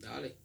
Dale. 0.00 0.36